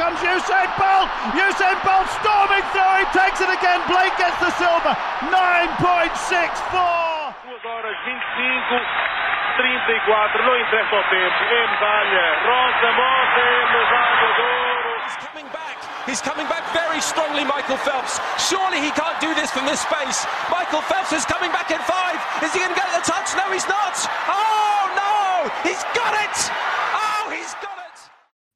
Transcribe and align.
comes 0.00 0.16
Usain 0.24 0.64
Bolt. 0.80 1.12
Usain 1.36 1.76
Bolt 1.84 2.08
storming 2.24 2.64
through. 2.72 3.04
He 3.04 3.06
takes 3.12 3.44
it 3.44 3.52
again. 3.52 3.84
Blake 3.84 4.16
gets 4.16 4.40
the 4.40 4.48
silver. 4.56 4.96
9.64. 5.28 7.36
2 7.44 7.68
horas 7.68 7.96
25, 8.08 8.80
34. 9.60 10.40
Não 10.40 10.56
interessa 10.56 10.96
o 10.96 11.04
tempo. 11.04 11.36
É 11.52 11.68
medalha. 11.68 12.24
Rosa 12.48 12.90
Mota 12.96 13.44
é 13.44 13.60
medalha 13.76 14.16
de 14.16 14.24
ouro. 14.40 15.04
He's 15.04 15.20
coming 15.20 15.44
back. 15.52 15.76
He's 16.08 16.24
coming 16.24 16.48
back 16.48 16.64
very 16.72 17.04
strongly, 17.04 17.44
Michael 17.44 17.76
Phelps. 17.76 18.24
Surely 18.48 18.80
he 18.80 18.88
can't 18.92 19.20
do 19.20 19.34
this 19.34 19.50
from 19.52 19.66
this 19.66 19.80
space. 19.80 20.26
Michael 20.48 20.80
Phelps 20.80 21.12
is 21.12 21.26
coming 21.26 21.52
back 21.52 21.70
in 21.70 21.78
five. 21.84 22.16
Is 22.42 22.54
he 22.54 22.58
going 22.58 22.72
to 22.72 22.80
get 22.80 22.88
the 22.96 23.02
touch? 23.04 23.36
No, 23.36 23.52
he's 23.52 23.68
not. 23.68 24.08
Oh, 24.32 24.88
no! 24.96 25.50
He's 25.68 25.84
got 25.92 26.14
it! 26.24 26.50
Oh, 26.96 27.28
he's 27.28 27.52
got 27.60 27.76
it! 27.76 27.79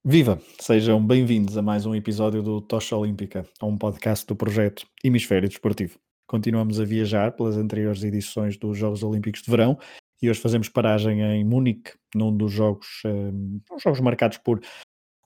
Viva! 0.07 0.39
Sejam 0.61 1.05
bem-vindos 1.05 1.57
a 1.57 1.63
mais 1.63 1.87
um 1.87 1.95
episódio 1.95 2.43
do 2.43 2.61
Tocha 2.61 2.95
Olímpica, 2.95 3.49
a 3.59 3.65
um 3.65 3.79
podcast 3.79 4.27
do 4.27 4.37
projeto 4.37 4.87
Hemisfério 5.03 5.49
Desportivo. 5.49 5.99
Continuamos 6.27 6.79
a 6.79 6.85
viajar 6.85 7.33
pelas 7.33 7.57
anteriores 7.57 8.05
edições 8.05 8.59
dos 8.59 8.77
Jogos 8.77 9.03
Olímpicos 9.03 9.41
de 9.41 9.51
Verão 9.51 9.79
e 10.21 10.29
hoje 10.29 10.39
fazemos 10.41 10.69
paragem 10.69 11.23
em 11.23 11.43
Munique, 11.43 11.93
num 12.15 12.37
dos 12.37 12.53
jogos, 12.53 12.87
um, 13.07 13.59
jogos 13.83 14.01
marcados 14.01 14.37
por 14.37 14.61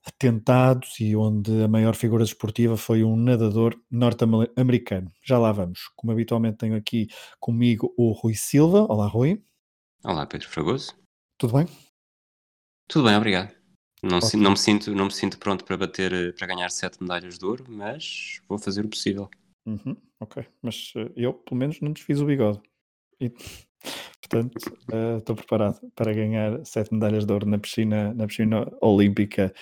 atentados 0.06 1.00
e 1.00 1.16
onde 1.16 1.60
a 1.60 1.66
maior 1.66 1.96
figura 1.96 2.22
desportiva 2.22 2.76
foi 2.76 3.02
um 3.02 3.16
nadador 3.16 3.74
norte-americano. 3.90 5.10
Já 5.24 5.40
lá 5.40 5.50
vamos. 5.50 5.90
Como 5.96 6.12
habitualmente 6.12 6.58
tenho 6.58 6.76
aqui 6.76 7.08
comigo 7.40 7.92
o 7.98 8.12
Rui 8.12 8.36
Silva. 8.36 8.86
Olá, 8.88 9.08
Rui. 9.08 9.42
Olá, 10.04 10.24
Pedro 10.24 10.48
Fragoso. 10.48 10.94
Tudo 11.36 11.54
bem? 11.54 11.66
Tudo 12.86 13.06
bem, 13.06 13.16
obrigado. 13.16 13.57
Não, 14.02 14.18
okay. 14.18 14.38
não, 14.40 14.52
me 14.52 14.56
sinto, 14.56 14.94
não 14.94 15.06
me 15.06 15.12
sinto 15.12 15.38
pronto 15.38 15.64
para 15.64 15.76
bater, 15.76 16.34
para 16.34 16.46
ganhar 16.46 16.70
sete 16.70 17.02
medalhas 17.02 17.38
de 17.38 17.44
ouro, 17.44 17.64
mas 17.68 18.40
vou 18.48 18.58
fazer 18.58 18.84
o 18.84 18.88
possível. 18.88 19.28
Uhum, 19.66 19.96
ok, 20.20 20.46
mas 20.62 20.92
uh, 20.96 21.12
eu 21.16 21.34
pelo 21.34 21.58
menos 21.58 21.80
não 21.80 21.92
desfiz 21.92 22.20
o 22.20 22.26
bigode. 22.26 22.60
E, 23.20 23.30
portanto, 24.22 24.56
estou 25.18 25.34
uh, 25.34 25.36
preparado 25.36 25.80
para 25.94 26.12
ganhar 26.12 26.64
sete 26.64 26.94
medalhas 26.94 27.26
de 27.26 27.32
ouro 27.32 27.46
na 27.46 27.58
piscina, 27.58 28.14
na 28.14 28.26
piscina 28.26 28.70
olímpica 28.80 29.52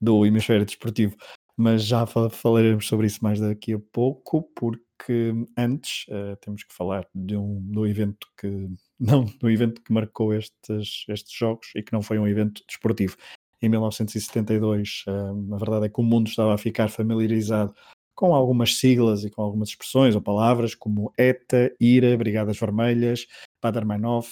do 0.00 0.26
hemisfério 0.26 0.66
desportivo. 0.66 1.16
Mas 1.56 1.84
já 1.84 2.04
falaremos 2.06 2.86
sobre 2.86 3.06
isso 3.06 3.24
mais 3.24 3.40
daqui 3.40 3.72
a 3.72 3.78
pouco, 3.78 4.42
porque 4.54 5.32
antes 5.56 6.04
uh, 6.08 6.36
temos 6.42 6.62
que 6.62 6.74
falar 6.74 7.08
de 7.14 7.34
um 7.34 7.60
do 7.62 7.86
evento 7.86 8.28
que 8.38 8.68
não 9.00 9.24
do 9.24 9.50
evento 9.50 9.80
que 9.80 9.92
marcou 9.92 10.34
estes, 10.34 11.04
estes 11.08 11.32
jogos 11.32 11.68
e 11.74 11.82
que 11.82 11.94
não 11.94 12.02
foi 12.02 12.18
um 12.18 12.28
evento 12.28 12.62
desportivo. 12.68 13.16
Em 13.60 13.68
1972, 13.68 15.04
uh, 15.08 15.54
a 15.54 15.58
verdade 15.58 15.86
é 15.86 15.88
que 15.88 16.00
o 16.00 16.04
mundo 16.04 16.28
estava 16.28 16.54
a 16.54 16.58
ficar 16.58 16.88
familiarizado 16.88 17.74
com 18.14 18.34
algumas 18.34 18.76
siglas 18.76 19.24
e 19.24 19.30
com 19.30 19.42
algumas 19.42 19.68
expressões 19.68 20.14
ou 20.14 20.22
palavras 20.22 20.74
como 20.74 21.12
ETA, 21.18 21.74
IRA, 21.78 22.16
Brigadas 22.16 22.58
Vermelhas, 22.58 23.26
Padermanov, 23.60 24.26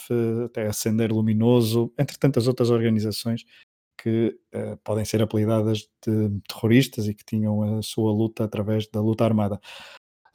até 0.46 0.66
Acender 0.66 1.12
Luminoso, 1.12 1.92
entre 1.98 2.18
tantas 2.18 2.48
outras 2.48 2.70
organizações 2.70 3.44
que 4.04 4.38
uh, 4.54 4.76
podem 4.82 5.04
ser 5.04 5.22
apelidadas 5.22 5.88
de 6.06 6.40
terroristas 6.48 7.08
e 7.08 7.14
que 7.14 7.24
tinham 7.24 7.78
a 7.78 7.82
sua 7.82 8.12
luta 8.12 8.44
através 8.44 8.86
da 8.88 9.00
luta 9.00 9.24
armada. 9.24 9.60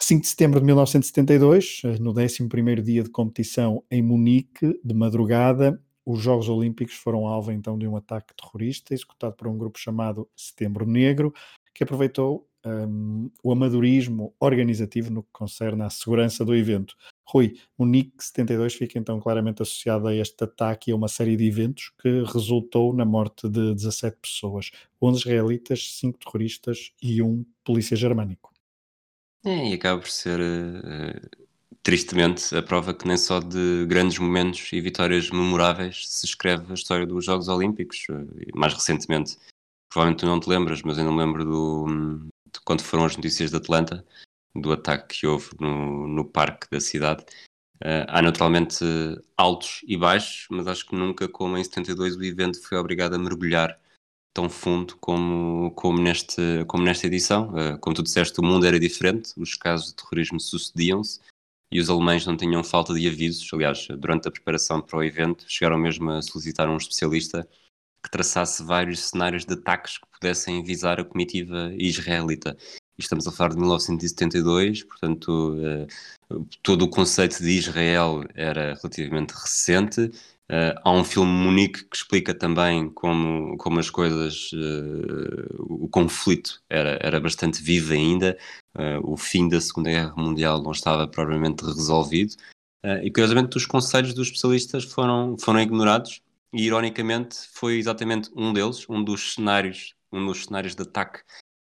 5 0.01 0.21
de 0.21 0.27
setembro 0.27 0.59
de 0.59 0.65
1972, 0.65 1.81
eh, 1.83 1.99
no 1.99 2.13
11º 2.13 2.81
dia 2.81 3.03
de 3.03 3.09
competição 3.09 3.83
em 3.91 4.01
Munique, 4.01 4.79
de 4.83 4.93
madrugada, 4.93 5.79
os 6.11 6.19
Jogos 6.19 6.49
Olímpicos 6.49 6.95
foram 6.95 7.27
alvo 7.27 7.51
então 7.51 7.77
de 7.77 7.87
um 7.87 7.95
ataque 7.95 8.33
terrorista 8.33 8.95
executado 8.95 9.35
por 9.35 9.47
um 9.47 9.55
grupo 9.55 9.77
chamado 9.77 10.27
Setembro 10.35 10.83
Negro, 10.83 11.31
que 11.71 11.83
aproveitou 11.83 12.49
um, 12.65 13.29
o 13.43 13.51
amadorismo 13.51 14.33
organizativo 14.39 15.11
no 15.11 15.21
que 15.21 15.29
concerne 15.31 15.83
à 15.83 15.89
segurança 15.91 16.43
do 16.43 16.55
evento. 16.55 16.95
Rui, 17.27 17.59
o 17.77 17.85
NIC 17.85 18.11
72 18.17 18.73
fica 18.73 18.97
então 18.97 19.19
claramente 19.19 19.61
associado 19.61 20.07
a 20.07 20.15
este 20.15 20.43
ataque 20.43 20.89
e 20.89 20.93
a 20.93 20.95
uma 20.95 21.07
série 21.07 21.37
de 21.37 21.45
eventos 21.45 21.91
que 22.01 22.23
resultou 22.23 22.91
na 22.91 23.05
morte 23.05 23.47
de 23.47 23.75
17 23.75 24.17
pessoas, 24.19 24.71
11 24.99 25.19
israelitas, 25.19 25.93
5 25.93 26.17
terroristas 26.17 26.91
e 26.99 27.21
um 27.21 27.45
polícia 27.63 27.95
germânico. 27.95 28.51
É, 29.45 29.69
e 29.69 29.73
acaba 29.73 30.01
por 30.01 30.09
ser 30.09 30.39
uh, 30.39 31.38
tristemente 31.83 32.55
a 32.55 32.61
prova 32.61 32.93
que 32.93 33.07
nem 33.07 33.17
só 33.17 33.39
de 33.39 33.85
grandes 33.87 34.17
momentos 34.19 34.71
e 34.73 34.81
vitórias 34.81 35.29
memoráveis 35.29 36.07
se 36.07 36.25
escreve 36.25 36.71
a 36.71 36.73
história 36.73 37.05
dos 37.05 37.25
Jogos 37.25 37.47
Olímpicos. 37.47 38.05
Uh, 38.09 38.27
mais 38.53 38.73
recentemente, 38.73 39.37
provavelmente 39.89 40.19
tu 40.21 40.25
não 40.25 40.39
te 40.39 40.49
lembras, 40.49 40.81
mas 40.81 40.97
eu 40.97 41.05
não 41.05 41.15
lembro 41.15 41.45
do, 41.45 41.85
de 42.53 42.59
quando 42.65 42.81
foram 42.81 43.05
as 43.05 43.15
notícias 43.15 43.51
de 43.51 43.57
Atlanta, 43.57 44.05
do 44.55 44.71
ataque 44.71 45.19
que 45.19 45.27
houve 45.27 45.49
no, 45.59 46.07
no 46.07 46.25
parque 46.25 46.67
da 46.69 46.79
cidade. 46.79 47.23
Uh, 47.81 48.03
há 48.07 48.21
naturalmente 48.21 48.83
altos 49.37 49.81
e 49.87 49.95
baixos, 49.95 50.47
mas 50.51 50.67
acho 50.67 50.85
que 50.85 50.95
nunca, 50.95 51.29
como 51.29 51.57
em 51.57 51.63
72, 51.63 52.17
o 52.17 52.23
evento 52.23 52.61
foi 52.61 52.77
obrigado 52.77 53.13
a 53.13 53.17
mergulhar 53.17 53.79
tão 54.33 54.49
fundo 54.49 54.95
como, 54.97 55.71
como, 55.71 55.99
neste, 55.99 56.41
como 56.67 56.83
nesta 56.83 57.07
edição. 57.07 57.51
Uh, 57.51 57.79
como 57.79 57.95
tu 57.95 58.03
disseste, 58.03 58.39
o 58.39 58.43
mundo 58.43 58.65
era 58.65 58.79
diferente, 58.79 59.31
os 59.37 59.55
casos 59.55 59.87
de 59.87 59.95
terrorismo 59.95 60.39
sucediam-se 60.41 61.21
e 61.71 61.79
os 61.79 61.89
alemães 61.89 62.25
não 62.25 62.35
tinham 62.37 62.63
falta 62.63 62.93
de 62.93 63.07
avisos. 63.07 63.49
Aliás, 63.53 63.87
durante 63.97 64.27
a 64.27 64.31
preparação 64.31 64.81
para 64.81 64.97
o 64.97 65.03
evento, 65.03 65.45
chegaram 65.47 65.77
mesmo 65.77 66.09
a 66.11 66.21
solicitar 66.21 66.69
um 66.69 66.77
especialista 66.77 67.47
que 68.03 68.09
traçasse 68.09 68.63
vários 68.63 69.09
cenários 69.09 69.45
de 69.45 69.53
ataques 69.53 69.97
que 69.97 70.07
pudessem 70.09 70.63
visar 70.63 70.99
a 70.99 71.03
comitiva 71.03 71.71
israelita 71.77 72.55
estamos 72.99 73.25
a 73.27 73.31
falar 73.31 73.51
de 73.51 73.57
1972, 73.57 74.83
portanto, 74.83 75.55
uh, 76.29 76.45
todo 76.61 76.83
o 76.83 76.89
conceito 76.89 77.41
de 77.41 77.51
Israel 77.51 78.23
era 78.35 78.73
relativamente 78.75 79.31
recente. 79.31 80.11
Uh, 80.51 80.73
há 80.83 80.91
um 80.91 81.03
filme 81.03 81.31
Munique 81.31 81.83
que 81.83 81.95
explica 81.95 82.33
também 82.33 82.89
como, 82.89 83.55
como 83.57 83.79
as 83.79 83.89
coisas, 83.89 84.51
uh, 84.53 85.55
o 85.59 85.87
conflito 85.87 86.59
era, 86.67 86.97
era 87.01 87.19
bastante 87.19 87.61
vivo 87.61 87.93
ainda, 87.93 88.37
o 89.03 89.17
fim 89.17 89.49
da 89.49 89.59
Segunda 89.59 89.89
Guerra 89.89 90.13
Mundial 90.15 90.61
não 90.61 90.71
estava 90.71 91.07
propriamente 91.07 91.65
resolvido. 91.65 92.35
e 93.03 93.11
curiosamente, 93.11 93.57
os 93.57 93.65
conselhos 93.65 94.13
dos 94.13 94.27
especialistas 94.27 94.85
foram, 94.85 95.35
foram 95.37 95.59
ignorados, 95.59 96.21
e 96.53 96.65
ironicamente 96.65 97.35
foi 97.51 97.77
exatamente 97.77 98.29
um 98.35 98.53
deles, 98.53 98.85
um 98.89 99.03
dos 99.03 99.33
cenários, 99.33 99.95
um 100.11 100.25
dos 100.25 100.45
cenários 100.45 100.75
de 100.75 100.83
ataque 100.83 101.19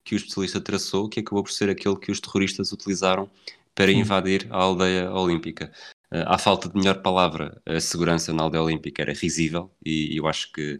que 0.03 0.15
o 0.15 0.17
especialista 0.17 0.59
traçou, 0.59 1.09
que 1.09 1.19
acabou 1.19 1.43
por 1.43 1.51
ser 1.51 1.69
aquele 1.69 1.95
que 1.97 2.11
os 2.11 2.19
terroristas 2.19 2.71
utilizaram 2.71 3.29
para 3.75 3.91
invadir 3.91 4.47
a 4.49 4.57
aldeia 4.57 5.11
olímpica. 5.11 5.71
À 6.11 6.37
falta 6.37 6.67
de 6.67 6.77
melhor 6.77 7.01
palavra, 7.01 7.61
a 7.65 7.79
segurança 7.79 8.33
na 8.33 8.43
aldeia 8.43 8.63
olímpica 8.63 9.01
era 9.01 9.13
risível 9.13 9.73
e 9.85 10.17
eu 10.17 10.27
acho 10.27 10.51
que 10.51 10.77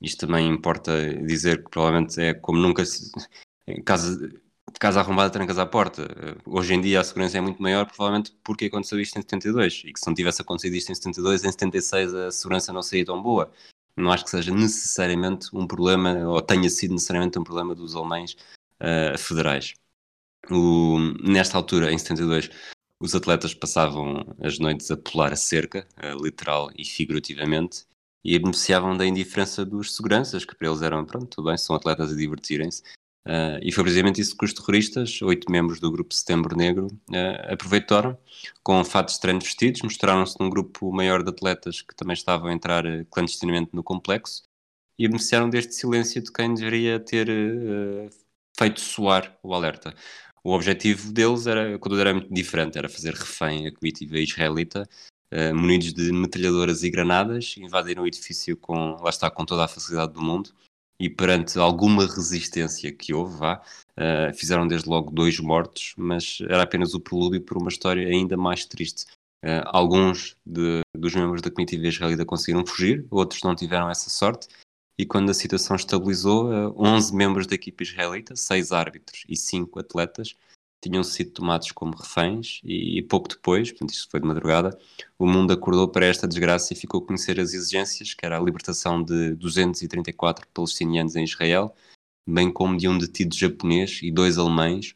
isto 0.00 0.26
também 0.26 0.48
importa 0.48 0.92
dizer 1.24 1.62
que 1.62 1.70
provavelmente 1.70 2.20
é 2.20 2.34
como 2.34 2.58
nunca 2.58 2.84
se, 2.84 3.12
casa, 3.84 4.28
casa 4.80 5.00
arrombada 5.00 5.30
trancas 5.30 5.58
à 5.58 5.64
porta. 5.64 6.08
Hoje 6.44 6.74
em 6.74 6.80
dia 6.80 7.00
a 7.00 7.04
segurança 7.04 7.38
é 7.38 7.40
muito 7.40 7.62
maior, 7.62 7.86
provavelmente 7.86 8.36
porque 8.42 8.64
aconteceu 8.64 8.98
isto 8.98 9.16
em 9.16 9.22
72 9.22 9.82
e 9.84 9.92
que 9.92 10.00
se 10.00 10.06
não 10.06 10.14
tivesse 10.14 10.42
acontecido 10.42 10.74
isto 10.74 10.90
em 10.90 10.94
72, 10.96 11.44
em 11.44 11.52
76 11.52 12.14
a 12.14 12.30
segurança 12.32 12.72
não 12.72 12.82
seria 12.82 13.04
tão 13.04 13.22
boa. 13.22 13.52
Não 13.96 14.10
acho 14.10 14.24
que 14.24 14.30
seja 14.30 14.52
necessariamente 14.52 15.48
um 15.54 15.66
problema, 15.66 16.14
ou 16.26 16.40
tenha 16.42 16.68
sido 16.70 16.94
necessariamente 16.94 17.38
um 17.38 17.44
problema 17.44 17.74
dos 17.74 17.94
alemães 17.94 18.36
uh, 18.80 19.16
federais. 19.18 19.74
O, 20.50 20.98
nesta 21.22 21.56
altura, 21.56 21.92
em 21.92 21.98
72, 21.98 22.50
os 23.02 23.16
atletas 23.16 23.52
passavam 23.52 24.24
as 24.40 24.60
noites 24.60 24.88
a 24.88 24.96
pular 24.96 25.32
a 25.32 25.36
cerca, 25.36 25.84
uh, 25.98 26.22
literal 26.22 26.70
e 26.78 26.84
figurativamente, 26.84 27.84
e 28.24 28.38
beneficiavam 28.38 28.96
da 28.96 29.04
indiferença 29.04 29.64
dos 29.64 29.96
seguranças, 29.96 30.44
que 30.44 30.54
para 30.54 30.68
eles 30.68 30.82
eram, 30.82 31.04
pronto, 31.04 31.26
tudo 31.26 31.46
bem, 31.46 31.58
são 31.58 31.74
atletas 31.74 32.12
a 32.12 32.16
divertirem-se. 32.16 32.82
Uh, 33.26 33.58
e 33.60 33.72
foi 33.72 33.82
precisamente 33.82 34.20
isso 34.20 34.36
que 34.36 34.44
os 34.44 34.52
terroristas, 34.52 35.20
oito 35.20 35.50
membros 35.50 35.80
do 35.80 35.90
grupo 35.90 36.14
Setembro 36.14 36.56
Negro, 36.56 36.86
uh, 36.86 37.52
aproveitaram, 37.52 38.16
com 38.62 38.84
fatos 38.84 39.14
estranhos 39.14 39.44
vestidos, 39.44 39.82
mostraram-se 39.82 40.38
num 40.38 40.48
grupo 40.48 40.92
maior 40.92 41.24
de 41.24 41.30
atletas 41.30 41.82
que 41.82 41.96
também 41.96 42.14
estavam 42.14 42.50
a 42.50 42.52
entrar 42.52 42.84
clandestinamente 43.10 43.70
no 43.72 43.82
complexo 43.82 44.44
e 44.96 45.08
beneficiaram 45.08 45.50
deste 45.50 45.74
silêncio 45.74 46.22
de 46.22 46.30
quem 46.32 46.54
deveria 46.54 47.00
ter 47.00 47.26
feito 48.56 48.80
soar 48.80 49.36
o 49.42 49.54
alerta. 49.54 49.92
O 50.44 50.52
objetivo 50.52 51.12
deles 51.12 51.46
era, 51.46 51.78
quando 51.78 52.00
era 52.00 52.12
muito 52.12 52.32
diferente, 52.32 52.76
era 52.76 52.88
fazer 52.88 53.14
refém 53.14 53.66
a 53.66 53.72
comitiva 53.72 54.18
israelita, 54.18 54.88
uh, 55.32 55.54
munidos 55.54 55.94
de 55.94 56.10
metralhadoras 56.12 56.82
e 56.82 56.90
granadas, 56.90 57.54
invadiram 57.58 58.02
o 58.02 58.06
edifício 58.06 58.56
com, 58.56 58.96
lá 59.00 59.10
está, 59.10 59.30
com 59.30 59.44
toda 59.44 59.64
a 59.64 59.68
facilidade 59.68 60.12
do 60.12 60.20
mundo, 60.20 60.50
e 60.98 61.08
perante 61.08 61.58
alguma 61.58 62.06
resistência 62.06 62.92
que 62.92 63.14
houve, 63.14 63.38
vá, 63.38 63.62
uh, 63.98 64.34
fizeram 64.34 64.66
desde 64.66 64.88
logo 64.88 65.12
dois 65.12 65.38
mortos, 65.38 65.94
mas 65.96 66.38
era 66.48 66.64
apenas 66.64 66.92
o 66.92 67.00
prelúdio 67.00 67.40
para 67.40 67.58
uma 67.58 67.68
história 67.68 68.06
ainda 68.06 68.36
mais 68.36 68.64
triste. 68.64 69.06
Uh, 69.44 69.62
alguns 69.66 70.36
de, 70.44 70.80
dos 70.96 71.14
membros 71.14 71.40
da 71.40 71.50
comitiva 71.50 71.86
israelita 71.86 72.24
conseguiram 72.24 72.66
fugir, 72.66 73.06
outros 73.10 73.42
não 73.42 73.54
tiveram 73.54 73.90
essa 73.90 74.10
sorte, 74.10 74.48
e 74.98 75.06
quando 75.06 75.30
a 75.30 75.34
situação 75.34 75.76
estabilizou, 75.76 76.50
11 76.76 77.14
membros 77.14 77.46
da 77.46 77.54
equipe 77.54 77.84
israelita, 77.84 78.36
6 78.36 78.72
árbitros 78.72 79.24
e 79.28 79.36
5 79.36 79.78
atletas, 79.78 80.34
tinham 80.82 81.04
sido 81.04 81.30
tomados 81.30 81.70
como 81.70 81.96
reféns 81.96 82.60
e, 82.64 82.98
e, 82.98 83.02
pouco 83.02 83.28
depois, 83.28 83.70
portanto 83.70 83.90
isto 83.90 84.10
foi 84.10 84.20
de 84.20 84.26
madrugada, 84.26 84.76
o 85.16 85.26
mundo 85.26 85.52
acordou 85.52 85.88
para 85.88 86.06
esta 86.06 86.26
desgraça 86.26 86.72
e 86.72 86.76
ficou 86.76 87.00
a 87.00 87.06
conhecer 87.06 87.38
as 87.38 87.54
exigências, 87.54 88.14
que 88.14 88.26
era 88.26 88.36
a 88.36 88.42
libertação 88.42 89.02
de 89.02 89.34
234 89.36 90.46
palestinianos 90.52 91.14
em 91.14 91.22
Israel, 91.22 91.72
bem 92.28 92.52
como 92.52 92.76
de 92.76 92.88
um 92.88 92.98
detido 92.98 93.34
japonês 93.34 94.00
e 94.02 94.10
dois 94.10 94.38
alemães, 94.38 94.94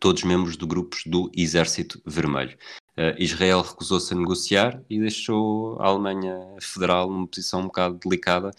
todos 0.00 0.24
membros 0.24 0.56
de 0.56 0.66
grupos 0.66 1.02
do 1.06 1.30
Exército 1.36 2.00
Vermelho. 2.06 2.56
Uh, 2.96 3.14
Israel 3.18 3.60
recusou-se 3.60 4.12
a 4.12 4.16
negociar 4.16 4.82
e 4.88 5.00
deixou 5.00 5.80
a 5.80 5.86
Alemanha 5.86 6.38
Federal 6.60 7.10
numa 7.10 7.26
posição 7.26 7.60
um 7.60 7.64
bocado 7.64 7.98
delicada, 7.98 8.52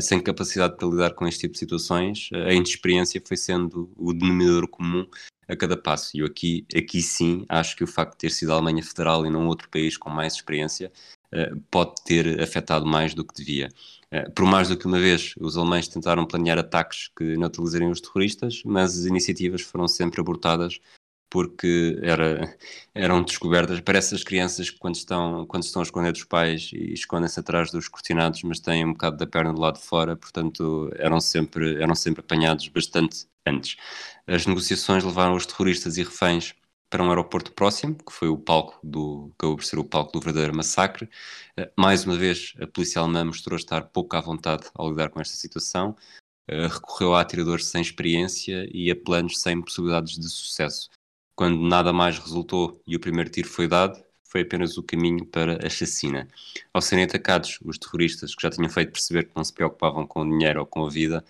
sem 0.00 0.20
capacidade 0.22 0.76
para 0.76 0.88
lidar 0.88 1.14
com 1.14 1.26
este 1.26 1.40
tipo 1.40 1.54
de 1.54 1.58
situações. 1.58 2.28
Uh, 2.32 2.48
a 2.48 2.52
inexperiência 2.52 3.22
foi 3.24 3.36
sendo 3.36 3.90
o 3.96 4.12
denominador 4.12 4.68
comum 4.68 5.06
a 5.48 5.56
cada 5.56 5.76
passo. 5.76 6.16
E 6.16 6.20
eu 6.20 6.26
aqui, 6.26 6.66
aqui 6.74 7.02
sim 7.02 7.44
acho 7.48 7.76
que 7.76 7.84
o 7.84 7.86
facto 7.86 8.12
de 8.12 8.18
ter 8.18 8.30
sido 8.30 8.52
a 8.52 8.54
Alemanha 8.54 8.82
Federal 8.82 9.26
e 9.26 9.30
não 9.30 9.46
outro 9.46 9.68
país 9.68 9.96
com 9.96 10.10
mais 10.10 10.34
experiência 10.34 10.92
pode 11.70 11.94
ter 12.04 12.40
afetado 12.42 12.84
mais 12.84 13.14
do 13.14 13.24
que 13.24 13.34
devia. 13.34 13.68
Por 14.34 14.44
mais 14.44 14.68
do 14.68 14.76
que 14.76 14.86
uma 14.86 14.98
vez 14.98 15.34
os 15.40 15.56
alemães 15.56 15.86
tentaram 15.86 16.26
planear 16.26 16.58
ataques 16.58 17.08
que 17.16 17.36
neutralizariam 17.36 17.92
os 17.92 18.00
terroristas, 18.00 18.62
mas 18.64 18.98
as 18.98 19.04
iniciativas 19.04 19.62
foram 19.62 19.86
sempre 19.86 20.20
abortadas 20.20 20.80
porque 21.30 21.98
era, 22.02 22.56
eram 22.94 23.22
descobertas. 23.22 23.80
Parece 23.80 24.14
as 24.14 24.24
crianças 24.24 24.68
que 24.70 24.78
quando 24.78 24.96
estão, 24.96 25.46
quando 25.46 25.62
estão 25.62 25.80
a 25.80 25.84
esconder 25.84 26.12
dos 26.12 26.24
pais 26.24 26.70
e 26.72 26.92
escondem-se 26.92 27.40
atrás 27.40 27.70
dos 27.70 27.88
cortinados, 27.88 28.42
mas 28.42 28.60
têm 28.60 28.84
um 28.84 28.92
bocado 28.92 29.16
da 29.16 29.26
perna 29.26 29.52
do 29.54 29.60
lado 29.60 29.78
de 29.78 29.86
fora, 29.86 30.16
portanto 30.16 30.90
eram 30.96 31.20
sempre, 31.20 31.80
eram 31.82 31.94
sempre 31.94 32.20
apanhados 32.20 32.68
bastante 32.68 33.26
antes. 33.46 33.76
As 34.26 34.46
negociações 34.46 35.04
levaram 35.04 35.34
os 35.34 35.46
terroristas 35.46 35.96
e 35.96 36.02
reféns 36.02 36.54
para 36.90 37.04
um 37.04 37.08
aeroporto 37.08 37.52
próximo, 37.52 37.94
que 37.94 38.12
foi 38.12 38.28
o 38.28 38.36
palco 38.36 38.78
do, 38.82 39.30
acabou 39.38 39.56
por 39.56 39.64
ser 39.64 39.78
o 39.78 39.84
palco 39.84 40.12
do 40.12 40.20
verdadeiro 40.20 40.54
massacre. 40.56 41.08
Eh, 41.56 41.70
mais 41.78 42.04
uma 42.04 42.16
vez, 42.16 42.54
a 42.60 42.66
polícia 42.66 43.00
alemã 43.00 43.24
mostrou 43.24 43.56
estar 43.56 43.82
pouco 43.90 44.16
à 44.16 44.20
vontade 44.20 44.68
ao 44.74 44.90
lidar 44.90 45.08
com 45.10 45.20
esta 45.20 45.36
situação, 45.36 45.96
eh, 46.48 46.66
recorreu 46.66 47.14
a 47.14 47.20
atiradores 47.20 47.66
sem 47.66 47.80
experiência 47.80 48.68
e 48.72 48.90
a 48.90 48.96
planos 48.96 49.40
sem 49.40 49.62
possibilidades 49.62 50.18
de 50.18 50.28
sucesso. 50.28 50.90
Quando 51.40 51.58
nada 51.58 51.90
mais 51.90 52.18
resultou 52.18 52.82
e 52.86 52.94
o 52.94 53.00
primeiro 53.00 53.30
tiro 53.30 53.48
foi 53.48 53.66
dado, 53.66 53.98
foi 54.24 54.42
apenas 54.42 54.76
o 54.76 54.82
caminho 54.82 55.24
para 55.24 55.66
a 55.66 55.70
chacina. 55.70 56.28
Ao 56.70 56.82
serem 56.82 57.06
atacados, 57.06 57.58
os 57.64 57.78
terroristas, 57.78 58.34
que 58.34 58.42
já 58.42 58.50
tinham 58.50 58.68
feito 58.68 58.92
perceber 58.92 59.24
que 59.24 59.34
não 59.34 59.42
se 59.42 59.50
preocupavam 59.50 60.06
com 60.06 60.20
o 60.20 60.28
dinheiro 60.28 60.60
ou 60.60 60.66
com 60.66 60.84
a 60.84 60.90
vida, 60.90 61.24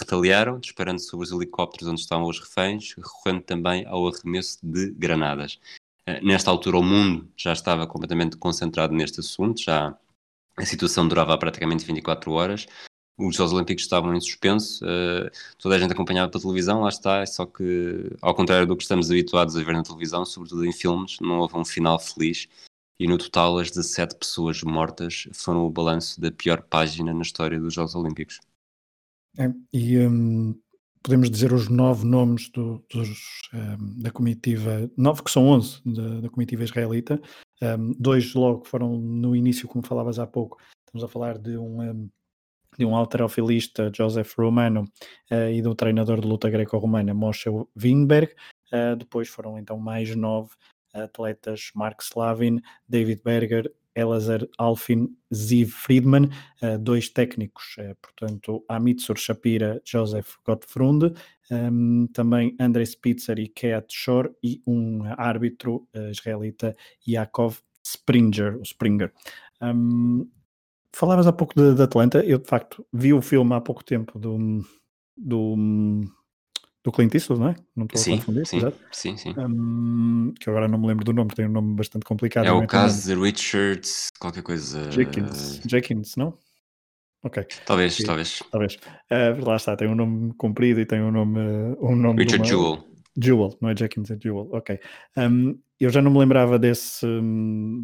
retaliaram, 0.00 0.60
disparando 0.60 1.00
sobre 1.00 1.26
os 1.26 1.32
helicópteros 1.32 1.88
onde 1.88 2.00
estavam 2.00 2.28
os 2.28 2.38
reféns, 2.38 2.94
recorrendo 2.96 3.42
também 3.42 3.84
ao 3.86 4.06
arremesso 4.06 4.60
de 4.62 4.92
granadas. 4.92 5.58
Eh, 6.06 6.20
nesta 6.20 6.48
altura, 6.48 6.76
o 6.78 6.82
mundo 6.84 7.28
já 7.36 7.52
estava 7.52 7.88
completamente 7.88 8.36
concentrado 8.36 8.94
neste 8.94 9.18
assunto, 9.18 9.60
já 9.60 9.98
a 10.56 10.64
situação 10.64 11.08
durava 11.08 11.36
praticamente 11.36 11.84
24 11.84 12.30
horas. 12.30 12.68
Os 13.18 13.34
Jogos 13.34 13.52
Olímpicos 13.52 13.84
estavam 13.84 14.14
em 14.14 14.20
suspenso, 14.20 14.84
uh, 14.84 15.30
toda 15.58 15.76
a 15.76 15.78
gente 15.78 15.92
acompanhava 15.92 16.30
pela 16.30 16.42
televisão, 16.42 16.82
lá 16.82 16.90
está, 16.90 17.24
só 17.24 17.46
que, 17.46 18.10
ao 18.20 18.34
contrário 18.34 18.66
do 18.66 18.76
que 18.76 18.82
estamos 18.82 19.10
habituados 19.10 19.56
a 19.56 19.62
ver 19.62 19.72
na 19.72 19.82
televisão, 19.82 20.24
sobretudo 20.26 20.66
em 20.66 20.72
filmes, 20.72 21.18
não 21.20 21.38
houve 21.38 21.56
um 21.56 21.64
final 21.64 21.98
feliz 21.98 22.46
e 22.98 23.06
no 23.06 23.18
total 23.18 23.58
as 23.58 23.70
17 23.70 24.16
pessoas 24.16 24.62
mortas 24.62 25.28
foram 25.32 25.66
o 25.66 25.70
balanço 25.70 26.20
da 26.20 26.30
pior 26.30 26.62
página 26.62 27.12
na 27.12 27.22
história 27.22 27.60
dos 27.60 27.74
Jogos 27.74 27.94
Olímpicos. 27.94 28.40
É, 29.38 29.52
e 29.72 29.98
um, 29.98 30.58
podemos 31.02 31.30
dizer 31.30 31.52
os 31.52 31.68
nove 31.68 32.06
nomes 32.06 32.48
do, 32.50 32.82
dos, 32.90 33.10
um, 33.52 33.98
da 33.98 34.10
comitiva, 34.10 34.90
nove 34.96 35.22
que 35.22 35.30
são 35.30 35.46
onze 35.46 35.80
da, 35.84 36.20
da 36.22 36.30
comitiva 36.30 36.64
israelita, 36.64 37.20
um, 37.62 37.92
dois 37.98 38.32
logo 38.34 38.64
foram 38.64 38.96
no 38.98 39.36
início, 39.36 39.68
como 39.68 39.86
falavas 39.86 40.18
há 40.18 40.26
pouco, 40.26 40.58
estamos 40.86 41.04
a 41.04 41.08
falar 41.08 41.36
de 41.38 41.58
um, 41.58 41.82
hum, 41.82 42.08
de 42.78 42.84
um 42.84 42.94
alterofilista, 42.96 43.90
Joseph 43.94 44.34
Romano, 44.36 44.84
uh, 45.30 45.50
e 45.50 45.62
do 45.62 45.74
treinador 45.74 46.20
de 46.20 46.26
luta 46.26 46.50
greco-romana, 46.50 47.14
Moshe 47.14 47.48
Winberg, 47.76 48.32
uh, 48.72 48.96
depois 48.96 49.28
foram 49.28 49.58
então 49.58 49.78
mais 49.78 50.14
nove 50.14 50.50
atletas, 50.92 51.70
Mark 51.74 52.00
Slavin, 52.02 52.60
David 52.88 53.22
Berger, 53.22 53.70
Elazar 53.94 54.46
Alfin, 54.58 55.08
Ziv 55.34 55.70
Friedman, 55.70 56.30
uh, 56.62 56.78
dois 56.78 57.08
técnicos, 57.08 57.76
portanto, 58.00 58.64
Amitsur 58.68 59.16
Shapira, 59.16 59.80
Joseph 59.84 60.36
Gottfried, 60.44 61.14
um, 61.50 62.06
também 62.12 62.54
Andrei 62.60 62.84
Spitzer 62.84 63.38
e 63.38 63.48
Keat 63.48 63.86
Shor, 63.90 64.30
e 64.42 64.60
um 64.66 65.02
árbitro 65.16 65.88
israelita, 66.10 66.76
Yaakov 67.06 67.60
Springer. 67.86 68.60
Springer. 68.62 69.12
Um, 69.62 70.28
falavas 70.96 71.26
há 71.26 71.32
pouco 71.32 71.54
de, 71.54 71.74
de, 71.74 71.82
Atlanta, 71.82 72.24
eu 72.24 72.38
de 72.38 72.48
facto 72.48 72.84
vi 72.92 73.12
o 73.12 73.20
filme 73.20 73.54
há 73.54 73.60
pouco 73.60 73.84
tempo 73.84 74.18
do, 74.18 74.64
do 75.16 75.56
do 76.82 76.92
Clint 76.92 77.12
Eastwood, 77.14 77.42
não 77.42 77.48
é? 77.48 77.56
Não 77.74 77.84
estou 77.84 78.00
sim, 78.00 78.14
a 78.14 78.16
confundir, 78.18 78.46
sim, 78.46 78.58
exato? 78.58 78.78
sim, 78.92 79.16
sim. 79.16 79.34
Um, 79.36 80.32
que 80.38 80.48
agora 80.48 80.68
não 80.68 80.78
me 80.78 80.86
lembro 80.86 81.04
do 81.04 81.12
nome, 81.12 81.30
tem 81.34 81.46
um 81.46 81.50
nome 81.50 81.74
bastante 81.74 82.04
complicado. 82.04 82.46
É 82.46 82.52
o 82.52 82.64
caso 82.66 83.08
de 83.08 83.20
Richard, 83.20 83.86
qualquer 84.20 84.42
coisa. 84.42 84.90
Jenkins, 84.92 85.60
Jenkins 85.68 86.16
não? 86.16 86.38
Ok. 87.24 87.44
Talvez, 87.66 87.96
talvez. 87.98 88.40
Talvez. 88.52 88.76
Uh, 89.10 89.44
lá 89.44 89.56
está, 89.56 89.76
tem 89.76 89.88
um 89.88 89.96
nome 89.96 90.32
comprido 90.34 90.80
e 90.80 90.86
tem 90.86 91.02
um 91.02 91.10
nome. 91.10 91.40
Um 91.80 91.96
nome 91.96 92.22
Richard 92.22 92.48
Jewell. 92.48 92.84
Jewel, 93.20 93.56
não 93.60 93.68
é 93.68 93.76
Jenkins, 93.76 94.10
é 94.10 94.18
Jewel, 94.20 94.48
ok. 94.52 94.78
Um, 95.16 95.58
eu 95.78 95.90
já 95.90 96.00
não 96.00 96.10
me 96.10 96.18
lembrava 96.18 96.58
desse, 96.58 97.06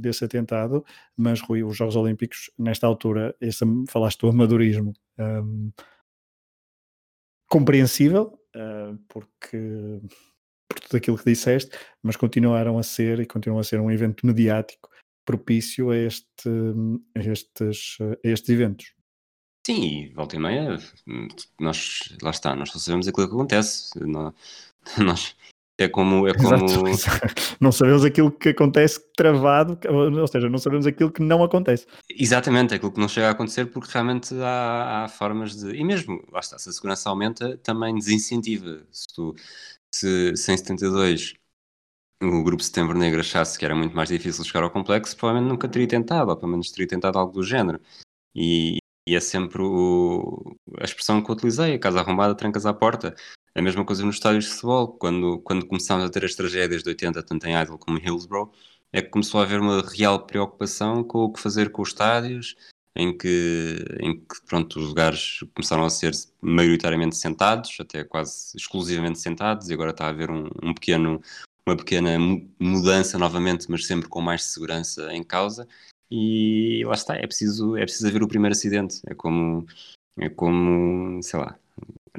desse 0.00 0.25
atentado, 0.25 0.84
mas 1.17 1.40
Rui, 1.40 1.62
os 1.62 1.76
Jogos 1.76 1.96
Olímpicos, 1.96 2.50
nesta 2.58 2.87
altura, 2.87 3.34
esse, 3.40 3.64
falaste 3.88 4.20
do 4.20 4.29
amadorismo 4.29 4.93
um, 5.19 5.70
compreensível, 7.49 8.38
uh, 8.56 8.99
porque 9.08 10.00
por 10.69 10.81
tudo 10.81 10.96
aquilo 10.96 11.19
que 11.19 11.25
disseste, 11.25 11.76
mas 12.02 12.17
continuaram 12.17 12.78
a 12.78 12.82
ser 12.82 13.20
e 13.20 13.26
continuam 13.26 13.61
a 13.61 13.64
ser 13.64 13.78
um 13.78 13.90
evento 13.90 14.26
mediático 14.26 14.88
propício 15.25 15.90
a, 15.90 15.96
este, 15.96 16.49
a, 17.14 17.20
estes, 17.20 17.99
a 18.00 18.28
estes 18.28 18.49
eventos. 18.49 18.94
Sim, 19.64 20.12
volta 20.14 20.35
e 20.35 20.40
meia, 20.40 20.76
nós, 21.61 22.17
lá 22.20 22.31
está, 22.31 22.56
nós 22.56 22.70
só 22.70 22.78
sabemos 22.81 23.06
aquilo 23.06 23.28
que 23.28 23.35
acontece. 23.35 23.90
Nós, 24.99 25.37
é 25.78 25.88
como. 25.88 26.26
É 26.28 26.35
como... 26.35 26.88
Exato. 26.88 27.56
Não 27.61 27.73
sabemos 27.73 28.04
aquilo 28.04 28.30
que 28.30 28.50
acontece 28.50 29.00
travado, 29.16 29.78
ou 29.88 30.26
seja, 30.26 30.49
não 30.49 30.59
sabemos 30.59 30.87
aquilo 30.87 31.11
que 31.11 31.23
não 31.23 31.42
acontece. 31.42 31.87
Exatamente, 32.11 32.75
aquilo 32.75 32.92
que 32.92 33.00
não 33.00 33.09
chega 33.09 33.28
a 33.28 33.30
acontecer, 33.30 33.66
porque 33.66 33.90
realmente 33.92 34.35
há, 34.35 35.04
há 35.04 35.09
formas 35.09 35.56
de. 35.56 35.75
E 35.75 35.85
mesmo, 35.85 36.23
lá 36.30 36.40
está, 36.40 36.59
se 36.59 36.68
a 36.68 36.73
segurança 36.73 37.09
aumenta, 37.09 37.56
também 37.59 37.95
desincentiva. 37.95 38.85
Se, 38.90 39.06
tu, 39.14 39.35
se, 39.95 40.37
se 40.37 40.52
em 40.52 40.56
72 40.56 41.35
o 42.23 42.42
grupo 42.45 42.62
Setembro 42.62 42.97
Negro 42.97 43.21
achasse 43.21 43.59
que 43.59 43.64
era 43.64 43.75
muito 43.75 43.97
mais 43.97 44.09
difícil 44.09 44.45
chegar 44.45 44.62
ao 44.62 44.71
complexo, 44.71 45.16
provavelmente 45.16 45.50
nunca 45.50 45.68
teria 45.68 45.88
tentado, 45.88 46.30
ou 46.30 46.37
pelo 46.37 46.52
menos 46.52 46.71
teria 46.71 46.87
tentado 46.87 47.18
algo 47.18 47.33
do 47.33 47.42
género. 47.42 47.80
E, 48.35 48.78
e 49.09 49.16
é 49.16 49.21
sempre 49.21 49.62
o, 49.62 50.56
a 50.80 50.85
expressão 50.85 51.23
que 51.23 51.30
eu 51.30 51.35
utilizei: 51.35 51.75
a 51.75 51.78
casa 51.78 52.00
arrombada, 52.00 52.35
trancas 52.35 52.66
à 52.66 52.73
porta. 52.73 53.14
A 53.54 53.61
mesma 53.61 53.85
coisa 53.85 54.04
nos 54.04 54.16
estádios 54.16 54.47
de 54.47 54.50
futebol, 54.52 54.88
quando, 54.88 55.38
quando 55.40 55.66
começámos 55.66 56.04
a 56.04 56.11
ter 56.11 56.25
as 56.25 56.35
tragédias 56.35 56.82
de 56.82 56.88
80, 56.88 57.23
tanto 57.23 57.47
em 57.47 57.54
Idle 57.61 57.78
como 57.78 57.99
em 57.99 58.02
Hillsborough, 58.02 58.50
é 58.92 59.02
que 59.02 59.09
começou 59.11 59.40
a 59.40 59.44
haver 59.44 59.61
uma 59.61 59.82
real 59.82 60.26
preocupação 60.26 61.04
com 61.04 61.25
o 61.25 61.32
que 61.32 61.40
fazer 61.40 61.71
com 61.71 61.82
os 61.82 61.90
estádios, 61.90 62.56
em 62.94 63.16
que, 63.16 63.76
em 64.00 64.18
que 64.21 64.42
pronto, 64.47 64.78
os 64.78 64.88
lugares 64.88 65.40
começaram 65.54 65.85
a 65.85 65.90
ser 65.90 66.12
maioritariamente 66.40 67.16
sentados, 67.16 67.76
até 67.80 68.04
quase 68.04 68.56
exclusivamente 68.56 69.18
sentados, 69.18 69.68
e 69.68 69.75
agora 69.75 69.90
está 69.90 70.06
a 70.06 70.09
haver 70.11 70.30
um, 70.30 70.49
um 70.62 70.75
pequeno, 70.75 71.21
uma 71.66 71.76
pequena 71.76 72.18
mudança 72.59 73.18
novamente, 73.18 73.71
mas 73.71 73.87
sempre 73.87 74.09
com 74.09 74.21
mais 74.21 74.44
segurança 74.44 75.12
em 75.12 75.23
causa. 75.23 75.66
E 76.11 76.82
lá 76.85 76.94
está, 76.94 77.16
é 77.16 77.26
preciso, 77.26 77.76
é 77.76 77.82
preciso 77.82 78.06
haver 78.09 78.23
o 78.23 78.28
primeiro 78.28 78.54
acidente. 78.54 79.00
É 79.06 79.14
como, 79.14 79.66
é 80.18 80.28
como 80.28 81.23
sei 81.23 81.40
lá, 81.40 81.59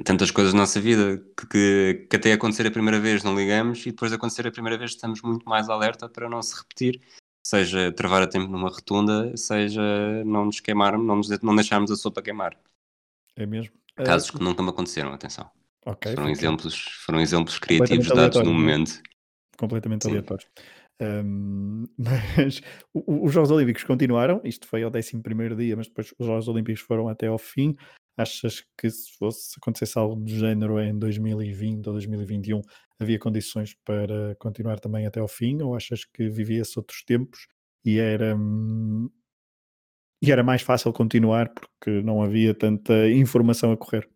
tantas 0.02 0.30
coisas 0.30 0.52
na 0.52 0.60
nossa 0.60 0.80
vida 0.80 1.18
que, 1.36 1.46
que, 1.46 2.06
que, 2.10 2.16
até 2.16 2.32
acontecer 2.32 2.66
a 2.66 2.70
primeira 2.70 2.98
vez 2.98 3.22
não 3.22 3.36
ligamos 3.36 3.86
e 3.86 3.90
depois 3.90 4.10
de 4.10 4.16
acontecer 4.16 4.46
a 4.46 4.50
primeira 4.50 4.76
vez 4.76 4.92
estamos 4.92 5.22
muito 5.22 5.48
mais 5.48 5.68
alerta 5.68 6.08
para 6.08 6.28
não 6.28 6.42
se 6.42 6.56
repetir, 6.56 7.00
seja 7.46 7.92
travar 7.92 8.22
a 8.22 8.26
tempo 8.26 8.50
numa 8.50 8.68
rotunda, 8.68 9.36
seja 9.36 9.82
não 10.24 10.46
nos 10.46 10.58
queimarmos, 10.58 11.06
não, 11.06 11.16
nos, 11.16 11.28
não 11.40 11.54
deixarmos 11.54 11.90
a 11.90 11.96
sopa 11.96 12.22
queimar. 12.22 12.58
É 13.36 13.46
mesmo? 13.46 13.74
Casos 13.96 14.30
uh, 14.30 14.32
que 14.32 14.42
nunca 14.42 14.62
me 14.62 14.70
aconteceram, 14.70 15.12
atenção. 15.12 15.48
Okay, 15.86 16.14
foram, 16.14 16.30
exemplos, 16.30 16.80
foram 17.04 17.20
exemplos 17.20 17.58
criativos 17.58 18.08
dados 18.08 18.38
no 18.38 18.50
é? 18.50 18.52
momento. 18.52 19.02
Completamente 19.56 20.08
aleatórios. 20.08 20.48
Um, 21.02 21.88
mas 21.98 22.60
os 22.94 23.32
Jogos 23.32 23.50
Olímpicos 23.50 23.82
continuaram, 23.82 24.40
isto 24.44 24.64
foi 24.64 24.84
ao 24.84 24.92
11 24.94 25.56
dia, 25.56 25.76
mas 25.76 25.88
depois 25.88 26.14
os 26.16 26.24
Jogos 26.24 26.46
Olímpicos 26.46 26.82
foram 26.82 27.08
até 27.08 27.26
ao 27.26 27.36
fim. 27.36 27.76
Achas 28.16 28.64
que 28.78 28.88
se 28.90 29.10
fosse 29.18 29.54
acontecesse 29.58 29.98
algo 29.98 30.14
do 30.16 30.30
género 30.30 30.80
em 30.80 30.96
2020 30.96 31.86
ou 31.88 31.92
2021, 31.94 32.60
havia 32.98 33.18
condições 33.18 33.74
para 33.84 34.36
continuar 34.36 34.78
também 34.80 35.06
até 35.06 35.20
ao 35.20 35.28
fim? 35.28 35.60
Ou 35.62 35.74
achas 35.74 36.04
que 36.04 36.28
vivia-se 36.28 36.78
outros 36.78 37.02
tempos 37.02 37.48
e 37.84 37.98
era, 37.98 38.36
hum, 38.36 39.10
e 40.22 40.32
era 40.32 40.42
mais 40.42 40.62
fácil 40.62 40.92
continuar 40.92 41.52
porque 41.54 42.02
não 42.02 42.22
havia 42.22 42.54
tanta 42.54 43.08
informação 43.10 43.72
a 43.72 43.76
correr? 43.76 44.08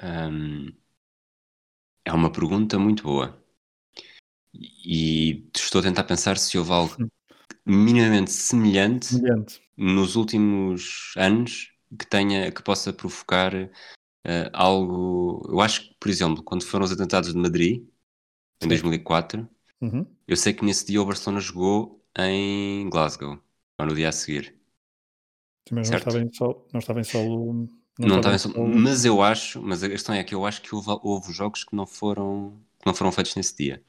Hum, 0.00 0.72
é 2.04 2.12
uma 2.12 2.32
pergunta 2.32 2.78
muito 2.78 3.02
boa. 3.04 3.40
E 4.84 5.48
estou 5.54 5.80
a 5.80 5.84
tentar 5.84 6.04
pensar 6.04 6.36
se 6.36 6.58
houve 6.58 6.72
algo 6.72 6.96
minimamente 7.66 8.30
semelhante 8.30 9.06
Semelhante. 9.06 9.60
nos 9.76 10.16
últimos 10.16 11.12
anos 11.16 11.72
que 11.96 12.06
tenha, 12.06 12.50
que 12.50 12.62
possa 12.62 12.92
provocar 12.92 13.54
uh, 13.54 13.70
algo. 14.52 15.46
Eu 15.48 15.60
acho 15.60 15.82
que, 15.88 15.96
por 15.98 16.08
exemplo, 16.08 16.42
quando 16.42 16.64
foram 16.64 16.84
os 16.84 16.92
atentados 16.92 17.32
de 17.32 17.38
Madrid, 17.38 17.82
em 18.60 18.64
Sim. 18.64 18.68
2004, 18.68 19.48
Uhum. 19.80 20.04
eu 20.26 20.36
sei 20.36 20.52
que 20.52 20.64
nesse 20.64 20.84
dia 20.84 21.00
o 21.00 21.04
Barcelona 21.04 21.40
jogou 21.40 22.04
em 22.18 22.88
Glasgow, 22.90 23.38
ou 23.78 23.86
no 23.86 23.94
dia 23.94 24.08
a 24.08 24.12
seguir. 24.12 24.56
Sim, 25.68 25.74
mas 25.76 25.88
não 25.88 25.98
Certo. 25.98 26.08
estava 26.08 26.24
em 26.24 26.32
solo. 26.32 26.66
Não 26.72 26.80
estava 26.80 27.00
em 27.00 27.04
solo. 27.04 27.68
Não 27.98 28.16
estava 28.16 28.34
em 28.34 28.36
em 28.36 28.38
solo, 28.38 28.68
mas 28.68 29.04
eu 29.04 29.22
acho, 29.22 29.62
mas 29.62 29.82
a 29.82 29.88
questão 29.88 30.14
é 30.14 30.24
que 30.24 30.34
eu 30.34 30.44
acho 30.44 30.62
que 30.62 30.74
houve, 30.74 30.88
houve 31.02 31.32
jogos 31.32 31.62
que 31.62 31.76
não 31.76 31.86
foram, 31.86 32.60
que 32.80 32.86
não 32.86 32.94
foram 32.94 33.12
feitos 33.12 33.36
nesse 33.36 33.56
dia. 33.56 33.82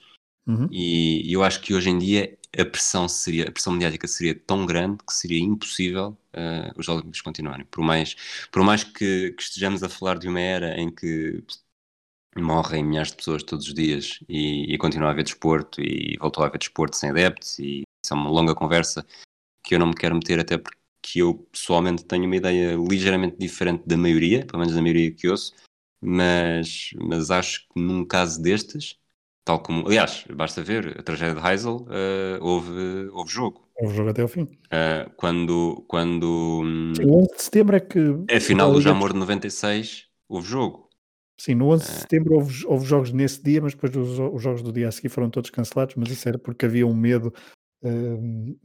Uhum. 0.46 0.68
E 0.72 1.32
eu 1.32 1.44
acho 1.44 1.62
que 1.62 1.74
hoje 1.74 1.90
em 1.90 1.98
dia 1.98 2.38
a 2.58 2.66
pressão 2.66 3.08
seria, 3.08 3.48
a 3.48 3.52
pressão 3.52 3.74
mediática 3.74 4.08
seria 4.08 4.36
tão 4.36 4.66
grande 4.66 5.04
que 5.06 5.14
seria 5.14 5.40
impossível 5.40 6.18
uh, 6.34 6.80
os 6.80 6.88
Olímpicos 6.88 7.22
continuarem. 7.22 7.66
Por 7.66 7.84
mais, 7.84 8.16
por 8.52 8.64
mais 8.64 8.84
que, 8.84 9.32
que, 9.32 9.42
estejamos 9.44 9.84
a 9.84 9.90
falar 9.90 10.18
de 10.18 10.28
uma 10.28 10.40
era 10.40 10.80
em 10.80 10.90
que 10.90 11.44
morrem 12.38 12.84
milhares 12.84 13.12
de 13.12 13.18
pessoas 13.18 13.44
todos 13.44 13.68
os 13.68 13.74
dias 13.74 14.20
e, 14.28 14.74
e 14.74 14.78
continua 14.78 15.10
a 15.10 15.12
haver 15.12 15.24
desporto 15.24 15.82
e 15.82 16.18
voltou 16.20 16.44
a 16.44 16.48
haver 16.48 16.60
desporto 16.60 16.96
sem 16.96 17.10
adeptos 17.10 17.60
e 17.60 17.84
isso 18.04 18.14
é 18.14 18.16
uma 18.16 18.30
longa 18.30 18.56
conversa 18.56 19.06
que 19.64 19.76
eu 19.76 19.80
não 19.80 19.88
me 19.88 19.96
quero 19.96 20.16
meter 20.16 20.40
até 20.40 20.58
porque 20.58 21.22
eu 21.22 21.36
pessoalmente 21.52 22.06
tenho 22.06 22.26
uma 22.26 22.36
ideia 22.36 22.76
ligeiramente 22.76 23.38
diferente 23.38 23.84
da 23.86 23.98
maioria, 23.98 24.46
pelo 24.46 24.60
menos 24.60 24.76
da 24.76 24.82
maioria 24.82 25.12
que 25.12 25.28
ouço, 25.28 25.54
mas, 26.02 26.92
mas 26.96 27.32
acho 27.32 27.68
que 27.70 27.80
num 27.80 28.06
caso 28.06 28.42
destes 28.42 28.98
Tal 29.50 29.58
como, 29.58 29.88
aliás, 29.88 30.26
basta 30.32 30.62
ver 30.62 30.96
a 31.00 31.02
tragédia 31.02 31.34
de 31.34 31.42
Heysel, 31.42 31.78
uh, 31.78 32.38
houve, 32.40 33.10
houve 33.12 33.32
jogo. 33.32 33.68
Houve 33.82 33.96
jogo 33.96 34.10
até 34.12 34.22
ao 34.22 34.28
fim. 34.28 34.44
Uh, 34.44 35.10
quando. 35.18 35.84
quando 35.88 36.62
o 37.02 37.18
11 37.18 37.36
de 37.36 37.42
setembro 37.42 37.76
é 37.76 37.80
que. 37.80 38.00
A 38.32 38.40
final 38.40 38.72
do 38.72 38.80
Jamor 38.80 39.12
de 39.12 39.18
96, 39.18 40.06
houve 40.28 40.48
jogo. 40.48 40.88
Sim, 41.36 41.56
no 41.56 41.70
11 41.70 41.84
de 41.84 41.90
setembro 41.90 42.36
houve, 42.36 42.64
houve, 42.68 42.86
jogos 42.86 43.12
nesse 43.12 43.42
dia, 43.42 43.60
mas 43.60 43.74
depois 43.74 43.96
os, 43.96 44.20
os, 44.20 44.40
jogos 44.40 44.62
do 44.62 44.72
dia 44.72 44.88
a 44.88 44.92
seguir 44.92 45.10
foram 45.10 45.32
todos 45.32 45.50
cancelados. 45.50 45.96
Mas 45.96 46.12
isso 46.12 46.30
era 46.30 46.38
porque 46.38 46.68
havia 46.68 46.86
um 46.86 46.94
medo. 46.94 47.34
Uh, 47.84 48.56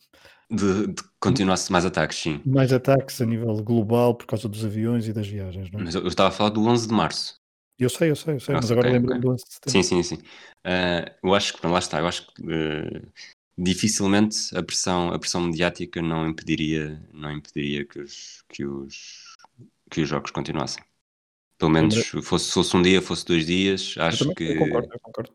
de, 0.50 0.88
de 0.88 1.02
continuar-se 1.18 1.72
mais 1.72 1.86
ataques, 1.86 2.18
sim. 2.18 2.42
Mais 2.44 2.74
ataques 2.74 3.22
a 3.22 3.24
nível 3.24 3.54
global 3.64 4.14
por 4.14 4.26
causa 4.26 4.46
dos 4.50 4.62
aviões 4.62 5.08
e 5.08 5.14
das 5.14 5.26
viagens, 5.26 5.70
não 5.70 5.80
é? 5.80 5.84
Mas 5.84 5.94
eu, 5.94 6.02
eu 6.02 6.08
estava 6.08 6.28
a 6.28 6.32
falar 6.32 6.50
do 6.50 6.62
11 6.62 6.88
de 6.88 6.92
março. 6.92 7.42
Eu 7.78 7.90
sei, 7.90 8.10
eu 8.10 8.16
sei, 8.16 8.34
eu 8.34 8.40
sei, 8.40 8.54
Nossa, 8.54 8.66
mas 8.66 8.70
agora 8.70 8.88
ok, 8.88 8.92
lembro-me 8.92 9.18
ok. 9.18 9.28
do 9.28 9.34
11 9.34 9.44
de 9.44 9.52
setembro. 9.52 9.82
Sim, 9.82 9.82
sim, 9.82 10.02
sim. 10.02 10.22
Uh, 10.64 11.10
eu 11.24 11.34
acho 11.34 11.54
que, 11.54 11.66
lá 11.66 11.78
está, 11.78 11.98
eu 11.98 12.06
acho 12.06 12.32
que 12.32 12.42
uh, 12.42 13.12
dificilmente 13.58 14.56
a 14.56 14.62
pressão, 14.62 15.08
a 15.08 15.18
pressão 15.18 15.40
mediática 15.40 16.00
não 16.00 16.28
impediria, 16.28 17.02
não 17.12 17.32
impediria 17.32 17.84
que 17.84 18.00
os, 18.00 18.44
que 18.48 18.64
os, 18.64 19.34
que 19.90 20.00
os 20.02 20.08
jogos 20.08 20.30
continuassem. 20.30 20.84
Pelo 21.58 21.70
menos 21.70 22.08
fosse, 22.22 22.52
fosse 22.52 22.76
um 22.76 22.82
dia, 22.82 23.00
fosse 23.00 23.24
dois 23.24 23.46
dias, 23.46 23.94
acho 23.98 24.24
eu 24.24 24.28
também, 24.28 24.34
que. 24.34 24.44
Eu 24.44 24.58
concordo, 24.58 24.88
eu 24.92 25.00
concordo. 25.00 25.32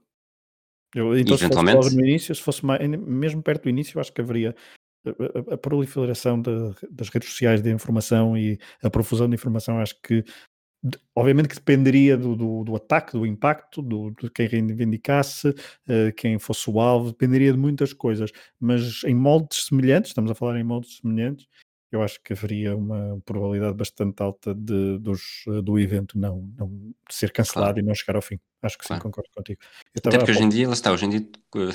Eu, 0.95 1.17
então, 1.17 1.35
Eventualmente. 1.35 1.77
se 1.77 1.83
fosse 1.83 1.95
no 1.95 2.05
início, 2.05 2.35
se 2.35 2.41
fosse 2.41 2.65
mais, 2.65 2.87
mesmo 2.87 3.43
perto 3.43 3.63
do 3.63 3.69
início, 3.69 3.99
acho 3.99 4.11
que 4.11 4.21
haveria 4.21 4.55
a, 5.05 5.09
a, 5.09 5.53
a 5.53 5.57
proliferação 5.57 6.41
de, 6.41 6.51
das 6.89 7.09
redes 7.09 7.29
sociais 7.29 7.61
de 7.61 7.71
informação 7.71 8.37
e 8.37 8.59
a 8.81 8.89
profusão 8.89 9.29
de 9.29 9.35
informação, 9.35 9.79
acho 9.79 9.99
que 10.01 10.23
obviamente 11.15 11.49
que 11.49 11.55
dependeria 11.55 12.15
do, 12.17 12.35
do, 12.35 12.63
do 12.63 12.75
ataque, 12.75 13.13
do 13.13 13.25
impacto, 13.25 13.81
do, 13.81 14.11
de 14.11 14.29
quem 14.29 14.47
reivindicasse, 14.47 15.49
uh, 15.49 16.13
quem 16.15 16.39
fosse 16.39 16.69
o 16.69 16.79
alvo, 16.79 17.11
dependeria 17.11 17.51
de 17.51 17.57
muitas 17.57 17.93
coisas, 17.93 18.31
mas 18.59 19.03
em 19.03 19.13
moldes 19.13 19.65
semelhantes, 19.65 20.11
estamos 20.11 20.31
a 20.31 20.35
falar 20.35 20.59
em 20.59 20.63
moldes 20.63 20.97
semelhantes, 20.97 21.47
eu 21.91 22.03
acho 22.03 22.21
que 22.23 22.33
haveria 22.33 22.75
uma 22.75 23.19
probabilidade 23.25 23.75
bastante 23.75 24.21
alta 24.21 24.53
de, 24.53 24.99
dos, 24.99 25.43
do 25.63 25.79
evento 25.79 26.19
não, 26.19 26.47
não 26.55 26.93
ser 27.09 27.31
cancelado 27.31 27.73
Claro. 27.73 27.79
e 27.79 27.81
não 27.81 27.95
chegar 27.95 28.15
ao 28.15 28.21
fim. 28.21 28.39
Acho 28.61 28.77
que 28.77 28.85
Claro. 28.85 29.01
sim, 29.01 29.03
concordo 29.03 29.29
contigo. 29.35 29.59
Eu 29.95 29.99
Até 30.05 30.17
porque 30.17 30.31
hoje 30.31 30.43
em 30.43 30.49
dia, 30.49 30.67
lá 30.67 30.73
está, 30.73 30.91
hoje 30.91 31.05
em 31.05 31.09
dia, 31.09 31.27
uh, 31.55 31.69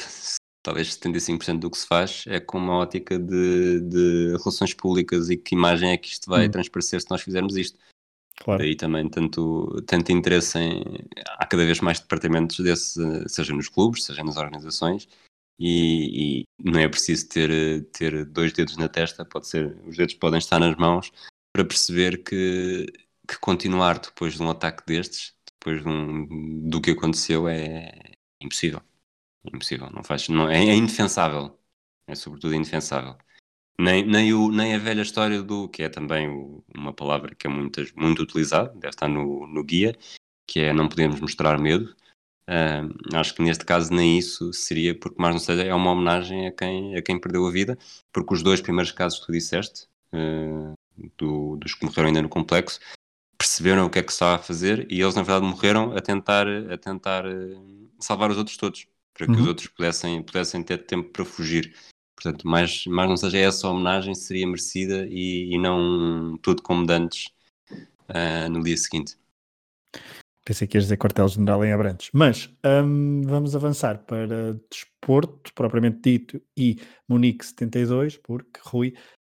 talvez 0.62 0.96
75% 0.96 1.58
do 1.58 1.70
que 1.70 1.78
se 1.78 1.86
faz 1.86 2.24
é 2.28 2.38
com 2.38 2.58
uma 2.58 2.76
ótica 2.76 3.18
de, 3.18 3.80
de 3.80 4.36
relações 4.38 4.72
públicas 4.72 5.30
e 5.30 5.36
que 5.36 5.56
imagem 5.56 5.90
é 5.90 5.96
que 5.96 6.08
isto 6.08 6.30
vai 6.30 6.46
Hum. 6.46 6.50
transparecer 6.50 7.00
se 7.00 7.10
nós 7.10 7.20
fizermos 7.20 7.56
isto. 7.56 7.78
Claro. 8.40 8.62
Daí 8.62 8.74
também 8.74 9.08
tanto, 9.08 9.82
tanto 9.86 10.12
interesse 10.12 10.58
em. 10.58 10.82
Há 11.38 11.46
cada 11.46 11.64
vez 11.64 11.80
mais 11.80 12.00
departamentos 12.00 12.58
desse, 12.58 13.00
seja 13.28 13.54
nos 13.54 13.68
clubes, 13.68 14.04
seja 14.04 14.24
nas 14.24 14.36
organizações, 14.36 15.08
e, 15.58 16.40
e 16.40 16.44
não 16.58 16.80
é 16.80 16.88
preciso 16.88 17.28
ter, 17.28 17.84
ter 17.92 18.24
dois 18.24 18.52
dedos 18.52 18.76
na 18.76 18.88
testa, 18.88 19.24
pode 19.24 19.46
ser, 19.46 19.78
os 19.86 19.96
dedos 19.96 20.14
podem 20.14 20.38
estar 20.38 20.58
nas 20.58 20.76
mãos 20.76 21.12
para 21.52 21.64
perceber 21.64 22.24
que, 22.24 22.86
que 23.28 23.38
continuar 23.38 23.98
depois 23.98 24.34
de 24.34 24.42
um 24.42 24.50
ataque 24.50 24.82
destes, 24.84 25.34
depois 25.52 25.82
de 25.82 25.88
um, 25.88 26.68
do 26.68 26.80
que 26.80 26.90
aconteceu, 26.90 27.48
é 27.48 27.92
impossível. 28.42 28.82
É 29.44 29.54
impossível, 29.54 29.90
não 29.90 30.02
faz, 30.02 30.28
não, 30.28 30.48
é, 30.48 30.58
é 30.58 30.74
indefensável. 30.74 31.56
É 32.06 32.14
sobretudo 32.14 32.54
indefensável. 32.54 33.16
Nem, 33.78 34.06
nem, 34.06 34.32
o, 34.32 34.50
nem 34.50 34.74
a 34.74 34.78
velha 34.78 35.02
história 35.02 35.42
do, 35.42 35.68
que 35.68 35.82
é 35.82 35.88
também 35.88 36.28
o- 36.28 36.62
uma 36.74 36.92
palavra 36.92 37.34
que 37.34 37.46
é 37.46 37.50
muitas, 37.50 37.90
muito 37.92 38.22
utilizada, 38.22 38.68
deve 38.70 38.88
estar 38.90 39.08
no, 39.08 39.46
no 39.46 39.64
guia, 39.64 39.96
que 40.46 40.60
é 40.60 40.72
não 40.72 40.88
podemos 40.88 41.20
mostrar 41.20 41.58
medo. 41.58 41.94
Ah, 42.46 42.82
acho 43.18 43.34
que 43.34 43.42
neste 43.42 43.64
caso 43.64 43.92
nem 43.92 44.18
isso 44.18 44.52
seria, 44.52 44.94
porque 44.98 45.20
mais 45.20 45.34
não 45.34 45.40
seja, 45.40 45.64
é 45.64 45.74
uma 45.74 45.90
homenagem 45.90 46.46
a 46.46 46.52
quem, 46.52 46.94
a 46.96 47.02
quem 47.02 47.18
perdeu 47.20 47.46
a 47.46 47.50
vida, 47.50 47.76
porque 48.12 48.34
os 48.34 48.42
dois 48.42 48.60
primeiros 48.60 48.92
casos 48.92 49.18
que 49.20 49.26
tu 49.26 49.32
disseste, 49.32 49.88
ah, 50.12 50.72
do- 51.18 51.56
dos 51.56 51.74
que 51.74 51.84
morreram 51.84 52.08
ainda 52.08 52.22
no 52.22 52.28
complexo, 52.28 52.78
perceberam 53.36 53.86
o 53.86 53.90
que 53.90 53.98
é 53.98 54.02
que 54.02 54.12
se 54.12 54.16
estava 54.16 54.36
a 54.36 54.38
fazer 54.38 54.86
e 54.90 55.00
eles 55.00 55.14
na 55.16 55.22
verdade 55.22 55.46
morreram 55.46 55.96
a 55.96 56.00
tentar, 56.00 56.46
a 56.48 56.78
tentar 56.78 57.26
ah, 57.26 57.60
salvar 57.98 58.30
os 58.30 58.36
outros 58.38 58.56
todos, 58.56 58.86
para 59.12 59.26
que 59.26 59.32
os 59.32 59.40
Uhum. 59.40 59.48
outros 59.48 59.66
pudessem, 59.68 60.22
pudessem 60.22 60.62
ter 60.62 60.78
tempo 60.86 61.10
para 61.10 61.24
fugir. 61.24 61.74
Portanto, 62.24 62.48
mais, 62.48 62.86
mais 62.86 63.06
não 63.06 63.18
seja 63.18 63.36
essa 63.36 63.68
homenagem 63.68 64.14
seria 64.14 64.46
merecida 64.46 65.06
e, 65.10 65.52
e 65.54 65.58
não 65.58 66.38
tudo 66.38 66.62
como 66.62 66.86
dantes 66.86 67.30
ah, 68.08 68.48
no 68.48 68.62
dia 68.62 68.78
seguinte. 68.78 69.18
Pensei 70.42 70.66
que 70.66 70.78
ias 70.78 70.84
dizer 70.84 70.96
quartel-general 70.96 71.62
em 71.66 71.72
Abrantes. 71.72 72.08
Mas 72.14 72.50
hum, 72.64 73.20
vamos 73.26 73.54
avançar 73.54 73.98
para 73.98 74.54
desporto, 74.70 75.52
propriamente 75.52 76.00
dito, 76.02 76.40
e 76.56 76.80
Munique 77.06 77.44
72, 77.44 78.16
porque 78.16 78.58
Rui, 78.62 78.94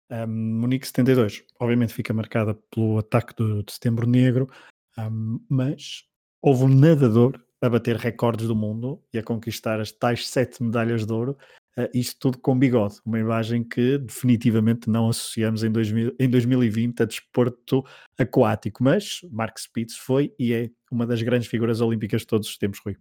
hum, 0.10 0.60
Munique 0.62 0.88
72, 0.88 1.43
obviamente 1.60 1.93
fica 1.93 2.12
marcada 2.12 2.55
pelo 2.72 2.98
ataque 2.98 3.36
do, 3.36 3.62
de 3.62 3.72
Setembro 3.72 4.08
Negro, 4.08 4.50
hum, 4.98 5.39
mas 5.48 6.05
houve 6.41 6.63
um 6.63 6.67
nadador 6.69 7.39
a 7.62 7.69
bater 7.69 7.98
recordes 7.98 8.48
do 8.48 8.55
mundo 8.55 9.03
e 9.13 9.19
a 9.19 9.24
conquistar 9.24 9.79
as 9.79 9.91
tais 9.91 10.27
sete 10.27 10.63
medalhas 10.63 11.05
de 11.05 11.13
ouro, 11.13 11.38
eh, 11.79 11.89
isto 11.93 12.17
tudo 12.19 12.38
com 12.39 12.57
bigode, 12.57 12.95
uma 13.05 13.17
imagem 13.17 13.63
que 13.63 13.98
definitivamente 13.98 14.89
não 14.89 15.07
associamos 15.07 15.63
em, 15.63 15.71
2000, 15.71 16.13
em 16.19 16.29
2020 16.29 17.03
a 17.03 17.05
desporto 17.05 17.86
aquático, 18.17 18.83
mas 18.83 19.21
Mark 19.31 19.57
Spitz 19.57 19.95
foi 19.95 20.33
e 20.38 20.53
é 20.53 20.69
uma 20.91 21.07
das 21.07 21.21
grandes 21.21 21.48
figuras 21.48 21.79
olímpicas 21.79 22.21
de 22.21 22.27
todos 22.27 22.50
os 22.50 22.57
tempos, 22.57 22.81
Rui. 22.86 22.98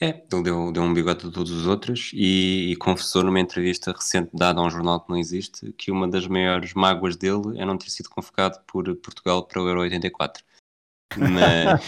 É, 0.00 0.24
ele 0.30 0.42
deu, 0.42 0.70
deu 0.70 0.82
um 0.82 0.94
bigode 0.94 1.26
a 1.26 1.30
todos 1.30 1.50
os 1.50 1.66
outros 1.66 2.12
e, 2.14 2.72
e 2.72 2.76
confessou 2.76 3.24
numa 3.24 3.40
entrevista 3.40 3.92
recente 3.92 4.30
dada 4.34 4.60
a 4.60 4.64
um 4.64 4.70
jornal 4.70 5.00
que 5.00 5.10
não 5.10 5.16
existe 5.16 5.72
que 5.72 5.90
uma 5.90 6.06
das 6.06 6.28
maiores 6.28 6.74
mágoas 6.74 7.16
dele 7.16 7.58
é 7.58 7.64
não 7.64 7.78
ter 7.78 7.90
sido 7.90 8.10
convocado 8.10 8.60
por 8.66 8.84
Portugal 8.96 9.44
para 9.46 9.60
o 9.60 9.66
Euro 9.66 9.80
84. 9.80 10.44
Mas, 11.14 11.80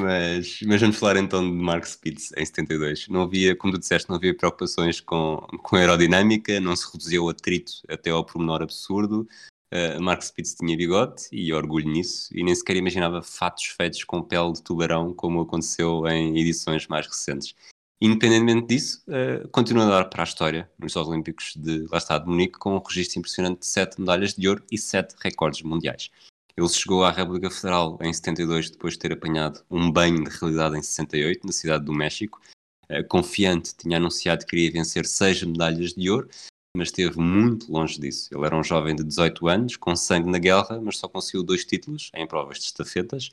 mas, 0.00 0.60
mas 0.66 0.80
vamos 0.80 0.96
falar 0.96 1.16
então 1.16 1.42
de 1.44 1.50
Mark 1.52 1.84
Spitz 1.84 2.32
em 2.36 2.44
72. 2.44 3.08
Não 3.08 3.22
havia, 3.22 3.56
como 3.56 3.72
tu 3.72 3.78
disseste, 3.78 4.08
não 4.08 4.16
havia 4.16 4.34
preocupações 4.34 5.00
com, 5.00 5.38
com 5.62 5.76
a 5.76 5.80
aerodinâmica, 5.80 6.60
não 6.60 6.74
se 6.76 6.90
reduziu 6.90 7.24
o 7.24 7.28
atrito 7.28 7.72
até 7.88 8.10
ao 8.10 8.24
pormenor 8.24 8.62
absurdo. 8.62 9.28
Uh, 9.72 10.00
Mark 10.00 10.22
Spitz 10.22 10.54
tinha 10.54 10.76
bigode 10.76 11.24
e 11.30 11.52
orgulho 11.52 11.90
nisso, 11.90 12.30
e 12.32 12.42
nem 12.42 12.54
sequer 12.54 12.76
imaginava 12.76 13.20
fatos 13.20 13.64
feitos 13.64 14.02
com 14.04 14.22
pele 14.22 14.52
de 14.52 14.62
tubarão, 14.62 15.12
como 15.12 15.42
aconteceu 15.42 16.06
em 16.06 16.38
edições 16.38 16.86
mais 16.86 17.06
recentes. 17.06 17.54
Independentemente 18.00 18.68
disso, 18.68 19.02
uh, 19.08 19.48
continua 19.48 19.84
a 19.84 19.88
dar 19.88 20.04
para 20.04 20.22
a 20.22 20.24
história 20.24 20.70
nos 20.78 20.92
Jogos 20.92 21.08
Olímpicos 21.08 21.54
de, 21.56 21.84
lá 21.90 21.98
está, 21.98 22.16
de 22.16 22.28
Munique, 22.28 22.58
com 22.58 22.76
um 22.76 22.78
registro 22.78 23.18
impressionante 23.18 23.60
de 23.60 23.66
7 23.66 24.00
medalhas 24.00 24.34
de 24.34 24.48
ouro 24.48 24.62
e 24.70 24.78
7 24.78 25.16
recordes 25.20 25.62
mundiais. 25.62 26.10
Ele 26.56 26.68
chegou 26.68 27.04
à 27.04 27.10
República 27.10 27.50
Federal 27.50 27.98
em 28.00 28.12
72, 28.12 28.70
depois 28.70 28.94
de 28.94 29.00
ter 29.00 29.12
apanhado 29.12 29.64
um 29.68 29.90
banho 29.90 30.22
de 30.22 30.30
realidade 30.30 30.78
em 30.78 30.82
68, 30.82 31.44
na 31.44 31.52
cidade 31.52 31.84
do 31.84 31.92
México. 31.92 32.40
Uh, 32.88 33.06
confiante, 33.08 33.74
tinha 33.76 33.96
anunciado 33.96 34.44
que 34.44 34.50
queria 34.50 34.70
vencer 34.70 35.04
6 35.04 35.42
medalhas 35.42 35.92
de 35.92 36.08
ouro, 36.08 36.28
mas 36.76 36.88
esteve 36.88 37.18
muito 37.18 37.70
longe 37.72 38.00
disso. 38.00 38.28
Ele 38.32 38.46
era 38.46 38.56
um 38.56 38.62
jovem 38.62 38.94
de 38.94 39.02
18 39.02 39.48
anos, 39.48 39.76
com 39.76 39.96
sangue 39.96 40.30
na 40.30 40.38
guerra, 40.38 40.80
mas 40.80 40.98
só 40.98 41.08
conseguiu 41.08 41.42
dois 41.42 41.64
títulos 41.64 42.12
em 42.14 42.28
provas 42.28 42.58
de 42.58 42.66
estafetas 42.66 43.32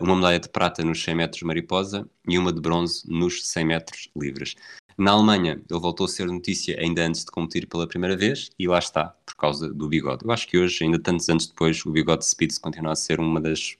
uma 0.00 0.16
medalha 0.16 0.40
de 0.40 0.48
prata 0.48 0.84
nos 0.84 1.02
100 1.02 1.14
metros 1.14 1.42
mariposa 1.42 2.08
e 2.28 2.36
uma 2.38 2.52
de 2.52 2.60
bronze 2.60 3.02
nos 3.06 3.46
100 3.46 3.64
metros 3.64 4.08
livres. 4.16 4.54
Na 4.98 5.12
Alemanha, 5.12 5.52
ele 5.70 5.78
voltou 5.78 6.06
a 6.06 6.08
ser 6.08 6.26
notícia 6.26 6.76
ainda 6.80 7.06
antes 7.06 7.24
de 7.24 7.30
competir 7.30 7.68
pela 7.68 7.86
primeira 7.86 8.16
vez 8.16 8.50
e 8.58 8.66
lá 8.66 8.80
está, 8.80 9.14
por 9.24 9.36
causa 9.36 9.72
do 9.72 9.88
bigode. 9.88 10.24
Eu 10.24 10.32
acho 10.32 10.48
que 10.48 10.58
hoje, 10.58 10.82
ainda 10.82 10.98
tantos 10.98 11.28
anos 11.28 11.46
depois, 11.46 11.86
o 11.86 11.92
bigode 11.92 12.22
de 12.22 12.26
Spitz 12.26 12.58
continua 12.58 12.92
a 12.92 12.96
ser 12.96 13.20
uma 13.20 13.40
das 13.40 13.76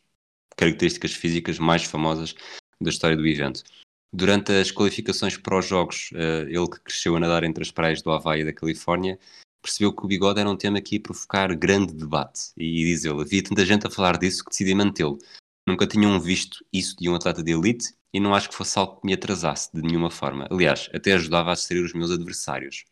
características 0.57 1.13
físicas 1.13 1.59
mais 1.59 1.83
famosas 1.83 2.37
da 2.81 2.89
história 2.89 3.17
do 3.17 3.27
evento. 3.27 3.65
Durante 4.13 4.53
as 4.53 4.71
qualificações 4.71 5.37
para 5.37 5.59
os 5.59 5.67
Jogos, 5.67 6.11
eh, 6.15 6.47
ele 6.49 6.69
que 6.69 6.81
cresceu 6.81 7.17
a 7.17 7.21
nadar 7.21 7.43
entre 7.43 7.63
as 7.63 7.73
praias 7.73 8.01
do 8.01 8.13
Havaí 8.13 8.43
e 8.43 8.45
da 8.45 8.53
Califórnia, 8.53 9.19
percebeu 9.61 9.93
que 9.93 10.05
o 10.05 10.09
bigode 10.09 10.39
era 10.39 10.49
um 10.49 10.57
tema 10.57 10.81
que 10.81 10.95
ia 10.95 11.03
provocar 11.03 11.53
grande 11.57 11.93
debate. 11.93 12.53
E 12.57 12.85
diz 12.85 13.05
ele, 13.05 13.21
havia 13.21 13.43
tanta 13.43 13.67
gente 13.67 13.89
a 13.89 13.91
falar 13.91 14.17
disso 14.19 14.45
que 14.45 14.51
decidi 14.51 14.73
mantê-lo. 14.73 15.19
Nunca 15.69 15.87
tinham 15.87 16.19
visto 16.19 16.65
isso 16.73 16.97
de 16.97 17.11
um 17.11 17.15
atleta 17.15 17.43
de 17.43 17.53
elite 17.53 17.93
e 18.11 18.19
não 18.19 18.35
acho 18.35 18.49
que 18.49 18.55
fosse 18.55 18.79
algo 18.79 18.99
que 18.99 19.07
me 19.07 19.13
atrasasse 19.13 19.69
de 19.75 19.83
nenhuma 19.83 20.11
forma. 20.11 20.49
Aliás, 20.51 20.89
até 20.95 21.13
ajudava 21.13 21.51
a 21.51 21.55
distrair 21.55 21.85
os 21.85 21.93
meus 21.93 22.11
adversários. 22.11 22.87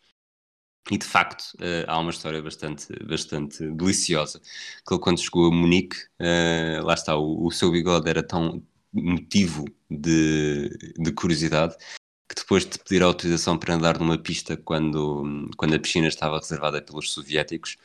E 0.90 0.98
de 0.98 1.06
facto, 1.06 1.54
uh, 1.54 1.88
há 1.88 1.98
uma 1.98 2.10
história 2.10 2.42
bastante, 2.42 2.86
bastante 3.02 3.66
deliciosa. 3.70 4.40
Que 4.86 4.92
ele, 4.92 5.00
quando 5.00 5.18
chegou 5.18 5.46
a 5.46 5.50
Munique, 5.50 5.96
uh, 6.20 6.84
lá 6.84 6.92
está, 6.92 7.16
o, 7.16 7.46
o, 7.46 7.50
seu 7.50 7.70
bigode 7.70 8.10
era 8.10 8.22
tão 8.22 8.62
motivo 8.92 9.64
de, 9.90 10.68
de 10.98 11.12
curiosidade 11.12 11.76
que 12.28 12.34
depois 12.34 12.66
de 12.66 12.78
pedir 12.78 13.02
autorização 13.02 13.56
para 13.56 13.74
andar 13.74 13.98
numa 13.98 14.18
pista 14.18 14.54
quando, 14.54 15.48
quando 15.56 15.74
a 15.74 15.78
piscina 15.78 16.08
estava 16.08 16.38
reservada 16.38 16.82
pelos 16.82 17.10
soviéticos, 17.12 17.78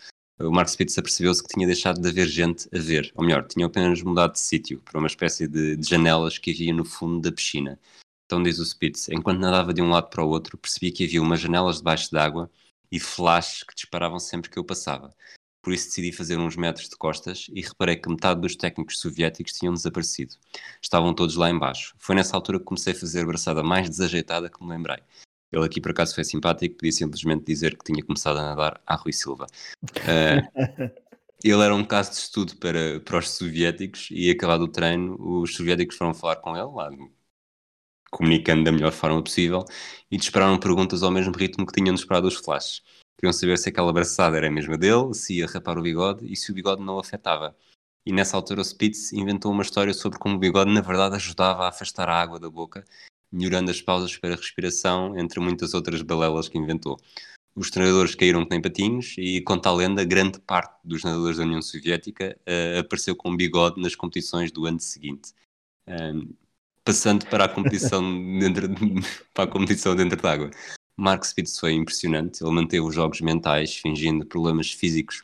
o 0.47 0.51
Mark 0.51 0.69
Spitz 0.69 0.97
apercebeu-se 0.97 1.41
que 1.41 1.53
tinha 1.53 1.67
deixado 1.67 2.01
de 2.01 2.09
haver 2.09 2.27
gente 2.27 2.67
a 2.73 2.79
ver, 2.79 3.11
ou 3.15 3.23
melhor, 3.23 3.47
tinha 3.47 3.65
apenas 3.65 4.01
mudado 4.01 4.33
de 4.33 4.39
sítio 4.39 4.81
para 4.81 4.97
uma 4.97 5.07
espécie 5.07 5.47
de, 5.47 5.75
de, 5.75 5.89
janelas 5.89 6.37
que 6.37 6.51
havia 6.51 6.73
no 6.73 6.85
fundo 6.85 7.21
da 7.21 7.31
piscina. 7.31 7.79
Então 8.25 8.41
diz 8.41 8.59
o 8.59 8.65
Spitz, 8.65 9.09
enquanto 9.09 9.39
nadava 9.39 9.73
de 9.73 9.81
um 9.81 9.89
lado 9.89 10.09
para 10.09 10.23
o 10.23 10.29
outro, 10.29 10.57
percebi 10.57 10.91
que 10.91 11.05
havia 11.05 11.21
umas 11.21 11.39
janelas 11.39 11.77
debaixo 11.77 12.11
d'água 12.11 12.49
e 12.91 12.99
flashes 12.99 13.63
que 13.63 13.75
disparavam 13.75 14.19
sempre 14.19 14.49
que 14.49 14.57
eu 14.57 14.63
passava. 14.63 15.13
Por 15.61 15.73
isso 15.73 15.87
decidi 15.87 16.11
fazer 16.11 16.37
uns 16.39 16.55
metros 16.55 16.89
de 16.89 16.95
costas 16.95 17.45
e 17.53 17.61
reparei 17.61 17.95
que 17.95 18.09
metade 18.09 18.41
dos 18.41 18.55
técnicos 18.55 18.99
soviéticos 18.99 19.53
tinham 19.53 19.73
desaparecido. 19.73 20.35
Estavam 20.81 21.13
todos 21.13 21.35
lá 21.35 21.49
embaixo. 21.49 21.93
Foi 21.99 22.15
nessa 22.15 22.35
altura 22.35 22.57
que 22.57 22.65
comecei 22.65 22.93
a 22.93 22.95
fazer 22.95 23.21
a 23.21 23.25
braçada 23.25 23.61
mais 23.61 23.87
desajeitada 23.87 24.49
que 24.49 24.63
me 24.63 24.69
lembrei. 24.69 24.97
Ele 25.51 25.65
aqui 25.65 25.81
por 25.81 25.91
acaso 25.91 26.15
foi 26.15 26.23
simpático, 26.23 26.75
podia 26.75 26.91
simplesmente 26.93 27.43
dizer 27.43 27.77
que 27.77 27.83
tinha 27.83 28.03
começado 28.03 28.37
a 28.37 28.41
nadar 28.41 28.81
a 28.87 28.95
Rui 28.95 29.11
Silva. 29.11 29.47
Uh, 29.83 30.91
ele 31.43 31.61
era 31.61 31.75
um 31.75 31.83
caso 31.83 32.11
de 32.11 32.17
estudo 32.17 32.55
para, 32.55 32.99
para 33.01 33.17
os 33.17 33.31
soviéticos 33.31 34.07
e 34.11 34.29
acabado 34.29 34.61
o 34.61 34.67
treino, 34.67 35.17
os 35.19 35.53
soviéticos 35.53 35.97
foram 35.97 36.13
falar 36.13 36.37
com 36.37 36.55
ele, 36.55 36.71
lá, 36.71 36.89
comunicando 38.09 38.63
da 38.63 38.71
melhor 38.71 38.93
forma 38.93 39.21
possível, 39.21 39.65
e 40.09 40.17
dispararam 40.17 40.57
perguntas 40.57 41.03
ao 41.03 41.11
mesmo 41.11 41.33
ritmo 41.33 41.65
que 41.65 41.73
tinham 41.73 41.95
disparado 41.95 42.27
os 42.27 42.35
flashes. 42.35 42.81
Queriam 43.17 43.33
saber 43.33 43.57
se 43.57 43.69
aquela 43.69 43.89
abraçada 43.89 44.37
era 44.37 44.47
a 44.47 44.51
mesma 44.51 44.77
dele, 44.77 45.13
se 45.13 45.37
ia 45.37 45.47
rapar 45.47 45.77
o 45.77 45.81
bigode 45.81 46.31
e 46.31 46.35
se 46.35 46.51
o 46.51 46.53
bigode 46.53 46.81
não 46.81 46.95
o 46.95 46.99
afetava. 46.99 47.55
E 48.05 48.11
nessa 48.11 48.35
altura 48.35 48.61
o 48.61 48.63
Spitz 48.63 49.13
inventou 49.13 49.51
uma 49.51 49.61
história 49.61 49.93
sobre 49.93 50.17
como 50.17 50.35
o 50.35 50.39
bigode 50.39 50.71
na 50.71 50.81
verdade 50.81 51.15
ajudava 51.15 51.65
a 51.65 51.69
afastar 51.69 52.09
a 52.09 52.19
água 52.19 52.39
da 52.39 52.49
boca 52.49 52.83
melhorando 53.31 53.71
as 53.71 53.81
pausas 53.81 54.15
para 54.17 54.33
a 54.33 54.35
respiração, 54.35 55.17
entre 55.17 55.39
muitas 55.39 55.73
outras 55.73 56.01
balelas 56.01 56.49
que 56.49 56.57
inventou. 56.57 56.99
Os 57.55 57.69
treinadores 57.69 58.15
caíram 58.15 58.45
que 58.45 58.51
nem 58.51 58.61
patinhos 58.61 59.15
e, 59.17 59.41
conta 59.41 59.69
a 59.69 59.73
lenda, 59.73 60.03
grande 60.03 60.39
parte 60.39 60.73
dos 60.83 61.03
nadadores 61.03 61.37
da 61.37 61.43
União 61.43 61.61
Soviética 61.61 62.37
uh, 62.47 62.79
apareceu 62.79 63.15
com 63.15 63.35
bigode 63.35 63.81
nas 63.81 63.95
competições 63.95 64.51
do 64.51 64.65
ano 64.65 64.79
seguinte. 64.79 65.33
Um, 65.87 66.33
passando 66.83 67.25
para 67.27 67.45
a 67.45 67.49
competição 67.49 68.01
dentro 68.39 68.67
de, 68.67 69.01
para 69.33 69.43
a 69.43 69.47
competição 69.47 69.95
dentro 69.95 70.21
d'água. 70.21 70.49
Mark 70.95 71.23
Spitz 71.25 71.59
foi 71.59 71.73
impressionante, 71.73 72.43
ele 72.43 72.53
manteve 72.53 72.81
os 72.81 72.95
jogos 72.95 73.21
mentais, 73.21 73.75
fingindo 73.75 74.25
problemas 74.25 74.71
físicos 74.71 75.23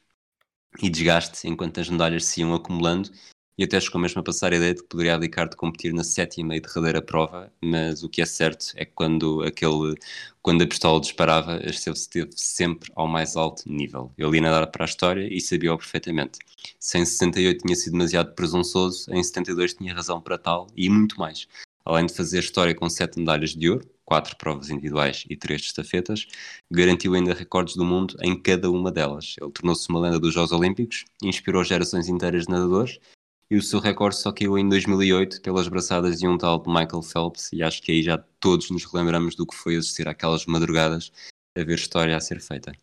e 0.82 0.90
desgaste 0.90 1.48
enquanto 1.48 1.80
as 1.80 1.90
medalhas 1.90 2.26
se 2.26 2.42
iam 2.42 2.54
acumulando 2.54 3.10
e 3.58 3.64
até 3.64 3.80
chegou 3.80 4.00
mesmo 4.00 4.22
a 4.22 4.24
passar 4.24 4.54
a 4.54 4.56
ideia 4.56 4.74
de 4.74 4.84
que 4.84 4.88
poderia 4.88 5.16
abdicar 5.16 5.50
de 5.50 5.56
competir 5.56 5.92
na 5.92 6.04
sétima 6.04 6.56
e 6.56 6.62
derradeira 6.62 7.02
prova, 7.02 7.52
mas 7.62 8.04
o 8.04 8.10
que 8.10 8.22
é 8.22 8.26
certo 8.26 8.68
é 8.76 8.86
que 8.86 8.92
quando, 8.94 9.42
aquele, 9.42 9.96
quando 10.44 10.64
a 10.64 10.68
pistola 10.68 11.02
disparava, 11.02 11.60
esteve, 11.66 12.30
sempre 12.36 12.92
ao 12.96 13.08
mais 13.08 13.36
alto 13.36 13.64
nível. 13.66 14.12
Eu 14.18 14.30
li 14.30 14.40
nadar 14.40 14.68
para 14.68 14.86
a 14.86 14.88
história 14.88 15.28
e 15.32 15.42
sabia-o 15.42 15.78
perfeitamente. 15.78 16.38
Se 16.80 17.00
em 17.00 17.06
68 17.06 17.64
tinha 17.66 17.76
sido 17.76 17.94
demasiado 17.94 18.36
presunçoso, 18.36 19.12
em 19.12 19.24
72 19.24 19.74
tinha 19.74 19.94
razão 19.94 20.22
para 20.22 20.38
tal 20.38 20.68
e 20.76 20.88
muito 20.88 21.20
mais. 21.20 21.48
Além 21.84 22.06
de 22.06 22.14
fazer 22.14 22.40
história 22.40 22.76
com 22.76 22.88
sete 22.90 23.18
medalhas 23.18 23.56
de 23.56 23.70
ouro, 23.70 23.90
quatro 24.06 24.36
provas 24.38 24.70
individuais 24.70 25.24
e 25.30 25.36
três 25.36 25.62
estafetas, 25.62 26.28
garantiu 26.70 27.14
ainda 27.14 27.34
recordes 27.34 27.76
do 27.76 27.84
mundo 27.84 28.16
em 28.22 28.40
cada 28.40 28.70
uma 28.70 28.92
delas. 28.92 29.36
Ele 29.42 29.52
tornou-se 29.52 29.90
uma 29.90 30.02
lenda 30.02 30.20
dos 30.20 30.34
Jogos 30.34 30.52
Olímpicos, 30.52 31.06
inspirou 31.24 31.64
gerações 31.64 32.08
inteiras 32.08 32.44
de 32.44 32.52
nadadores 32.52 33.00
e 33.50 33.56
o 33.56 33.62
seu 33.62 33.80
recorde 33.80 34.18
só 34.18 34.32
caiu 34.32 34.58
em 34.58 34.68
2008 34.68 35.42
pelas 35.42 35.68
braçadas 35.68 36.20
de 36.20 36.28
um 36.28 36.38
tal 36.38 36.62
de 36.62 36.68
Michael 36.68 37.02
Phelps 37.02 37.52
e 37.54 37.64
acho 37.64 37.82
que 37.82 37.92
aí 37.92 38.04
já 38.04 38.18
todos 38.40 38.70
nos 38.70 38.84
relembramos 38.86 39.36
do 39.36 39.48
que 39.48 39.56
foi 39.56 39.78
assistir 39.78 40.08
àquelas 40.08 40.46
madrugadas 40.46 41.12
a 41.58 41.64
ver 41.64 41.76
história 41.76 42.16
a 42.16 42.20
ser 42.20 42.42
feita. 42.42 42.74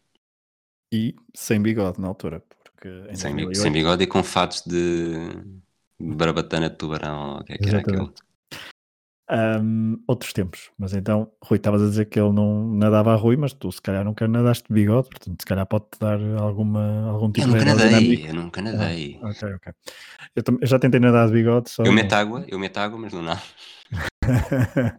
E 0.93 1.15
sem 1.35 1.61
bigode 1.61 2.01
na 2.01 2.09
altura. 2.09 2.43
Porque 2.65 2.89
sem, 3.15 3.55
sem, 3.55 3.73
bigode 3.73 4.05
e 4.05 4.07
com 4.07 4.23
fatos 4.23 4.63
de, 4.67 5.15
de 6.01 6.15
barbatana 6.15 6.71
de 6.71 6.77
tubarão, 6.77 7.39
o 7.39 7.45
que 7.45 7.53
é 7.53 7.59
que 7.59 7.69
era 7.69 7.79
aquilo. 7.81 8.13
Um, 9.31 9.97
outros 10.07 10.35
tempos, 10.35 10.71
mas 10.79 10.93
então, 10.93 11.33
Rui, 11.43 11.57
estavas 11.57 11.81
a 11.81 11.87
dizer 11.87 12.05
que 12.05 12.21
ele 12.21 12.31
não 12.31 12.75
nadava 12.75 13.15
a 13.15 13.17
Rui, 13.17 13.39
mas 13.39 13.55
tu 13.55 13.73
se 13.73 13.81
calhar 13.81 14.05
nunca 14.05 14.29
nadaste 14.29 14.69
de 14.69 14.75
bigode, 14.75 15.09
portanto, 15.09 15.41
se 15.41 15.47
calhar 15.47 15.67
pode-te 15.67 15.99
dar 15.99 16.21
alguma, 16.39 17.09
algum 17.09 17.33
tipo 17.33 17.49
eu 17.49 17.53
de. 17.53 17.59
Nunca 17.65 17.75
nadei, 17.75 18.29
eu 18.29 18.35
nunca 18.35 18.61
nadei. 18.61 19.19
Ah, 19.23 19.29
ok, 19.29 19.55
ok. 19.55 19.73
Eu, 20.37 20.43
eu, 20.61 20.67
já 20.67 20.79
tentei 20.79 21.01
nadar 21.01 21.27
de 21.29 21.33
bigode. 21.33 21.71
Só 21.71 21.85
eu 21.85 21.93
meto 21.93 22.13
água, 22.13 22.45
eu 22.47 22.59
meto 22.59 22.77
água, 22.77 22.99
mas 22.99 23.15
não 23.15 23.23
nada. 23.23 23.41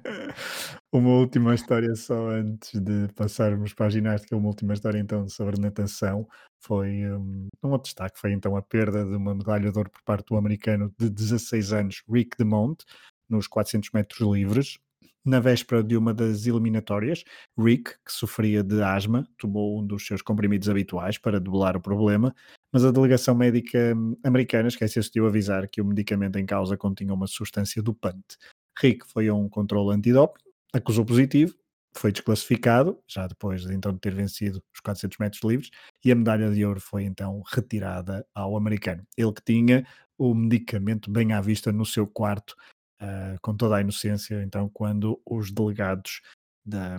uma 0.92 1.10
última 1.10 1.54
história 1.54 1.94
só 1.96 2.30
antes 2.30 2.80
de 2.80 3.08
passarmos 3.14 3.76
para 3.76 3.86
a 3.86 3.90
ginástica, 3.90 4.36
uma 4.36 4.48
última 4.48 4.74
história 4.74 4.98
então 4.98 5.28
sobre 5.28 5.60
natação 5.60 6.28
foi 6.60 7.06
um, 7.12 7.48
um 7.64 7.70
outro 7.70 7.84
destaque, 7.84 8.20
foi 8.20 8.32
então 8.32 8.56
a 8.56 8.62
perda 8.62 9.06
de 9.06 9.16
uma 9.16 9.36
medalha 9.36 9.72
de 9.72 9.78
ouro 9.78 9.90
por 9.90 10.02
parte 10.04 10.28
do 10.30 10.38
americano 10.38 10.92
de 10.98 11.10
16 11.10 11.74
anos, 11.74 12.04
Rick 12.10 12.38
DeMont, 12.38 12.84
nos 13.30 13.48
400 13.48 13.92
metros 13.92 14.20
livres. 14.22 14.78
Na 15.26 15.40
véspera 15.40 15.84
de 15.84 15.98
uma 15.98 16.14
das 16.14 16.46
eliminatórias, 16.46 17.24
Rick, 17.58 17.92
que 18.06 18.12
sofria 18.12 18.62
de 18.62 18.80
asma, 18.84 19.28
tomou 19.40 19.82
um 19.82 19.86
dos 19.86 20.06
seus 20.06 20.22
comprimidos 20.22 20.70
habituais 20.70 21.18
para 21.18 21.40
debelar 21.40 21.76
o 21.76 21.82
problema, 21.82 22.34
mas 22.72 22.86
a 22.86 22.92
delegação 22.92 23.34
médica 23.34 23.96
americana 24.24 24.68
esqueceu-se 24.68 25.12
de 25.12 25.20
avisar 25.20 25.68
que 25.68 25.82
o 25.82 25.86
medicamento 25.86 26.38
em 26.38 26.46
causa 26.46 26.78
continha 26.78 27.12
uma 27.12 27.26
substância 27.26 27.82
dopante. 27.82 28.38
Rick 28.80 29.08
foi 29.08 29.28
a 29.28 29.34
um 29.34 29.50
controle 29.50 29.96
antidoping, 29.96 30.44
acusou 30.72 31.04
positivo, 31.04 31.56
foi 31.98 32.12
desclassificado, 32.12 33.00
já 33.08 33.26
depois 33.26 33.64
de 33.64 33.74
então 33.74 33.98
ter 33.98 34.14
vencido 34.14 34.62
os 34.74 34.82
400 34.82 35.18
metros 35.18 35.42
livres, 35.44 35.72
e 36.04 36.12
a 36.12 36.16
medalha 36.16 36.52
de 36.52 36.64
ouro 36.66 36.80
foi 36.80 37.04
então 37.04 37.42
retirada 37.48 38.28
ao 38.36 38.58
americano. 38.58 39.04
Ele 39.18 39.32
que 39.32 39.42
tinha 39.42 39.88
o 40.18 40.36
medicamento 40.36 41.10
bem 41.10 41.34
à 41.34 41.42
vista 41.42 41.72
no 41.72 41.86
seu 41.86 42.06
quarto 42.06 42.56
uh, 43.02 43.38
com 43.42 43.56
toda 43.56 43.78
a 43.78 43.82
inocência, 43.82 44.42
então, 44.44 44.70
quando 44.70 45.22
os 45.26 45.52
delegados 45.52 46.22
da, 46.66 46.98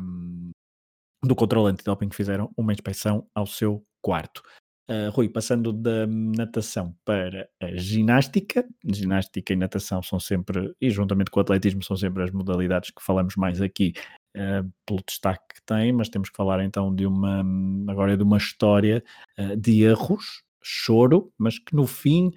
do 1.24 1.34
controle 1.34 1.72
antidoping 1.72 2.10
fizeram 2.10 2.50
uma 2.56 2.72
inspeção 2.72 3.26
ao 3.34 3.46
seu 3.46 3.84
quarto. 4.00 4.42
Uh, 4.88 5.10
Rui, 5.10 5.28
passando 5.28 5.72
da 5.72 6.06
natação 6.06 6.94
para 7.04 7.48
a 7.60 7.74
ginástica, 7.74 8.64
ginástica 8.84 9.52
e 9.52 9.56
natação 9.56 10.00
são 10.00 10.20
sempre, 10.20 10.72
e 10.80 10.90
juntamente 10.90 11.28
com 11.28 11.40
o 11.40 11.42
atletismo, 11.42 11.82
são 11.82 11.96
sempre 11.96 12.22
as 12.22 12.30
modalidades 12.30 12.90
que 12.90 13.02
falamos 13.02 13.34
mais 13.34 13.60
aqui 13.60 13.94
uh, 14.36 14.72
pelo 14.86 15.02
destaque 15.04 15.56
que 15.56 15.62
tem, 15.66 15.92
mas 15.92 16.08
temos 16.08 16.30
que 16.30 16.36
falar 16.36 16.62
então 16.62 16.94
de 16.94 17.04
uma, 17.04 17.44
agora 17.90 18.16
de 18.16 18.22
uma 18.22 18.36
história 18.36 19.02
uh, 19.36 19.56
de 19.56 19.82
erros, 19.82 20.44
choro, 20.62 21.32
mas 21.36 21.58
que 21.58 21.74
no 21.74 21.86
fim 21.86 22.30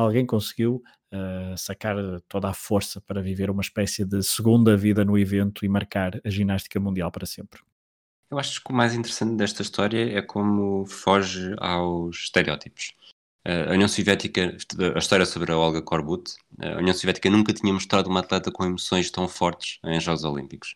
alguém 0.00 0.26
conseguiu 0.26 0.82
uh, 1.12 1.56
sacar 1.56 1.96
toda 2.28 2.48
a 2.48 2.54
força 2.54 3.00
para 3.00 3.22
viver 3.22 3.50
uma 3.50 3.62
espécie 3.62 4.04
de 4.04 4.22
segunda 4.22 4.76
vida 4.76 5.04
no 5.04 5.18
evento 5.18 5.64
e 5.64 5.68
marcar 5.68 6.20
a 6.24 6.28
ginástica 6.28 6.78
mundial 6.78 7.10
para 7.10 7.26
sempre. 7.26 7.60
Eu 8.30 8.38
acho 8.38 8.62
que 8.62 8.70
o 8.70 8.74
mais 8.74 8.92
interessante 8.94 9.36
desta 9.36 9.62
história 9.62 10.18
é 10.18 10.20
como 10.20 10.84
foge 10.86 11.54
aos 11.58 12.16
estereótipos. 12.16 12.94
A 13.44 13.72
União 13.72 13.86
Soviética, 13.86 14.56
a 14.94 14.98
história 14.98 15.24
sobre 15.24 15.52
a 15.52 15.56
Olga 15.56 15.80
Korbut, 15.80 16.34
a 16.60 16.78
União 16.78 16.92
Soviética 16.92 17.30
nunca 17.30 17.52
tinha 17.52 17.72
mostrado 17.72 18.10
uma 18.10 18.18
atleta 18.18 18.50
com 18.50 18.64
emoções 18.64 19.08
tão 19.12 19.28
fortes 19.28 19.78
em 19.84 20.00
Jogos 20.00 20.24
Olímpicos. 20.24 20.74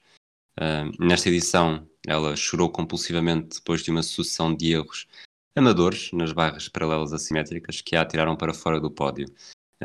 nesta 1.00 1.28
edição, 1.28 1.84
ela 2.06 2.36
chorou 2.36 2.70
compulsivamente 2.70 3.56
depois 3.58 3.82
de 3.82 3.90
uma 3.90 4.04
sucessão 4.04 4.54
de 4.54 4.72
erros 4.72 5.08
amadores 5.56 6.10
nas 6.12 6.32
barras 6.32 6.68
paralelas 6.68 7.12
assimétricas 7.12 7.80
que 7.80 7.96
a 7.96 8.02
atiraram 8.02 8.36
para 8.36 8.54
fora 8.54 8.80
do 8.80 8.90
pódio. 8.90 9.26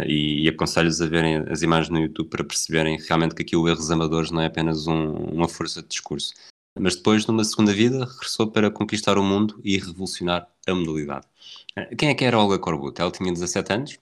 E, 0.06 0.44
e 0.44 0.50
aconselho-os 0.50 1.02
a 1.02 1.08
verem 1.08 1.38
as 1.50 1.62
imagens 1.62 1.90
no 1.90 2.00
YouTube 2.00 2.30
para 2.30 2.44
perceberem 2.44 3.00
realmente 3.08 3.34
que 3.34 3.44
aqui 3.44 3.56
o 3.56 3.68
erros 3.68 3.92
amadores 3.92 4.30
não 4.30 4.42
é 4.42 4.48
apenas 4.48 4.88
um, 4.88 5.14
uma 5.14 5.48
força 5.48 5.82
de 5.82 5.88
discurso. 5.88 6.34
Mas 6.78 6.98
depois, 6.98 7.26
numa 7.26 7.44
segunda 7.46 7.72
vida, 7.72 8.04
regressou 8.04 8.52
para 8.52 8.70
conquistar 8.70 9.18
o 9.18 9.24
mundo 9.24 9.60
e 9.64 9.78
revolucionar 9.78 10.50
a 10.68 10.76
modalidade. 10.76 11.26
Quem 11.98 12.10
é 12.10 12.14
que 12.14 12.26
era 12.26 12.38
Olga 12.38 12.60
Korbut? 12.60 13.00
Ela 13.00 13.12
tinha 13.12 13.32
17 13.32 13.74
anos, 13.74 14.00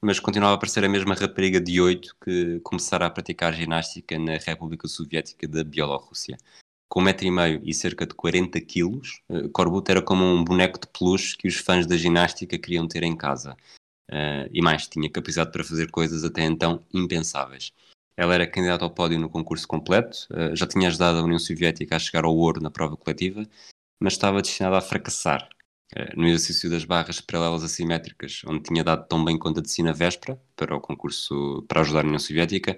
mas 0.00 0.20
continuava 0.20 0.54
a 0.54 0.58
parecer 0.58 0.84
a 0.84 0.88
mesma 0.88 1.14
rapariga 1.14 1.60
de 1.60 1.80
8 1.80 2.16
que 2.24 2.60
começara 2.60 3.06
a 3.06 3.10
praticar 3.10 3.52
ginástica 3.52 4.16
na 4.20 4.36
República 4.36 4.86
Soviética 4.86 5.48
da 5.48 5.64
Bielorrússia 5.64 6.38
com 6.92 7.00
um 7.00 7.04
metro 7.04 7.26
e 7.26 7.30
meio 7.30 7.72
cerca 7.72 8.06
de 8.06 8.12
40 8.14 8.60
quilos, 8.60 9.22
uh, 9.30 9.48
Corbuto 9.48 9.90
era 9.90 10.02
como 10.02 10.22
um 10.22 10.44
boneco 10.44 10.78
de 10.78 10.86
peluche 10.86 11.38
que 11.38 11.48
os 11.48 11.56
fãs 11.56 11.86
da 11.86 11.96
ginástica 11.96 12.58
queriam 12.58 12.86
ter 12.86 13.02
em 13.02 13.16
casa. 13.16 13.56
Uh, 14.10 14.44
e 14.52 14.60
mais, 14.60 14.86
tinha 14.88 15.08
capacidade 15.08 15.50
para 15.52 15.64
fazer 15.64 15.90
coisas 15.90 16.22
até 16.22 16.42
então 16.42 16.84
impensáveis. 16.92 17.72
Ela 18.14 18.34
era 18.34 18.46
candidata 18.46 18.84
ao 18.84 18.90
pódio 18.90 19.18
no 19.18 19.30
concurso 19.30 19.66
completo, 19.66 20.28
uh, 20.32 20.54
já 20.54 20.66
tinha 20.66 20.88
ajudado 20.88 21.18
a 21.18 21.22
União 21.22 21.38
Soviética 21.38 21.96
a 21.96 21.98
chegar 21.98 22.26
ao 22.26 22.36
ouro 22.36 22.60
na 22.60 22.70
prova 22.70 22.94
coletiva, 22.94 23.42
mas 23.98 24.12
estava 24.12 24.42
destinada 24.42 24.76
a 24.76 24.82
fracassar. 24.82 25.48
no 26.16 26.26
exercício 26.26 26.70
das 26.70 26.84
barras 26.84 27.20
paralelas 27.22 27.62
assimétricas, 27.62 28.42
onde 28.46 28.64
tinha 28.64 28.84
dado 28.84 29.06
tão 29.08 29.24
bem 29.24 29.38
conta 29.38 29.62
de 29.62 29.70
si 29.70 29.82
na 29.82 29.92
véspera, 29.92 30.40
para 30.56 30.76
o 30.76 30.80
concurso 30.80 31.64
para 31.68 31.80
ajudar 31.80 32.00
a 32.00 32.04
União 32.04 32.18
Soviética, 32.18 32.76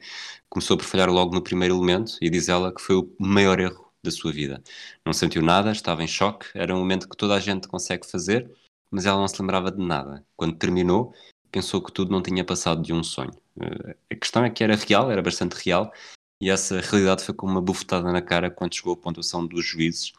começou 0.48 0.76
por 0.76 0.84
falhar 0.84 1.10
logo 1.10 1.34
no 1.34 1.42
primeiro 1.42 1.74
elemento 1.76 2.16
e 2.20 2.30
diz 2.30 2.48
ela 2.48 2.72
que 2.72 2.80
foi 2.80 2.96
o 2.96 3.12
maior 3.18 3.58
erro 3.60 3.83
da 4.04 4.10
sua 4.10 4.30
vida. 4.30 4.62
Não 5.04 5.12
sentiu 5.12 5.42
nada, 5.42 5.72
estava 5.72 6.02
em 6.02 6.06
choque, 6.06 6.46
era 6.54 6.74
um 6.74 6.78
momento 6.78 7.08
que 7.08 7.16
toda 7.16 7.34
a 7.34 7.40
gente 7.40 7.66
consegue 7.66 8.06
fazer, 8.06 8.50
mas 8.90 9.06
ela 9.06 9.18
não 9.18 9.26
se 9.26 9.40
lembrava 9.40 9.72
de 9.72 9.84
nada. 9.84 10.24
Quando 10.36 10.56
terminou, 10.56 11.12
pensou 11.50 11.82
que 11.82 11.92
tudo 11.92 12.12
não 12.12 12.22
tinha 12.22 12.44
passado 12.44 12.82
de 12.82 12.92
um 12.92 13.02
sonho. 13.02 13.32
Uh, 13.56 13.94
a 14.10 14.14
questão 14.14 14.44
é 14.44 14.50
que 14.50 14.62
era 14.62 14.76
real, 14.76 15.10
era 15.10 15.22
bastante 15.22 15.54
real, 15.54 15.92
e 16.40 16.50
essa 16.50 16.80
realidade 16.80 17.24
foi 17.24 17.34
como 17.34 17.52
uma 17.52 17.62
bufetada 17.62 18.12
na 18.12 18.20
cara 18.20 18.50
quando 18.50 18.74
chegou 18.74 18.92
a 18.92 18.96
pontuação 18.96 19.46
dos 19.46 19.64
juízes, 19.64 20.12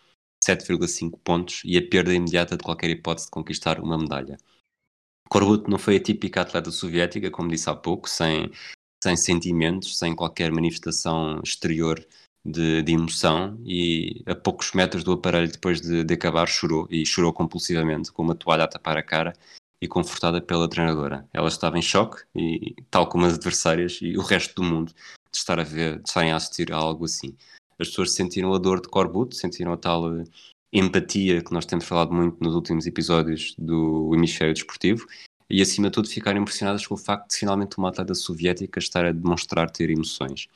7,5 0.43 1.19
pontos, 1.24 1.62
e 1.63 1.78
a 1.78 1.88
perda 1.88 2.13
imediata 2.13 2.58
de 2.58 2.63
qualquer 2.63 2.89
hipótese 2.89 3.28
de 3.28 3.32
conquistar 3.32 3.80
uma 3.80 3.98
medalha. 3.98 4.38
Korbut 5.30 5.69
não 5.69 5.78
foi 5.78 5.98
a 5.98 6.00
típica 6.00 6.41
atleta 6.41 6.71
soviética, 6.71 7.32
como 7.32 7.50
disse 7.50 7.69
há 7.69 7.76
pouco, 7.76 8.10
sem, 8.10 8.52
sem 9.04 9.15
sentimentos, 9.15 9.98
sem 9.98 10.15
qualquer 10.15 10.52
manifestação 10.52 11.41
exterior 11.43 12.06
de, 12.45 12.84
de, 12.84 12.93
emoção 12.93 13.60
e 13.65 14.21
a 14.27 14.36
poucos 14.36 14.71
metros 14.73 15.03
do 15.03 15.13
aparelho 15.13 15.51
depois 15.51 15.81
de, 15.81 16.03
de, 16.03 16.13
acabar 16.13 16.47
chorou 16.47 16.88
e 16.91 17.05
chorou 17.05 17.34
compulsivamente 17.34 18.12
com 18.12 18.21
uma 18.21 18.36
toalha 18.36 18.65
a 18.65 18.67
tapar 18.67 18.97
a 18.97 19.03
cara 19.03 19.34
e 19.81 19.88
confortada 19.88 20.39
pela 20.39 20.69
treinadora. 20.69 21.27
Ela 21.34 21.47
estava 21.47 21.77
em 21.77 21.81
choque 21.81 22.23
e 22.36 22.75
tal 22.91 23.08
como 23.08 23.25
as 23.25 23.34
adversárias 23.34 23.99
e 24.01 24.15
o 24.17 24.21
resto 24.21 24.55
do 24.55 24.63
mundo 24.63 24.93
de 25.31 25.38
estar 25.38 25.60
a 25.60 25.63
ver, 25.63 25.97
de 25.99 26.08
estarem 26.08 26.31
a 26.31 26.36
assistir 26.36 26.71
a 26.71 26.77
algo 26.77 27.05
assim. 27.05 27.36
As 27.79 27.89
pessoas 27.89 28.12
sentiram 28.12 28.53
a 28.53 28.58
dor 28.58 28.79
de 28.79 28.88
Corbuto, 28.88 29.36
sentiram 29.36 29.73
a 29.73 29.77
tal 29.77 30.15
eh, 30.15 30.23
empatia 30.71 31.43
que 31.43 31.51
nós 31.51 31.65
temos 31.65 31.86
falado 31.86 32.13
muito 32.13 32.41
nos 32.41 32.55
últimos 32.55 32.86
episódios 32.86 33.53
do 33.58 34.12
hemisfério 34.13 34.53
desportivo 34.53 35.05
e 35.49 35.62
acima 35.62 35.89
de 35.89 35.93
tudo 35.93 36.08
ficaram 36.08 36.41
impressionadas 36.41 36.86
com 36.88 36.95
o 36.95 36.97
facto 36.97 37.29
de 37.29 37.38
finalmente 37.38 37.77
uma 37.77 37.89
atleta 37.89 38.13
soviética 38.13 38.79
estar 38.79 39.05
a 39.05 39.12
demonstrar 39.12 39.69
ter 39.69 39.89
emoções. 39.89 40.47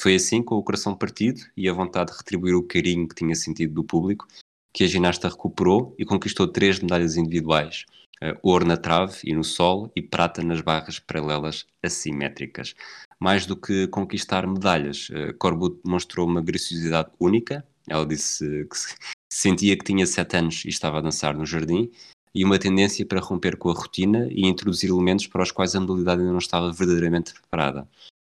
Foi 0.00 0.14
assim, 0.14 0.42
com 0.42 0.54
o 0.54 0.62
coração 0.62 0.94
partido 0.94 1.40
e 1.56 1.68
a 1.68 1.72
vontade 1.72 2.12
de 2.12 2.18
retribuir 2.18 2.54
o 2.54 2.62
carinho 2.62 3.08
que 3.08 3.16
tinha 3.16 3.34
sentido 3.34 3.74
do 3.74 3.84
público, 3.84 4.28
que 4.72 4.84
a 4.84 4.86
ginasta 4.86 5.28
recuperou 5.28 5.94
e 5.98 6.04
conquistou 6.04 6.46
três 6.46 6.78
medalhas 6.78 7.16
individuais: 7.16 7.84
uh, 8.22 8.38
ouro 8.40 8.64
na 8.64 8.76
trave 8.76 9.18
e 9.24 9.34
no 9.34 9.42
solo 9.42 9.90
e 9.96 10.00
prata 10.00 10.40
nas 10.42 10.60
barras 10.60 11.00
paralelas 11.00 11.66
assimétricas. 11.82 12.74
Mais 13.18 13.44
do 13.44 13.56
que 13.56 13.88
conquistar 13.88 14.46
medalhas, 14.46 15.08
uh, 15.10 15.36
Corbut 15.36 15.80
demonstrou 15.84 16.28
uma 16.28 16.40
graciosidade 16.40 17.10
única. 17.18 17.66
Ela 17.88 18.06
disse 18.06 18.44
que 18.66 18.76
sentia 19.32 19.76
que 19.76 19.84
tinha 19.84 20.06
sete 20.06 20.36
anos 20.36 20.64
e 20.64 20.68
estava 20.68 20.98
a 20.98 21.00
dançar 21.00 21.36
no 21.36 21.44
jardim, 21.44 21.90
e 22.32 22.44
uma 22.44 22.58
tendência 22.58 23.04
para 23.04 23.20
romper 23.20 23.56
com 23.56 23.68
a 23.68 23.74
rotina 23.74 24.28
e 24.30 24.46
introduzir 24.46 24.90
elementos 24.90 25.26
para 25.26 25.42
os 25.42 25.50
quais 25.50 25.74
a 25.74 25.80
modalidade 25.80 26.20
ainda 26.20 26.30
não 26.30 26.38
estava 26.38 26.72
verdadeiramente 26.72 27.32
preparada. 27.32 27.88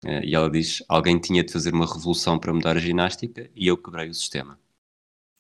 Eh, 0.06 0.26
e 0.26 0.36
ela 0.36 0.50
diz: 0.50 0.84
alguém 0.88 1.20
tinha 1.20 1.44
de 1.44 1.52
fazer 1.52 1.74
uma 1.74 1.86
revolução 1.86 2.40
para 2.40 2.54
mudar 2.54 2.78
a 2.78 2.80
ginástica 2.80 3.50
e 3.56 3.68
eu 3.68 3.78
quebrei 3.78 4.10
o 4.10 4.14
sistema. 4.14 4.60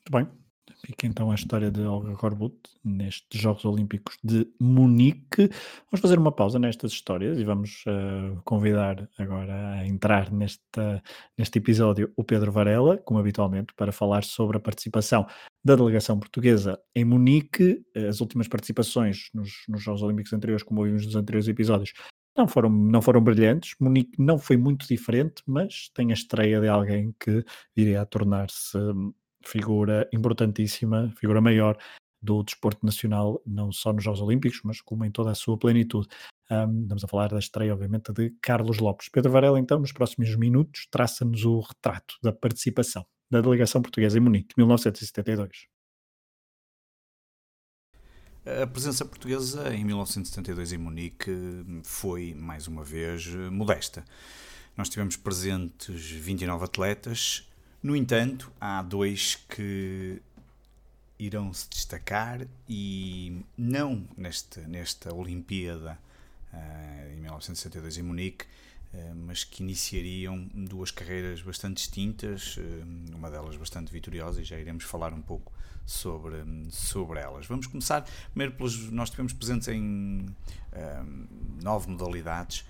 Muito 0.09 0.11
bem. 0.11 0.45
Fica 0.85 1.07
então 1.07 1.31
a 1.31 1.35
história 1.35 1.71
de 1.71 1.81
Olga 1.81 2.15
Korbut 2.15 2.55
nestes 2.83 3.41
Jogos 3.41 3.65
Olímpicos 3.65 4.17
de 4.23 4.47
Munique. 4.59 5.49
Vamos 5.89 5.99
fazer 5.99 6.19
uma 6.19 6.31
pausa 6.31 6.59
nestas 6.59 6.91
histórias 6.91 7.39
e 7.39 7.43
vamos 7.43 7.83
uh, 7.87 8.39
convidar 8.43 9.09
agora 9.17 9.71
a 9.71 9.87
entrar 9.87 10.31
nesta, 10.31 11.01
neste 11.35 11.57
episódio 11.57 12.11
o 12.15 12.23
Pedro 12.23 12.51
Varela, 12.51 12.97
como 12.99 13.19
habitualmente, 13.19 13.73
para 13.73 13.91
falar 13.91 14.23
sobre 14.23 14.57
a 14.57 14.59
participação 14.59 15.25
da 15.63 15.75
delegação 15.75 16.19
portuguesa 16.19 16.79
em 16.95 17.03
Munique. 17.03 17.83
As 18.07 18.21
últimas 18.21 18.47
participações 18.47 19.29
nos, 19.33 19.63
nos 19.67 19.81
Jogos 19.81 20.03
Olímpicos 20.03 20.33
anteriores, 20.33 20.63
como 20.63 20.81
ouvimos 20.81 21.03
nos 21.05 21.15
anteriores 21.15 21.47
episódios, 21.47 21.93
não 22.35 22.47
foram, 22.47 22.69
não 22.69 23.01
foram 23.01 23.23
brilhantes. 23.23 23.75
Munique 23.79 24.21
não 24.21 24.37
foi 24.37 24.57
muito 24.57 24.87
diferente, 24.87 25.41
mas 25.45 25.89
tem 25.93 26.11
a 26.11 26.13
estreia 26.13 26.59
de 26.59 26.67
alguém 26.67 27.13
que 27.19 27.43
viria 27.75 28.01
a 28.01 28.05
tornar-se 28.05 28.77
hum, 28.77 29.13
figura 29.45 30.07
importantíssima, 30.13 31.13
figura 31.17 31.41
maior 31.41 31.77
do 32.21 32.43
desporto 32.43 32.85
nacional, 32.85 33.41
não 33.45 33.71
só 33.71 33.93
nos 33.93 34.03
Jogos 34.03 34.21
Olímpicos, 34.21 34.61
mas 34.63 34.81
como 34.81 35.05
em 35.05 35.11
toda 35.11 35.31
a 35.31 35.35
sua 35.35 35.57
plenitude. 35.57 36.07
Um, 36.49 36.81
estamos 36.83 37.03
a 37.03 37.07
falar 37.07 37.29
da 37.29 37.39
estreia, 37.39 37.73
obviamente, 37.73 38.11
de 38.11 38.31
Carlos 38.41 38.79
Lopes. 38.79 39.09
Pedro 39.09 39.31
Varela, 39.31 39.59
então, 39.59 39.79
nos 39.79 39.91
próximos 39.91 40.35
minutos, 40.35 40.87
traça-nos 40.91 41.45
o 41.45 41.59
retrato 41.59 42.15
da 42.21 42.31
participação 42.31 43.05
da 43.29 43.41
delegação 43.41 43.81
portuguesa 43.81 44.17
em 44.17 44.21
Munique, 44.21 44.53
1972. 44.57 45.74
A 48.45 48.67
presença 48.67 49.03
portuguesa 49.03 49.73
em 49.73 49.83
1972 49.83 50.73
em 50.73 50.77
Munique 50.77 51.31
foi, 51.83 52.35
mais 52.35 52.67
uma 52.67 52.83
vez, 52.83 53.25
modesta. 53.51 54.05
Nós 54.77 54.87
tivemos 54.87 55.17
presentes 55.17 56.11
29 56.11 56.65
atletas, 56.65 57.49
no 57.81 57.95
entanto, 57.95 58.51
há 58.61 58.83
dois 58.83 59.35
que 59.49 60.21
irão 61.17 61.51
se 61.53 61.69
destacar 61.69 62.45
e 62.69 63.43
não 63.57 64.07
nesta, 64.17 64.61
nesta 64.61 65.13
Olimpíada 65.13 65.97
uh, 66.53 67.13
em 67.13 67.21
1972 67.21 67.97
em 67.97 68.03
Munique, 68.03 68.45
uh, 68.93 69.15
mas 69.15 69.43
que 69.43 69.63
iniciariam 69.63 70.47
duas 70.53 70.91
carreiras 70.91 71.41
bastante 71.41 71.77
distintas, 71.77 72.57
uh, 72.57 72.61
uma 73.15 73.31
delas 73.31 73.55
bastante 73.55 73.91
vitoriosa, 73.91 74.41
e 74.41 74.43
já 74.43 74.59
iremos 74.59 74.83
falar 74.83 75.13
um 75.13 75.21
pouco 75.21 75.51
sobre, 75.85 76.43
sobre 76.69 77.19
elas. 77.19 77.45
Vamos 77.45 77.67
começar 77.67 78.05
primeiro 78.31 78.53
pelos. 78.53 78.91
Nós 78.91 79.09
tivemos 79.09 79.33
presentes 79.33 79.67
em 79.67 79.81
um, 79.81 81.27
nove 81.61 81.89
modalidades. 81.89 82.65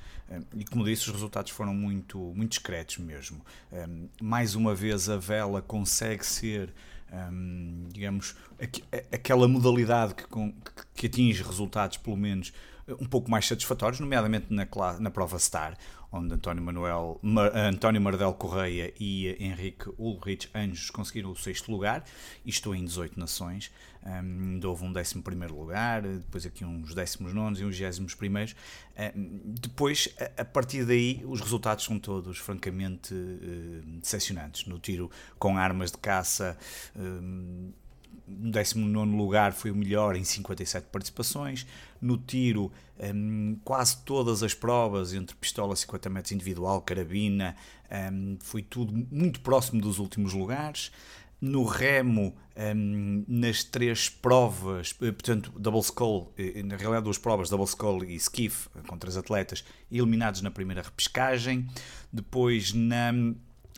e 0.55 0.65
como 0.65 0.83
disse, 0.83 1.03
os 1.03 1.13
resultados 1.13 1.51
foram 1.51 1.73
muito, 1.73 2.17
muito 2.17 2.51
discretos 2.51 2.97
mesmo. 2.97 3.41
mais 4.21 4.55
uma 4.55 4.75
vez, 4.75 5.09
a 5.09 5.17
vela 5.17 5.61
consegue 5.61 6.25
ser, 6.25 6.73
digamos, 7.89 8.35
aquela 9.11 9.47
modalidade 9.47 10.15
que, 10.15 10.25
que 10.93 11.07
atinge 11.07 11.43
resultados, 11.43 11.97
pelo 11.97 12.17
menos, 12.17 12.51
um 12.99 13.05
pouco 13.05 13.29
mais 13.29 13.47
satisfatórios, 13.47 13.99
nomeadamente 13.99 14.47
na, 14.49 14.67
na 14.99 15.09
prova 15.09 15.39
Star, 15.39 15.77
onde 16.15 16.33
António, 16.33 16.63
Manuel, 16.63 17.19
António 17.53 18.01
Mardel 18.01 18.33
Correia 18.33 18.93
e 18.99 19.35
Henrique 19.39 19.89
Ulrich 19.97 20.49
Anjos 20.55 20.89
conseguiram 20.89 21.31
o 21.31 21.35
sexto 21.35 21.71
lugar, 21.71 22.03
isto 22.45 22.73
em 22.73 22.83
18 22.85 23.19
nações. 23.19 23.71
Um, 24.05 24.59
houve 24.63 24.83
um 24.83 24.93
11 24.95 25.23
lugar, 25.51 26.03
depois 26.03 26.45
aqui 26.45 26.63
uns 26.63 26.93
19 26.93 27.61
e 27.61 27.65
uns 27.65 27.77
20 27.77 28.15
primeiros. 28.15 28.55
Um, 29.15 29.55
depois, 29.59 30.09
a, 30.19 30.41
a, 30.41 30.45
partir 30.45 30.85
daí, 30.85 31.23
os 31.25 31.41
resultados 31.41 31.85
são 31.85 31.97
todos 31.97 32.37
francamente 32.37 33.13
uh, 33.13 33.99
decepcionantes. 33.99 34.67
No 34.67 34.77
tiro 34.77 35.09
com 35.39 35.57
armas 35.57 35.91
de 35.91 35.97
caça. 35.97 36.55
Um, 36.95 37.73
no 38.27 38.51
19 38.51 39.15
lugar 39.15 39.53
foi 39.53 39.71
o 39.71 39.75
melhor 39.75 40.15
em 40.15 40.23
57 40.23 40.87
participações. 40.91 41.65
No 42.01 42.17
tiro, 42.17 42.71
um, 43.13 43.57
quase 43.63 43.97
todas 44.03 44.43
as 44.43 44.53
provas, 44.53 45.13
entre 45.13 45.35
pistola 45.35 45.75
50 45.75 46.09
metros 46.09 46.31
individual, 46.31 46.81
carabina, 46.81 47.55
um, 48.11 48.37
foi 48.41 48.61
tudo 48.61 48.93
muito 49.11 49.39
próximo 49.41 49.81
dos 49.81 49.99
últimos 49.99 50.33
lugares. 50.33 50.91
No 51.39 51.65
remo, 51.65 52.35
um, 52.75 53.23
nas 53.27 53.63
três 53.63 54.09
provas, 54.09 54.95
eh, 55.01 55.11
portanto, 55.11 55.51
double 55.59 55.81
skull, 55.81 56.33
eh, 56.37 56.63
na 56.63 56.77
realidade 56.77 57.03
duas 57.03 57.17
provas, 57.17 57.49
double 57.49 57.65
skull 57.65 58.03
e 58.05 58.15
skiff, 58.15 58.69
com 58.87 58.97
três 58.97 59.17
atletas, 59.17 59.63
eliminados 59.91 60.41
na 60.41 60.49
primeira 60.49 60.81
repescagem. 60.81 61.67
Depois, 62.11 62.73
na 62.73 63.11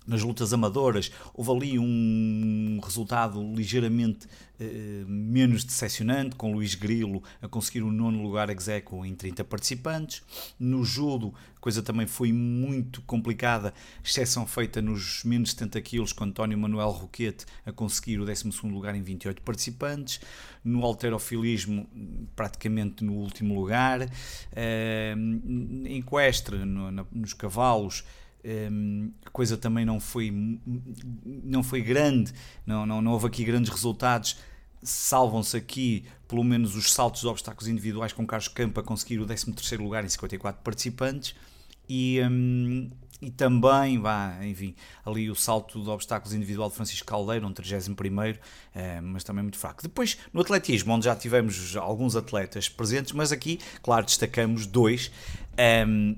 nas 0.08 0.24
lutas 0.24 0.54
amadoras, 0.54 1.12
houve 1.34 1.52
ali 1.52 1.80
um 1.80 2.80
resultado 2.82 3.41
ligeiramente 3.54 4.28
eh, 4.60 5.04
menos 5.06 5.63
decepcionante, 5.63 6.36
com 6.36 6.52
Luís 6.52 6.74
Grilo 6.74 7.22
a 7.41 7.48
conseguir 7.48 7.84
o 7.84 7.91
nono 7.91 8.24
lugar 8.24 8.50
execo 8.50 9.06
em 9.06 9.13
30 9.13 9.43
participantes. 9.43 10.24
No 10.60 10.84
judo, 10.84 11.32
a 11.56 11.60
coisa 11.60 11.84
também 11.84 12.08
foi 12.08 12.32
muito 12.32 13.02
complicada, 13.04 13.72
exceção 14.04 14.48
feita 14.48 14.82
nos 14.82 15.24
menos 15.24 15.52
70 15.52 15.82
quilos, 15.82 16.13
com 16.13 16.24
António 16.24 16.58
Manuel 16.58 16.89
Roquete 16.89 17.46
a 17.65 17.72
conseguir 17.72 18.20
o 18.20 18.26
12 18.26 18.50
lugar 18.63 18.96
em 18.96 19.04
28 19.04 19.41
participantes. 19.43 20.20
No 20.63 20.84
alterofilismo, 20.84 21.88
praticamente 22.36 23.04
no 23.04 23.13
último 23.13 23.54
lugar. 23.54 24.10
Eh, 24.54 25.13
em 25.86 25.98
equestre, 25.98 26.65
no, 26.65 26.89
na, 26.89 27.06
nos 27.12 27.34
cavalos, 27.34 28.04
um, 28.48 29.12
a 29.26 29.30
coisa 29.30 29.58
também 29.58 29.86
não 29.86 30.00
foi, 30.00 30.34
não 31.26 31.62
foi 31.62 31.82
grande, 31.82 32.34
não, 32.66 32.86
não, 32.86 33.02
não 33.02 33.12
houve 33.12 33.28
aqui 33.28 33.44
grandes 33.44 33.70
resultados. 33.70 34.38
Salvam-se 34.82 35.58
aqui 35.58 36.06
pelo 36.28 36.44
menos 36.44 36.76
os 36.76 36.94
saltos 36.94 37.22
de 37.22 37.28
obstáculos 37.28 37.68
individuais 37.68 38.14
com 38.14 38.26
Carlos 38.26 38.48
Campo 38.48 38.80
a 38.80 38.84
conseguir 38.84 39.20
o 39.20 39.26
13 39.26 39.78
lugar 39.78 40.06
em 40.06 40.10
54 40.10 40.62
participantes 40.64 41.36
e, 41.90 42.22
um, 42.22 42.90
e 43.22 43.32
também, 43.32 44.00
vá, 44.00 44.38
enfim, 44.46 44.76
ali 45.06 45.30
o 45.30 45.36
salto 45.36 45.82
de 45.82 45.90
obstáculos 45.90 46.34
individual 46.34 46.70
de 46.70 46.76
Francisco 46.76 47.06
Caldeiro, 47.06 47.48
um 47.48 47.52
31 47.52 47.94
uh, 47.94 48.36
mas 49.02 49.24
também 49.24 49.44
muito 49.44 49.58
fraco. 49.58 49.82
Depois, 49.82 50.18
no 50.32 50.42
atletismo, 50.42 50.94
onde 50.94 51.06
já 51.06 51.16
tivemos 51.16 51.76
alguns 51.76 52.16
atletas 52.16 52.70
presentes, 52.70 53.14
mas 53.14 53.32
aqui, 53.32 53.60
claro, 53.82 54.06
destacamos 54.06 54.68
dois. 54.68 55.12
Um, 55.88 56.16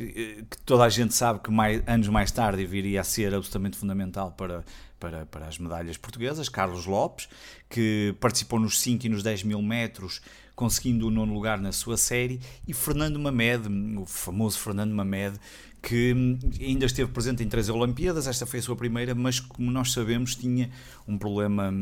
que, 0.00 0.20
eh, 0.20 0.44
que, 0.48 0.58
toda 0.64 0.84
a 0.84 0.88
gente 0.88 1.14
sabe 1.14 1.40
que 1.40 1.50
mais, 1.50 1.82
anos 1.86 2.08
mais 2.08 2.30
tarde 2.30 2.64
viria 2.64 3.02
a 3.02 3.04
ser 3.04 3.34
absolutamente 3.34 3.76
fundamental 3.76 4.32
para, 4.32 4.64
para, 4.98 5.26
para 5.26 5.46
as 5.46 5.58
medalhas 5.58 5.96
portuguesas, 5.96 6.48
Carlos 6.48 6.86
Lopes, 6.86 7.28
que 7.68 8.14
participou 8.18 8.58
nos 8.58 8.80
5 8.80 9.06
e 9.06 9.08
nos 9.10 9.22
10 9.22 9.44
mil 9.44 9.60
metros, 9.60 10.22
conseguindo 10.56 11.06
o 11.06 11.10
nono 11.10 11.34
lugar 11.34 11.60
na 11.60 11.72
sua 11.72 11.96
série, 11.96 12.40
e 12.66 12.72
Fernando 12.72 13.18
Mamed, 13.18 13.68
o 13.98 14.06
famoso 14.06 14.58
Fernando 14.58 14.94
Mamed, 14.94 15.38
que 15.82 16.14
ainda 16.60 16.86
esteve 16.86 17.10
presente 17.10 17.42
em 17.42 17.48
três 17.48 17.68
Olimpíadas, 17.68 18.26
esta 18.26 18.46
foi 18.46 18.58
a 18.58 18.62
sua 18.62 18.76
primeira, 18.76 19.14
mas 19.14 19.40
como 19.40 19.70
nós 19.70 19.92
sabemos 19.92 20.34
tinha 20.34 20.70
um 21.06 21.16
problema, 21.16 21.72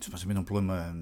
supostamente 0.00 0.40
um 0.40 0.44
problema 0.44 0.96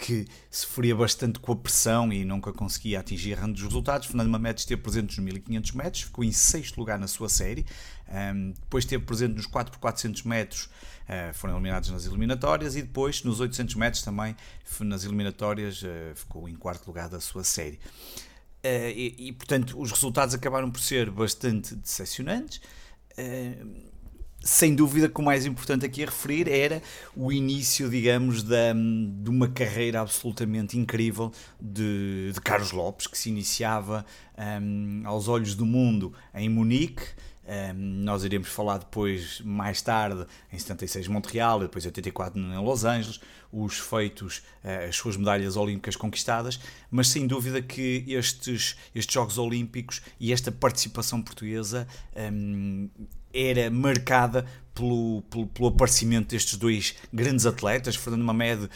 que 0.00 0.26
sofria 0.50 0.96
bastante 0.96 1.38
com 1.38 1.52
a 1.52 1.56
pressão 1.56 2.10
e 2.10 2.24
nunca 2.24 2.52
conseguia 2.52 3.00
atingir 3.00 3.36
grandes 3.36 3.62
resultados. 3.62 4.06
Fernando 4.06 4.30
Mamed 4.30 4.58
esteve 4.58 4.80
presente 4.80 5.08
nos 5.08 5.18
1500 5.18 5.72
metros, 5.72 6.02
ficou 6.04 6.24
em 6.24 6.32
sexto 6.32 6.78
lugar 6.78 6.98
na 6.98 7.06
sua 7.06 7.28
série. 7.28 7.66
Um, 8.08 8.52
depois 8.52 8.84
esteve 8.84 9.04
presente 9.04 9.34
nos 9.34 9.46
4 9.46 9.74
x 9.74 9.80
400 9.80 10.22
metros, 10.22 10.64
uh, 10.64 11.34
foram 11.34 11.54
eliminados 11.54 11.90
nas 11.90 12.06
eliminatórias. 12.06 12.76
E 12.76 12.82
depois 12.82 13.22
nos 13.22 13.40
800 13.40 13.74
metros 13.74 14.02
também, 14.02 14.34
nas 14.80 15.04
eliminatórias, 15.04 15.82
uh, 15.82 16.14
ficou 16.14 16.48
em 16.48 16.54
quarto 16.54 16.86
lugar 16.86 17.10
da 17.10 17.20
sua 17.20 17.44
série. 17.44 17.78
Uh, 18.64 18.90
e, 18.94 19.28
e, 19.28 19.32
portanto, 19.32 19.78
os 19.78 19.90
resultados 19.90 20.34
acabaram 20.34 20.70
por 20.70 20.80
ser 20.80 21.10
bastante 21.10 21.74
decepcionantes 21.74 22.60
sem 24.42 24.74
dúvida 24.74 25.08
que 25.08 25.20
o 25.20 25.24
mais 25.24 25.44
importante 25.44 25.84
aqui 25.84 26.02
a 26.02 26.06
referir 26.06 26.48
era 26.48 26.82
o 27.14 27.30
início, 27.30 27.90
digamos, 27.90 28.42
da, 28.42 28.72
de 28.72 29.28
uma 29.28 29.48
carreira 29.48 30.00
absolutamente 30.00 30.78
incrível 30.78 31.30
de, 31.60 32.30
de 32.32 32.40
Carlos 32.40 32.72
Lopes, 32.72 33.06
que 33.06 33.18
se 33.18 33.28
iniciava 33.28 34.04
um, 34.62 35.02
aos 35.04 35.28
olhos 35.28 35.54
do 35.54 35.66
mundo 35.66 36.12
em 36.34 36.48
Munique. 36.48 37.02
Um, 37.46 37.74
nós 38.04 38.24
iremos 38.24 38.48
falar 38.48 38.78
depois, 38.78 39.40
mais 39.40 39.82
tarde, 39.82 40.24
em 40.52 40.58
76 40.58 41.08
Montreal, 41.08 41.60
depois 41.60 41.84
em 41.84 41.88
84 41.88 42.40
em 42.40 42.64
Los 42.64 42.84
Angeles, 42.84 43.20
os 43.52 43.78
feitos, 43.78 44.38
uh, 44.64 44.88
as 44.88 44.96
suas 44.96 45.16
medalhas 45.16 45.56
olímpicas 45.56 45.96
conquistadas, 45.96 46.60
mas 46.90 47.08
sem 47.08 47.26
dúvida 47.26 47.60
que 47.60 48.04
estes, 48.06 48.76
estes 48.94 49.12
Jogos 49.12 49.36
Olímpicos 49.36 50.00
e 50.18 50.32
esta 50.32 50.52
participação 50.52 51.20
portuguesa 51.20 51.88
um, 52.32 52.88
era 53.32 53.70
marcada 53.70 54.44
pelo, 54.74 55.22
pelo, 55.22 55.46
pelo, 55.46 55.68
aparecimento 55.68 56.28
destes 56.30 56.56
dois 56.56 56.94
grandes 57.12 57.44
atletas, 57.44 57.96
Fernando 57.96 58.24
Mamed, 58.24 58.64
uh, 58.64 58.68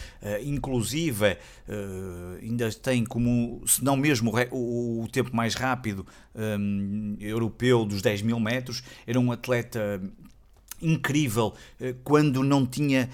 inclusive, 0.44 1.32
uh, 1.32 2.38
ainda 2.42 2.70
tem 2.72 3.04
como, 3.04 3.62
se 3.66 3.82
não 3.82 3.96
mesmo 3.96 4.32
o, 4.50 5.04
o 5.04 5.08
tempo 5.08 5.34
mais 5.34 5.54
rápido 5.54 6.06
um, 6.34 7.16
europeu 7.20 7.84
dos 7.84 8.02
10 8.02 8.22
mil 8.22 8.38
metros, 8.38 8.82
era 9.06 9.18
um 9.18 9.32
atleta 9.32 10.00
incrível 10.82 11.54
quando 12.02 12.42
não 12.42 12.66
tinha 12.66 13.08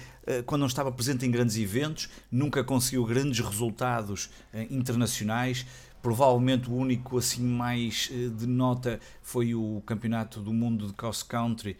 quando 0.45 0.61
não 0.61 0.67
estava 0.67 0.91
presente 0.91 1.25
em 1.25 1.31
grandes 1.31 1.57
eventos, 1.57 2.09
nunca 2.31 2.63
conseguiu 2.63 3.05
grandes 3.05 3.39
resultados 3.39 4.29
internacionais, 4.69 5.65
Provavelmente 6.01 6.67
o 6.67 6.73
único 6.73 7.17
assim 7.19 7.43
mais 7.43 8.09
eh, 8.11 8.29
de 8.29 8.47
nota 8.47 8.99
foi 9.21 9.53
o 9.53 9.83
Campeonato 9.85 10.39
do 10.39 10.51
Mundo 10.51 10.87
de 10.87 10.93
Cross 10.93 11.21
Country. 11.21 11.77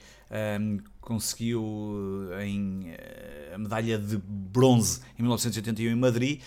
Um, 0.59 0.79
conseguiu 1.01 2.29
eh, 2.33 2.45
em, 2.45 2.83
eh, 2.89 3.51
a 3.55 3.57
medalha 3.57 3.97
de 3.97 4.17
bronze 4.17 5.01
em 5.17 5.23
1981 5.23 5.91
em 5.91 5.95
Madrid, 5.95 6.41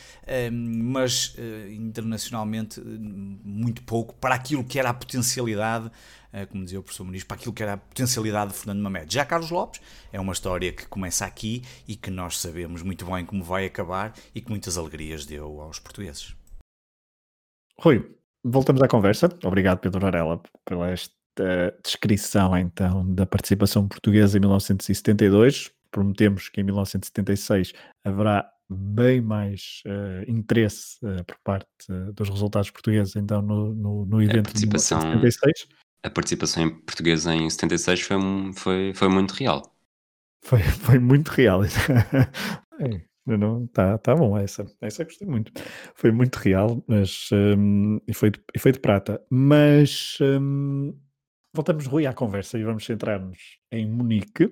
mas 0.53 1.37
internacionalmente 1.71 2.81
muito 2.81 3.83
pouco 3.83 4.15
para 4.15 4.37
aquilo 4.37 4.65
que 4.65 4.79
era 4.79 4.91
a 4.91 4.95
potencialidade, 4.95 5.91
como 6.51 6.65
dizia 6.65 6.81
o 6.81 6.83
professor 6.83 7.05
Muniz, 7.05 7.25
para 7.25 7.37
aquilo 7.37 7.53
que 7.53 7.63
era 7.63 7.75
a 7.75 7.77
potencialidade 7.77 8.53
de 8.53 8.59
Fernando 8.59 8.81
Mamed. 8.83 9.13
Já 9.13 9.25
Carlos 9.25 9.51
Lopes 9.51 9.81
é 10.13 10.21
uma 10.21 10.33
história 10.33 10.73
que 10.73 10.87
começa 10.87 11.27
aqui 11.27 11.63
e 11.87 11.97
que 11.97 12.11
nós 12.11 12.39
sabemos 12.39 12.83
muito 12.83 13.05
bem 13.05 13.25
como 13.27 13.43
vai 13.43 13.67
acabar 13.67 14.15
e 14.35 14.41
que 14.41 14.49
muitas 14.49 14.79
alegrias 14.79 15.27
deu 15.27 15.61
aos 15.61 15.79
portugueses. 15.79 16.35
Rui, 17.81 18.05
voltamos 18.43 18.83
à 18.83 18.89
conversa. 18.89 19.29
Obrigado, 19.45 19.79
Pedro 19.81 20.01
Varela, 20.01 20.41
pela 20.65 20.91
esta 20.91 21.15
descrição 21.83 22.57
então 22.57 23.13
da 23.13 23.27
participação 23.27 23.89
portuguesa 23.89 24.37
em 24.37 24.41
1972. 24.41 25.73
Prometemos 25.91 26.49
que 26.49 26.61
em 26.61 26.65
1976 26.65 27.73
haverá 28.05 28.51
bem 28.69 29.21
mais 29.21 29.83
uh, 29.87 30.31
interesse 30.31 30.99
uh, 31.05 31.23
por 31.25 31.37
parte 31.45 31.67
uh, 31.91 32.13
dos 32.13 32.29
resultados 32.29 32.71
portugueses 32.71 33.15
então 33.15 33.43
no, 33.43 33.75
no, 33.75 34.07
no 34.07 34.23
evento 34.23 34.53
de 34.55 34.67
1976. 34.67 35.69
A 36.03 36.11
participação 36.11 36.71
portuguesa 36.81 37.35
em 37.35 37.49
76 37.49 38.01
foi, 38.03 38.17
foi, 38.55 38.93
foi 38.95 39.09
muito 39.09 39.33
real. 39.33 39.75
Foi, 40.43 40.61
foi 40.63 40.99
muito 40.99 41.29
real. 41.29 41.63
é, 42.81 43.01
não, 43.27 43.67
tá, 43.69 43.97
tá 43.99 44.15
bom, 44.15 44.37
essa, 44.37 44.67
essa 44.81 45.05
gostei 45.05 45.27
muito. 45.27 45.53
Foi 45.95 46.13
muito 46.13 46.37
real, 46.37 46.83
mas 46.87 47.29
um, 47.33 47.99
e, 48.07 48.13
foi 48.13 48.31
de, 48.31 48.41
e 48.55 48.59
foi 48.59 48.73
de 48.73 48.81
prata. 48.81 49.25
Mas 49.31 50.19
um, 50.21 50.95
voltamos, 51.53 51.87
Rui, 51.87 52.07
à 52.07 52.13
conversa 52.13 52.59
e 52.59 52.65
vamos 52.65 52.85
centrar-nos 52.85 53.59
em 53.73 53.89
Munique. 53.89 54.51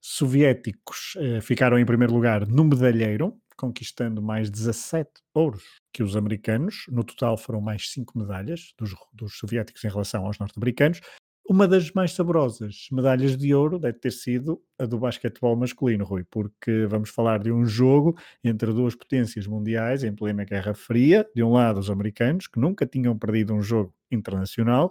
Soviéticos 0.00 1.14
eh, 1.16 1.40
ficaram 1.40 1.78
em 1.78 1.86
primeiro 1.86 2.12
lugar 2.12 2.46
no 2.46 2.62
medalheiro, 2.62 3.40
conquistando 3.56 4.20
mais 4.20 4.50
17 4.50 5.10
ouros 5.32 5.64
que 5.92 6.02
os 6.02 6.14
americanos. 6.14 6.84
No 6.88 7.02
total 7.02 7.38
foram 7.38 7.60
mais 7.60 7.90
5 7.90 8.18
medalhas 8.18 8.74
dos, 8.78 8.94
dos 9.12 9.38
soviéticos 9.38 9.82
em 9.82 9.88
relação 9.88 10.26
aos 10.26 10.38
norte-americanos. 10.38 11.00
Uma 11.46 11.68
das 11.68 11.90
mais 11.90 12.12
saborosas 12.12 12.88
medalhas 12.90 13.36
de 13.36 13.54
ouro 13.54 13.78
deve 13.78 13.98
ter 13.98 14.10
sido 14.10 14.62
a 14.78 14.86
do 14.86 14.98
basquetebol 14.98 15.54
masculino, 15.54 16.02
Rui, 16.02 16.24
porque 16.24 16.86
vamos 16.86 17.10
falar 17.10 17.38
de 17.38 17.52
um 17.52 17.66
jogo 17.66 18.18
entre 18.42 18.72
duas 18.72 18.94
potências 18.94 19.46
mundiais 19.46 20.02
em 20.04 20.14
plena 20.14 20.42
Guerra 20.42 20.72
Fria. 20.72 21.28
De 21.34 21.42
um 21.42 21.52
lado, 21.52 21.78
os 21.78 21.90
americanos, 21.90 22.46
que 22.46 22.58
nunca 22.58 22.86
tinham 22.86 23.18
perdido 23.18 23.52
um 23.52 23.60
jogo 23.60 23.94
internacional, 24.10 24.90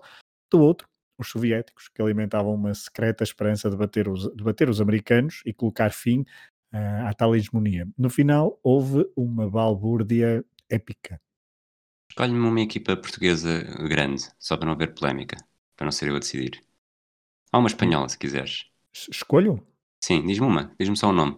do 0.52 0.62
outro, 0.62 0.88
os 1.18 1.28
soviéticos, 1.28 1.90
que 1.90 2.00
alimentavam 2.04 2.54
uma 2.54 2.76
secreta 2.76 3.24
esperança 3.24 3.68
de 3.68 3.76
bater 3.76 4.08
os, 4.08 4.32
de 4.36 4.44
bater 4.44 4.70
os 4.70 4.80
americanos 4.80 5.42
e 5.48 5.54
colocar 5.54 5.92
fim 5.92 6.20
uh, 6.72 7.08
à 7.08 7.14
tal 7.16 7.36
hegemonia. 7.36 7.88
No 7.98 8.12
final, 8.12 8.60
houve 8.62 9.10
uma 9.16 9.50
balbúrdia 9.50 10.46
épica. 10.70 11.20
Escolhe-me 12.12 12.38
uma 12.38 12.62
equipa 12.62 12.96
portuguesa 12.96 13.64
grande, 13.90 14.30
só 14.38 14.56
para 14.56 14.68
não 14.68 14.74
haver 14.74 14.94
polémica 14.94 15.36
para 15.76 15.86
não 15.86 15.92
ser 15.92 16.10
eu 16.10 16.16
a 16.16 16.20
decidir. 16.20 16.62
Há 17.52 17.58
uma 17.58 17.68
espanhola, 17.68 18.10
se 18.10 18.18
quiseres. 18.18 18.66
Escolho? 18.92 19.66
Sim, 20.04 20.26
diz-me 20.26 20.46
uma, 20.46 20.74
diz-me 20.80 20.98
só 20.98 21.08
o 21.08 21.10
um 21.12 21.14
nome. 21.14 21.38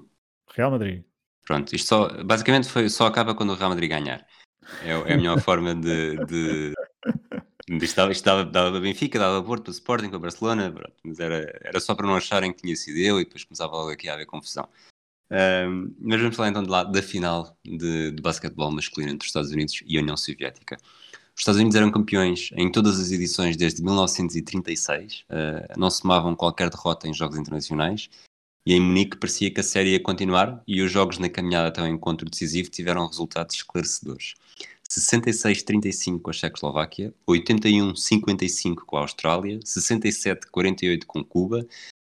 Real 0.53 0.71
Madrid. 0.71 1.03
Pronto, 1.45 1.75
isto 1.75 1.87
só, 1.87 2.23
basicamente 2.23 2.67
foi, 2.67 2.89
só 2.89 3.05
acaba 3.05 3.35
quando 3.35 3.51
o 3.51 3.55
Real 3.55 3.69
Madrid 3.69 3.89
ganhar. 3.89 4.25
É, 4.81 4.91
é 4.91 5.13
a 5.13 5.17
melhor 5.17 5.39
forma 5.39 5.75
de. 5.75 6.17
de, 6.25 6.73
isto, 7.81 7.95
dava, 7.95 8.11
isto 8.11 8.23
dava, 8.23 8.45
dava 8.45 8.79
Benfica, 8.79 9.19
dava 9.19 9.43
Porto, 9.43 9.71
Sporting, 9.71 10.09
para 10.09 10.19
Barcelona, 10.19 10.71
pronto, 10.71 10.95
mas 11.03 11.19
era, 11.19 11.59
era 11.63 11.79
só 11.79 11.93
para 11.93 12.07
não 12.07 12.15
acharem 12.15 12.51
que 12.51 12.61
tinha 12.61 12.75
sido 12.75 12.97
eu 12.97 13.19
e 13.19 13.25
depois 13.25 13.43
começava 13.43 13.73
logo 13.73 13.91
aqui 13.91 14.09
a 14.09 14.13
haver 14.13 14.25
confusão. 14.25 14.67
Um, 15.29 15.93
mas 15.99 16.21
vamos 16.21 16.35
falar 16.35 16.49
então 16.49 16.63
de 16.63 16.69
lá, 16.69 16.83
da 16.83 17.01
final 17.01 17.57
de, 17.63 18.11
de 18.11 18.21
basquetebol 18.21 18.71
masculino 18.71 19.13
entre 19.13 19.25
os 19.25 19.29
Estados 19.29 19.51
Unidos 19.51 19.81
e 19.85 19.97
a 19.97 20.01
União 20.01 20.17
Soviética. 20.17 20.77
Os 21.35 21.41
Estados 21.41 21.59
Unidos 21.59 21.75
eram 21.75 21.91
campeões 21.91 22.49
em 22.55 22.71
todas 22.71 22.99
as 22.99 23.11
edições 23.11 23.57
desde 23.57 23.83
1936, 23.83 25.25
uh, 25.29 25.77
não 25.77 25.91
somavam 25.91 26.33
qualquer 26.33 26.69
derrota 26.69 27.07
em 27.07 27.13
jogos 27.13 27.37
internacionais 27.37 28.09
e 28.65 28.73
em 28.73 28.79
Munique 28.79 29.17
parecia 29.17 29.51
que 29.51 29.59
a 29.59 29.63
série 29.63 29.91
ia 29.91 29.99
continuar 29.99 30.63
e 30.67 30.81
os 30.81 30.91
jogos 30.91 31.19
na 31.19 31.29
caminhada 31.29 31.67
até 31.67 31.81
o 31.81 31.87
encontro 31.87 32.27
decisivo 32.27 32.69
tiveram 32.69 33.05
resultados 33.05 33.55
esclarecedores. 33.55 34.33
66-35 34.89 36.21
com 36.21 36.29
a 36.29 36.33
Checoslováquia, 36.33 37.13
81-55 37.27 38.77
com 38.85 38.97
a 38.97 39.01
Austrália, 39.01 39.59
67-48 39.59 41.05
com 41.05 41.23
Cuba, 41.23 41.67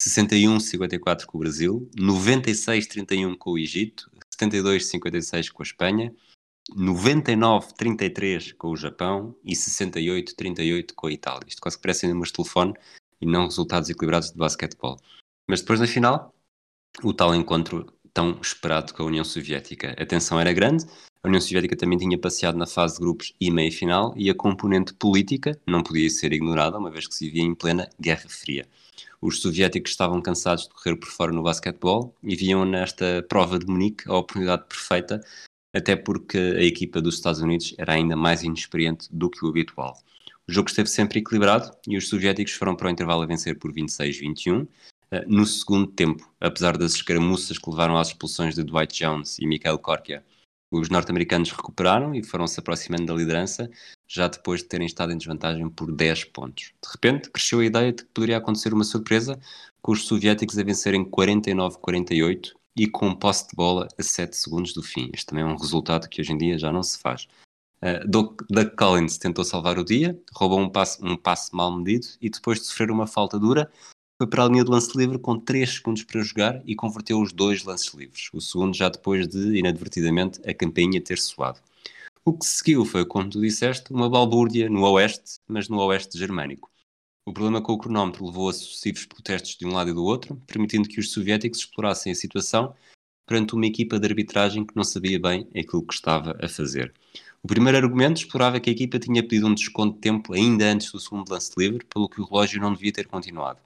61-54 0.02 1.26
com 1.26 1.38
o 1.38 1.42
Brasil, 1.42 1.90
96-31 1.96 3.38
com 3.38 3.52
o 3.52 3.58
Egito, 3.58 4.10
72-56 4.40 5.52
com 5.52 5.62
a 5.62 5.66
Espanha, 5.66 6.14
99-33 6.76 8.54
com 8.56 8.70
o 8.70 8.78
Japão 8.78 9.36
e 9.44 9.54
68-38 9.54 10.94
com 10.96 11.08
a 11.08 11.12
Itália. 11.12 11.48
Isto 11.48 11.62
quase 11.62 11.78
que 11.78 11.82
parecem 11.82 12.10
números 12.10 12.30
de 12.30 12.36
telefone 12.36 12.74
e 13.22 13.26
não 13.26 13.46
resultados 13.46 13.90
equilibrados 13.90 14.32
de 14.32 14.38
basquetebol. 14.38 14.98
Mas 15.48 15.62
depois 15.62 15.80
na 15.80 15.88
final, 15.88 16.34
o 17.04 17.14
tal 17.14 17.34
encontro 17.36 17.86
tão 18.14 18.40
esperado 18.42 18.94
com 18.94 19.04
a 19.04 19.06
União 19.06 19.24
Soviética. 19.24 19.96
A 19.98 20.06
tensão 20.06 20.40
era 20.40 20.52
grande, 20.52 20.86
a 21.24 21.28
União 21.28 21.42
Soviética 21.42 21.76
também 21.76 21.98
tinha 21.98 22.18
passeado 22.18 22.56
na 22.56 22.66
fase 22.66 22.96
de 22.96 23.02
grupos 23.02 23.34
e 23.40 23.52
meia-final 23.52 24.14
e 24.16 24.30
a 24.30 24.36
componente 24.36 24.94
política 24.94 25.60
não 25.68 25.84
podia 25.84 26.10
ser 26.10 26.34
ignorada, 26.34 26.78
uma 26.78 26.90
vez 26.92 27.08
que 27.08 27.14
se 27.14 27.26
vivia 27.26 27.44
em 27.44 27.56
plena 27.56 27.90
Guerra 28.00 28.28
Fria. 28.28 28.68
Os 29.22 29.42
soviéticos 29.42 29.92
estavam 29.92 30.22
cansados 30.22 30.64
de 30.64 30.70
correr 30.70 30.96
por 30.96 31.10
fora 31.10 31.34
no 31.34 31.44
basquetebol 31.44 32.16
e 32.24 32.36
viam 32.36 32.64
nesta 32.64 33.26
prova 33.28 33.60
de 33.60 33.66
Munique 33.66 34.10
a 34.10 34.16
oportunidade 34.16 34.64
perfeita, 34.68 35.22
até 35.74 35.96
porque 35.96 36.38
a 36.38 36.64
equipa 36.64 37.02
dos 37.02 37.16
Estados 37.16 37.42
Unidos 37.42 37.74
era 37.78 37.94
ainda 37.94 38.16
mais 38.16 38.44
inexperiente 38.44 39.08
do 39.12 39.30
que 39.30 39.46
o 39.46 39.50
habitual. 39.50 39.98
O 40.48 40.52
jogo 40.52 40.70
esteve 40.70 40.90
sempre 40.90 41.20
equilibrado 41.20 41.72
e 41.88 41.96
os 41.96 42.10
soviéticos 42.10 42.54
foram 42.54 42.76
para 42.76 42.88
o 42.88 42.90
intervalo 42.90 43.22
a 43.22 43.26
vencer 43.26 43.60
por 43.60 43.72
26-21, 43.72 44.68
eh, 45.12 45.24
no 45.28 45.46
segundo 45.46 45.88
tempo, 45.88 46.28
apesar 46.40 46.76
das 46.76 46.94
escaramuças 46.94 47.58
que 47.58 47.70
levaram 47.70 47.98
às 47.98 48.08
expulsões 48.08 48.56
de 48.56 48.64
Dwight 48.64 48.98
Jones 48.98 49.38
e 49.38 49.46
Mikhail 49.46 49.78
Korkia, 49.78 50.24
os 50.72 50.90
norte-americanos 50.90 51.52
recuperaram 51.52 52.14
e 52.14 52.24
foram 52.24 52.46
se 52.46 52.60
aproximando 52.60 53.06
da 53.06 53.14
liderança, 53.16 53.70
já 54.08 54.28
depois 54.28 54.62
de 54.62 54.68
terem 54.68 54.86
estado 54.86 55.12
em 55.12 55.18
desvantagem 55.18 55.68
por 55.70 55.92
10 55.92 56.26
pontos. 56.26 56.74
De 56.84 56.92
repente, 56.92 57.30
cresceu 57.32 57.60
a 57.60 57.66
ideia 57.66 57.92
de 57.92 58.04
que 58.04 58.10
poderia 58.12 58.38
acontecer 58.38 58.74
uma 58.74 58.84
surpresa, 58.84 59.40
com 59.82 59.92
os 59.92 60.06
soviéticos 60.06 60.58
a 60.60 60.64
vencerem 60.64 61.04
49-48 61.04 62.54
e 62.76 62.88
com 62.88 63.16
posse 63.16 63.48
de 63.50 63.56
bola 63.56 63.88
a 63.98 64.04
7 64.04 64.36
segundos 64.36 64.74
do 64.74 64.84
fim. 64.84 65.10
Este 65.14 65.28
também 65.28 65.44
é 65.44 65.48
um 65.48 65.56
resultado 65.56 66.08
que 66.08 66.22
hoje 66.22 66.34
em 66.34 66.38
dia 66.38 66.58
já 66.58 66.72
não 66.72 66.84
se 66.84 66.98
faz. 67.00 67.28
Uh, 67.82 68.06
Doug, 68.08 68.42
Collins 68.78 69.18
tentou 69.18 69.46
salvar 69.46 69.80
o 69.80 69.86
dia, 69.86 70.20
roubou 70.34 70.60
um 70.60 70.70
passe, 70.70 71.02
um 71.04 71.18
mal 71.54 71.76
medido 71.78 72.08
e 72.22 72.30
depois 72.30 72.60
de 72.60 72.66
sofrer 72.66 72.92
uma 72.92 73.08
falta 73.08 73.40
dura, 73.40 73.72
foi 74.22 74.28
para 74.28 74.44
a 74.44 74.48
linha 74.50 74.66
de 74.66 74.70
lance 74.70 74.98
livre 74.98 75.18
com 75.18 75.40
3 75.40 75.76
segundos 75.76 76.04
para 76.04 76.22
jogar 76.22 76.62
e 76.66 76.76
converteu 76.76 77.22
os 77.22 77.32
dois 77.32 77.64
lances 77.64 77.94
livres, 77.94 78.30
o 78.34 78.42
segundo 78.42 78.76
já 78.76 78.90
depois 78.90 79.26
de, 79.30 79.58
inadvertidamente, 79.58 80.42
a 80.46 80.54
campainha 80.54 81.00
ter 81.00 81.18
soado. 81.18 81.60
O 82.26 82.38
que 82.38 82.46
seguiu 82.46 82.84
foi, 82.84 83.06
como 83.06 83.30
tu 83.30 83.40
disseste, 83.40 83.94
uma 83.94 84.10
balbúrdia 84.10 84.70
no 84.70 84.82
oeste, 84.92 85.40
mas 85.48 85.70
no 85.70 85.80
oeste 85.80 86.18
germânico. 86.18 86.70
O 87.30 87.32
problema 87.32 87.62
com 87.62 87.74
o 87.74 87.78
cronómetro 87.78 88.26
levou 88.26 88.50
a 88.50 88.54
sucessivos 88.54 89.06
protestos 89.06 89.56
de 89.56 89.64
um 89.64 89.72
lado 89.72 89.92
e 89.92 89.94
do 89.94 90.04
outro, 90.04 90.42
permitindo 90.48 90.90
que 90.90 91.00
os 91.00 91.12
soviéticos 91.12 91.60
explorassem 91.60 92.12
a 92.12 92.16
situação 92.16 92.74
perante 93.28 93.54
uma 93.54 93.68
equipa 93.68 94.00
de 94.00 94.08
arbitragem 94.08 94.66
que 94.66 94.76
não 94.76 94.84
sabia 94.84 95.20
bem 95.20 95.48
aquilo 95.56 95.86
que 95.86 95.94
estava 95.94 96.36
a 96.44 96.50
fazer. 96.50 96.92
O 97.44 97.48
primeiro 97.48 97.78
argumento 97.78 98.18
explorava 98.18 98.60
que 98.60 98.72
a 98.72 98.74
equipa 98.74 98.98
tinha 98.98 99.22
pedido 99.22 99.46
um 99.46 99.54
desconto 99.54 99.94
de 99.94 100.02
tempo 100.02 100.34
ainda 100.34 100.72
antes 100.72 100.92
do 100.92 101.00
segundo 101.00 101.30
lance 101.30 101.52
livre, 101.56 101.86
pelo 101.86 102.10
que 102.10 102.20
o 102.20 102.26
relógio 102.26 102.60
não 102.60 102.74
devia 102.74 102.92
ter 102.92 103.06
continuado. 103.06 103.60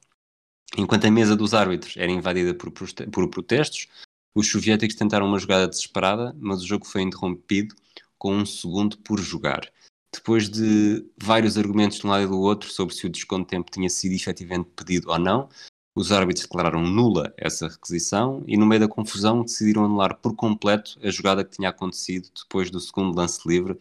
Enquanto 0.77 1.07
a 1.07 1.11
mesa 1.11 1.33
dos 1.33 1.53
árbitros 1.53 1.95
era 1.95 2.11
invadida 2.11 2.53
por, 2.53 2.69
por 2.69 3.29
protestos, 3.29 3.87
os 4.35 4.51
soviéticos 4.51 4.97
tentaram 4.97 5.25
uma 5.25 5.39
jogada 5.39 5.69
desesperada, 5.69 6.35
mas 6.37 6.61
o 6.61 6.67
jogo 6.67 6.85
foi 6.85 7.01
interrompido 7.01 7.73
com 8.17 8.35
um 8.35 8.45
segundo 8.45 8.97
por 8.97 9.21
jogar. 9.21 9.71
Depois 10.13 10.47
de 10.47 11.05
vários 11.17 11.57
argumentos 11.57 11.97
de 11.97 12.05
um 12.05 12.09
lado 12.09 12.23
e 12.23 12.27
do 12.27 12.39
outro 12.39 12.69
sobre 12.69 12.93
se 12.93 13.05
o 13.05 13.09
desconto 13.09 13.45
de 13.45 13.49
tempo 13.49 13.71
tinha 13.71 13.89
sido 13.89 14.13
efetivamente 14.13 14.69
pedido 14.75 15.09
ou 15.09 15.17
não, 15.17 15.49
os 15.95 16.11
árbitros 16.11 16.45
declararam 16.45 16.81
nula 16.81 17.33
essa 17.37 17.67
requisição 17.67 18.43
e, 18.47 18.55
no 18.55 18.65
meio 18.65 18.81
da 18.81 18.87
confusão, 18.87 19.43
decidiram 19.43 19.85
anular 19.85 20.17
por 20.17 20.35
completo 20.35 20.99
a 21.03 21.09
jogada 21.09 21.43
que 21.43 21.55
tinha 21.55 21.69
acontecido 21.69 22.29
depois 22.41 22.69
do 22.69 22.79
segundo 22.79 23.15
lance 23.15 23.47
livre, 23.47 23.77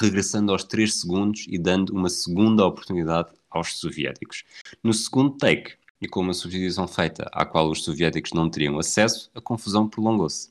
regressando 0.00 0.52
aos 0.52 0.64
3 0.64 1.00
segundos 1.00 1.46
e 1.48 1.58
dando 1.58 1.90
uma 1.90 2.08
segunda 2.08 2.64
oportunidade 2.64 3.30
aos 3.50 3.78
soviéticos. 3.78 4.44
No 4.82 4.92
segundo 4.92 5.36
take, 5.36 5.74
e 6.00 6.06
com 6.06 6.20
uma 6.20 6.34
substituição 6.34 6.86
feita 6.86 7.28
à 7.32 7.44
qual 7.46 7.70
os 7.70 7.82
soviéticos 7.82 8.32
não 8.32 8.50
teriam 8.50 8.78
acesso, 8.78 9.30
a 9.34 9.40
confusão 9.40 9.88
prolongou-se. 9.88 10.50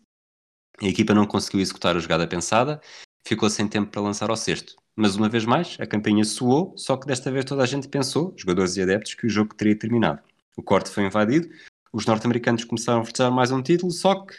A 0.82 0.86
equipa 0.86 1.14
não 1.14 1.26
conseguiu 1.26 1.62
executar 1.62 1.96
a 1.96 2.00
jogada 2.00 2.28
pensada, 2.28 2.82
ficou 3.26 3.50
sem 3.50 3.68
tempo 3.68 3.92
para 3.92 4.02
lançar 4.02 4.30
ao 4.30 4.36
sexto. 4.36 4.76
Mas 4.96 5.16
uma 5.16 5.28
vez 5.28 5.44
mais, 5.46 5.78
a 5.80 5.86
campanha 5.86 6.24
soou, 6.24 6.74
só 6.78 6.96
que 6.96 7.06
desta 7.06 7.30
vez 7.30 7.44
toda 7.44 7.62
a 7.62 7.66
gente 7.66 7.88
pensou, 7.88 8.34
jogadores 8.38 8.78
e 8.78 8.82
adeptos, 8.82 9.14
que 9.14 9.28
o 9.28 9.30
jogo 9.30 9.54
teria 9.54 9.78
terminado. 9.78 10.22
O 10.56 10.64
corte 10.64 10.90
foi 10.90 11.06
invadido, 11.06 11.50
os 11.92 12.06
norte-americanos 12.06 12.64
começaram 12.64 13.02
a 13.02 13.06
festejar 13.06 13.32
mais 13.32 13.52
um 13.52 13.62
título, 13.62 13.92
só 13.92 14.26
que 14.26 14.34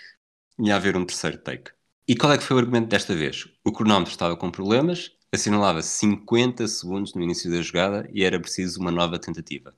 ia 0.58 0.76
haver 0.76 0.96
um 0.96 1.04
terceiro 1.04 1.38
take. 1.38 1.70
E 2.08 2.16
qual 2.16 2.32
é 2.32 2.38
que 2.38 2.44
foi 2.44 2.56
o 2.56 2.58
argumento 2.60 2.88
desta 2.88 3.14
vez? 3.14 3.48
O 3.64 3.72
cronómetro 3.72 4.12
estava 4.12 4.36
com 4.36 4.50
problemas, 4.50 5.12
assinalava 5.32 5.82
50 5.82 6.66
segundos 6.68 7.14
no 7.14 7.22
início 7.22 7.50
da 7.50 7.60
jogada 7.60 8.08
e 8.12 8.24
era 8.24 8.40
preciso 8.40 8.80
uma 8.80 8.90
nova 8.90 9.18
tentativa. 9.18 9.74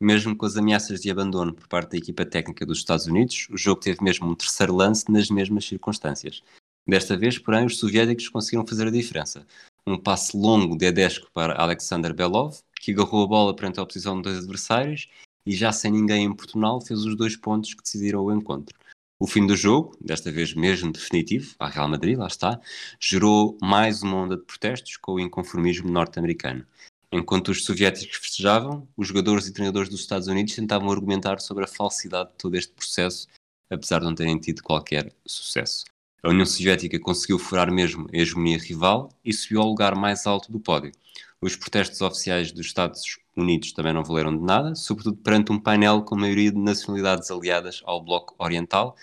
Mesmo 0.00 0.36
com 0.36 0.44
as 0.44 0.56
ameaças 0.56 1.00
de 1.00 1.10
abandono 1.10 1.54
por 1.54 1.68
parte 1.68 1.92
da 1.92 1.98
equipa 1.98 2.26
técnica 2.26 2.66
dos 2.66 2.78
Estados 2.78 3.06
Unidos, 3.06 3.46
o 3.50 3.56
jogo 3.56 3.80
teve 3.80 4.02
mesmo 4.02 4.28
um 4.28 4.34
terceiro 4.34 4.74
lance 4.74 5.10
nas 5.10 5.30
mesmas 5.30 5.64
circunstâncias. 5.66 6.42
Desta 6.86 7.16
vez, 7.16 7.38
porém, 7.38 7.64
os 7.64 7.78
soviéticos 7.78 8.28
conseguiram 8.28 8.66
fazer 8.66 8.86
a 8.88 8.90
diferença. 8.90 9.46
Um 9.88 9.96
passe 9.96 10.36
longo 10.36 10.76
de 10.76 10.86
Edesco 10.86 11.30
para 11.32 11.54
Alexander 11.54 12.12
Belov, 12.12 12.58
que 12.80 12.90
agarrou 12.90 13.22
a 13.22 13.26
bola 13.28 13.54
perante 13.54 13.78
a 13.78 13.84
oposição 13.84 14.16
de 14.16 14.22
dois 14.22 14.38
adversários 14.38 15.08
e, 15.46 15.52
já 15.52 15.70
sem 15.70 15.92
ninguém 15.92 16.24
em 16.24 16.34
Portugal, 16.34 16.80
fez 16.80 17.04
os 17.04 17.16
dois 17.16 17.36
pontos 17.36 17.72
que 17.72 17.82
decidiram 17.82 18.24
o 18.24 18.32
encontro. 18.32 18.76
O 19.18 19.26
fim 19.26 19.46
do 19.46 19.56
jogo, 19.56 19.96
desta 20.00 20.30
vez 20.30 20.52
mesmo 20.52 20.92
definitivo, 20.92 21.54
a 21.58 21.68
Real 21.68 21.88
Madrid, 21.88 22.18
lá 22.18 22.26
está, 22.26 22.60
gerou 23.00 23.56
mais 23.62 24.02
uma 24.02 24.16
onda 24.16 24.36
de 24.36 24.42
protestos 24.42 24.96
com 24.96 25.14
o 25.14 25.20
inconformismo 25.20 25.88
norte-americano. 25.88 26.66
Enquanto 27.12 27.48
os 27.48 27.64
soviéticos 27.64 28.16
festejavam, 28.16 28.86
os 28.96 29.08
jogadores 29.08 29.46
e 29.46 29.52
treinadores 29.52 29.88
dos 29.88 30.00
Estados 30.00 30.26
Unidos 30.26 30.54
tentavam 30.54 30.90
argumentar 30.90 31.40
sobre 31.40 31.64
a 31.64 31.68
falsidade 31.68 32.30
de 32.30 32.36
todo 32.36 32.56
este 32.56 32.72
processo, 32.72 33.28
apesar 33.70 34.00
de 34.00 34.06
não 34.06 34.14
terem 34.14 34.38
tido 34.38 34.62
qualquer 34.62 35.14
sucesso. 35.24 35.84
A 36.22 36.30
União 36.30 36.46
Soviética 36.46 36.98
conseguiu 36.98 37.38
furar 37.38 37.70
mesmo 37.70 38.06
a 38.12 38.16
hegemonia 38.16 38.58
rival 38.58 39.10
e 39.24 39.32
subiu 39.32 39.60
ao 39.60 39.68
lugar 39.68 39.94
mais 39.94 40.26
alto 40.26 40.50
do 40.50 40.58
pódio. 40.58 40.92
Os 41.40 41.54
protestos 41.54 42.00
oficiais 42.00 42.50
dos 42.50 42.66
Estados 42.66 43.02
Unidos 43.36 43.72
também 43.72 43.92
não 43.92 44.02
valeram 44.02 44.36
de 44.36 44.42
nada, 44.42 44.74
sobretudo 44.74 45.16
perante 45.18 45.52
um 45.52 45.60
painel 45.60 46.02
com 46.02 46.16
maioria 46.16 46.50
de 46.50 46.58
nacionalidades 46.58 47.30
aliadas 47.30 47.82
ao 47.84 48.02
Bloco 48.02 48.34
Oriental, 48.38 48.96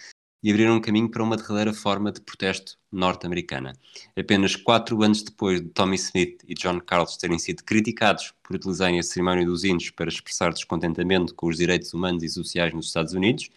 e 0.44 0.52
abriram 0.52 0.76
um 0.76 0.82
caminho 0.82 1.10
para 1.10 1.24
uma 1.24 1.38
derradeira 1.38 1.74
forma 1.74 2.12
de 2.12 2.20
protesto 2.20 2.78
norte-americana. 2.92 3.74
Apenas 4.18 4.58
quatro 4.58 5.02
anos 5.02 5.24
depois 5.24 5.62
de 5.62 5.70
Tommy 5.70 5.96
Smith 5.96 6.44
e 6.46 6.54
John 6.54 6.82
Carlos 6.82 7.16
terem 7.16 7.40
sido 7.40 7.64
criticados 7.64 8.34
por 8.44 8.58
utilizarem 8.58 9.00
a 9.00 9.04
cerimónia 9.04 9.46
dos 9.46 9.64
índios 9.64 9.92
para 9.92 10.10
expressar 10.10 10.52
descontentamento 10.52 11.34
com 11.34 11.48
os 11.48 11.58
direitos 11.58 11.94
humanos 11.94 12.24
e 12.24 12.30
sociais 12.30 12.74
nos 12.74 12.88
Estados 12.88 13.14
Unidos, 13.14 13.50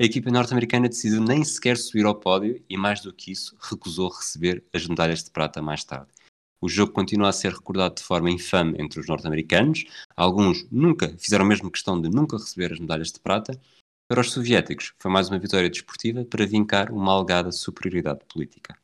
a 0.00 0.04
equipa 0.04 0.30
norte-americana 0.30 0.88
decidiu 0.88 1.20
nem 1.20 1.44
sequer 1.44 1.76
subir 1.76 2.06
ao 2.06 2.14
pódio 2.14 2.64
e, 2.70 2.76
mais 2.76 3.02
do 3.02 3.12
que 3.12 3.32
isso, 3.32 3.54
recusou 3.60 4.08
receber 4.08 4.64
as 4.72 4.86
medalhas 4.86 5.22
de 5.22 5.30
prata 5.30 5.60
mais 5.60 5.84
tarde. 5.84 6.08
O 6.58 6.70
jogo 6.70 6.92
continua 6.92 7.28
a 7.28 7.32
ser 7.32 7.52
recordado 7.52 7.96
de 7.96 8.02
forma 8.02 8.30
infame 8.30 8.76
entre 8.78 8.98
os 8.98 9.06
norte-americanos. 9.06 9.84
Alguns 10.16 10.66
nunca 10.70 11.14
fizeram 11.18 11.44
mesmo 11.44 11.70
questão 11.70 12.00
de 12.00 12.08
nunca 12.08 12.38
receber 12.38 12.72
as 12.72 12.78
medalhas 12.78 13.12
de 13.12 13.20
prata, 13.20 13.60
para 14.08 14.22
os 14.22 14.32
soviéticos, 14.32 14.92
foi 14.98 15.08
mais 15.08 15.28
uma 15.28 15.38
vitória 15.38 15.70
desportiva 15.70 16.24
para 16.24 16.44
vincar 16.44 16.90
uma 16.90 17.12
alegada 17.12 17.52
superioridade 17.52 18.24
política. 18.24 18.76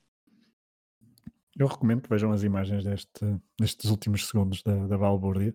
Eu 1.59 1.67
recomendo 1.67 2.03
que 2.03 2.09
vejam 2.11 2.31
as 2.31 2.45
imagens 2.45 2.85
deste, 2.85 3.41
destes 3.59 3.91
últimos 3.91 4.29
segundos 4.29 4.63
da, 4.63 4.87
da 4.87 4.97
balbúrdia. 4.97 5.53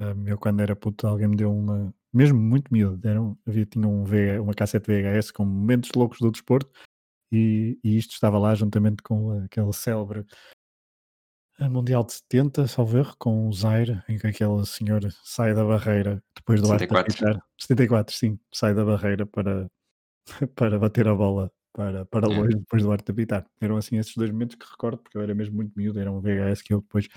Um, 0.00 0.26
eu 0.26 0.38
quando 0.38 0.60
era 0.60 0.74
puto 0.74 1.06
alguém 1.06 1.28
me 1.28 1.36
deu 1.36 1.52
uma, 1.52 1.94
mesmo 2.12 2.38
muito 2.38 2.72
miúdo, 2.72 2.96
deram, 2.96 3.38
havia, 3.46 3.66
tinha 3.66 3.86
um 3.86 4.04
VH, 4.04 4.40
uma 4.40 4.54
cassete 4.54 4.86
VHS 4.86 5.30
com 5.30 5.44
momentos 5.44 5.90
loucos 5.94 6.18
do 6.18 6.30
desporto 6.30 6.70
e, 7.30 7.78
e 7.84 7.98
isto 7.98 8.12
estava 8.12 8.38
lá 8.38 8.54
juntamente 8.54 9.02
com 9.02 9.44
aquele 9.44 9.72
célebre 9.72 10.24
Mundial 11.68 12.04
de 12.04 12.14
70, 12.14 12.66
salvo 12.68 12.96
erro, 12.96 13.14
com 13.18 13.46
o 13.46 13.52
Zaire, 13.52 14.02
em 14.08 14.16
que 14.16 14.26
aquela 14.26 14.64
senhora 14.64 15.10
sai 15.22 15.52
da 15.52 15.64
barreira 15.64 16.22
depois 16.34 16.60
do 16.60 16.68
74. 16.68 17.12
apitar. 17.12 17.46
74, 17.58 18.16
sim, 18.16 18.38
sai 18.52 18.74
da 18.74 18.84
barreira 18.84 19.26
para, 19.26 19.70
para 20.56 20.78
bater 20.78 21.06
a 21.06 21.14
bola 21.14 21.52
para, 21.72 22.06
para 22.06 22.32
é. 22.32 22.36
longe 22.36 22.56
depois 22.56 22.82
do 22.82 22.90
arte 22.90 23.10
apitar. 23.10 23.46
Eram 23.60 23.76
assim 23.76 23.98
esses 23.98 24.14
dois 24.16 24.30
momentos 24.30 24.56
que 24.56 24.66
recordo, 24.66 25.02
porque 25.02 25.18
eu 25.18 25.22
era 25.22 25.34
mesmo 25.34 25.56
muito 25.56 25.72
miúdo, 25.76 26.00
era 26.00 26.10
um 26.10 26.20
VHS 26.20 26.62
que 26.62 26.72
eu 26.72 26.80
depois 26.80 27.08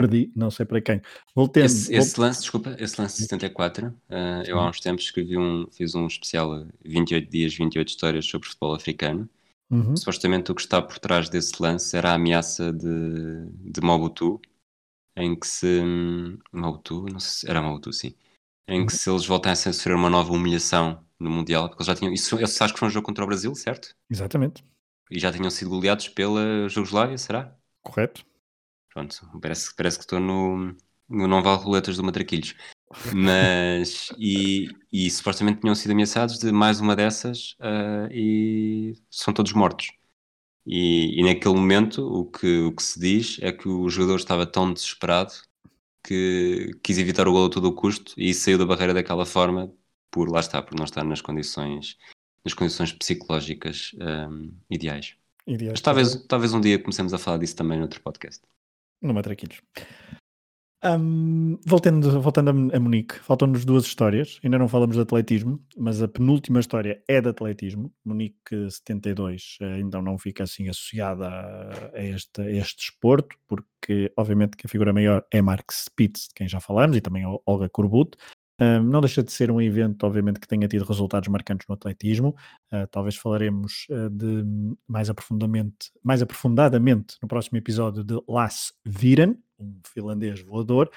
perdi, 0.00 0.32
não 0.34 0.50
sei 0.50 0.66
para 0.66 0.80
quem. 0.80 1.00
Voltendo, 1.34 1.66
esse, 1.66 1.94
esse 1.94 2.20
lance, 2.20 2.40
desculpa, 2.40 2.76
esse 2.78 3.00
lance 3.00 3.16
de 3.16 3.22
74, 3.22 3.88
uh, 3.88 3.92
eh, 4.08 4.42
eu 4.46 4.58
há 4.58 4.68
uns 4.68 4.80
tempos 4.80 5.04
escrevi 5.04 5.36
um, 5.36 5.66
fiz 5.70 5.94
um 5.94 6.06
especial 6.06 6.66
28 6.84 7.30
dias, 7.30 7.54
28 7.54 7.88
histórias 7.88 8.26
sobre 8.26 8.48
futebol 8.48 8.74
africano 8.74 9.28
Uhum. 9.70 9.96
Supostamente 9.96 10.50
o 10.50 10.54
que 10.54 10.62
está 10.62 10.82
por 10.82 10.98
trás 10.98 11.28
desse 11.28 11.62
lance 11.62 11.96
era 11.96 12.10
a 12.10 12.14
ameaça 12.14 12.72
de, 12.72 13.46
de 13.70 13.80
Mobutu, 13.80 14.40
em 15.16 15.38
que 15.38 15.46
se. 15.46 15.80
Mobutu? 16.52 17.06
Não 17.06 17.20
sei 17.20 17.30
se 17.30 17.50
era 17.50 17.62
Mobutu, 17.62 17.92
sim. 17.92 18.14
Em 18.66 18.84
que 18.84 18.92
uhum. 18.92 18.98
se 18.98 19.10
eles 19.10 19.26
voltassem 19.26 19.70
a 19.70 19.72
sofrer 19.72 19.94
uma 19.94 20.10
nova 20.10 20.32
humilhação 20.32 21.04
no 21.18 21.30
Mundial, 21.30 21.68
porque 21.68 21.82
eles 21.82 21.86
já 21.86 21.94
tinham. 21.94 22.12
Isso, 22.12 22.40
isso 22.40 22.64
acho 22.64 22.74
que 22.74 22.80
foi 22.80 22.88
um 22.88 22.90
jogo 22.90 23.06
contra 23.06 23.22
o 23.22 23.26
Brasil, 23.26 23.54
certo? 23.54 23.94
Exatamente. 24.10 24.64
E 25.08 25.18
já 25.20 25.32
tinham 25.32 25.50
sido 25.50 25.70
goleados 25.70 26.08
pela 26.08 26.68
Jugoslávia, 26.68 27.18
será? 27.18 27.56
Correto. 27.82 28.24
Pronto, 28.92 29.20
parece, 29.40 29.74
parece 29.74 29.98
que 29.98 30.04
estou 30.04 30.20
no, 30.20 30.76
no 31.08 31.26
Não 31.28 31.42
Vale 31.42 31.62
Roletas 31.62 31.96
do 31.96 32.04
Matraquilhos. 32.04 32.54
Mas, 33.14 34.08
e, 34.18 34.68
e 34.92 35.08
supostamente 35.10 35.60
tinham 35.60 35.74
sido 35.74 35.92
ameaçados 35.92 36.38
de 36.38 36.50
mais 36.50 36.80
uma 36.80 36.96
dessas 36.96 37.52
uh, 37.60 38.10
e 38.10 38.94
são 39.08 39.32
todos 39.32 39.52
mortos. 39.52 39.92
E, 40.66 41.20
e, 41.20 41.22
naquele 41.22 41.54
momento 41.54 42.04
o 42.04 42.26
que, 42.26 42.60
o 42.62 42.72
que 42.72 42.82
se 42.82 43.00
diz 43.00 43.38
é 43.40 43.52
que 43.52 43.68
o 43.68 43.88
jogador 43.88 44.16
estava 44.16 44.46
tão 44.46 44.72
desesperado 44.72 45.32
que 46.04 46.72
quis 46.82 46.98
evitar 46.98 47.28
o 47.28 47.32
gol 47.32 47.46
a 47.46 47.50
todo 47.50 47.66
o 47.66 47.74
custo 47.74 48.12
e 48.16 48.34
saiu 48.34 48.58
da 48.58 48.66
barreira 48.66 48.92
daquela 48.92 49.24
forma 49.24 49.72
por 50.10 50.28
lá 50.28 50.40
está, 50.40 50.60
por 50.60 50.76
não 50.76 50.84
estar 50.84 51.04
nas 51.04 51.20
condições, 51.20 51.96
nas 52.44 52.52
condições 52.52 52.92
psicológicas 52.92 53.92
um, 53.94 54.52
ideais. 54.68 55.14
ideais. 55.46 55.72
Mas 55.72 55.80
talvez, 55.80 56.16
talvez 56.26 56.52
um 56.52 56.60
dia 56.60 56.78
comecemos 56.78 57.14
a 57.14 57.18
falar 57.18 57.38
disso 57.38 57.56
também 57.56 57.78
no 57.78 57.84
outro 57.84 58.00
podcast. 58.00 58.42
No 59.02 59.14
Matraquilhos. 59.14 59.62
Um, 60.82 61.58
voltando, 61.66 62.22
voltando 62.22 62.48
a, 62.74 62.80
Munique, 62.80 63.14
faltam-nos 63.16 63.66
duas 63.66 63.84
histórias. 63.84 64.40
Ainda 64.42 64.58
não 64.58 64.66
falamos 64.66 64.96
de 64.96 65.02
atletismo, 65.02 65.62
mas 65.76 66.02
a 66.02 66.08
penúltima 66.08 66.58
história 66.58 67.02
é 67.06 67.20
de 67.20 67.28
atletismo. 67.28 67.92
Munique 68.02 68.70
72 68.70 69.58
eh, 69.60 69.78
então 69.80 70.00
não 70.00 70.18
fica 70.18 70.44
assim 70.44 70.70
associada 70.70 71.28
a, 71.28 71.90
a, 71.94 72.02
este, 72.02 72.40
a 72.40 72.50
este 72.50 72.84
esporto, 72.84 73.36
porque 73.46 74.10
obviamente 74.16 74.56
que 74.56 74.66
a 74.66 74.70
figura 74.70 74.92
maior 74.92 75.22
é 75.30 75.42
Mark 75.42 75.70
Spitz, 75.70 76.28
de 76.28 76.34
quem 76.34 76.48
já 76.48 76.60
falamos, 76.60 76.96
e 76.96 77.00
também 77.02 77.24
Olga 77.44 77.68
Korbut. 77.68 78.16
Um, 78.60 78.82
não 78.82 79.00
deixa 79.00 79.22
de 79.22 79.32
ser 79.32 79.50
um 79.50 79.60
evento, 79.60 80.04
obviamente, 80.04 80.38
que 80.38 80.46
tenha 80.46 80.68
tido 80.68 80.84
resultados 80.84 81.28
marcantes 81.28 81.66
no 81.66 81.74
atletismo. 81.74 82.36
Uh, 82.70 82.86
talvez 82.90 83.16
falaremos 83.16 83.86
uh, 83.88 84.10
de 84.10 84.44
mais 84.86 85.08
aprofundadamente, 85.08 85.90
mais 86.02 86.20
aprofundadamente 86.20 87.16
no 87.22 87.28
próximo 87.28 87.56
episódio 87.56 88.04
de 88.04 88.20
Las 88.28 88.74
Viren, 88.84 89.36
um 89.58 89.80
finlandês 89.86 90.40
voador, 90.42 90.90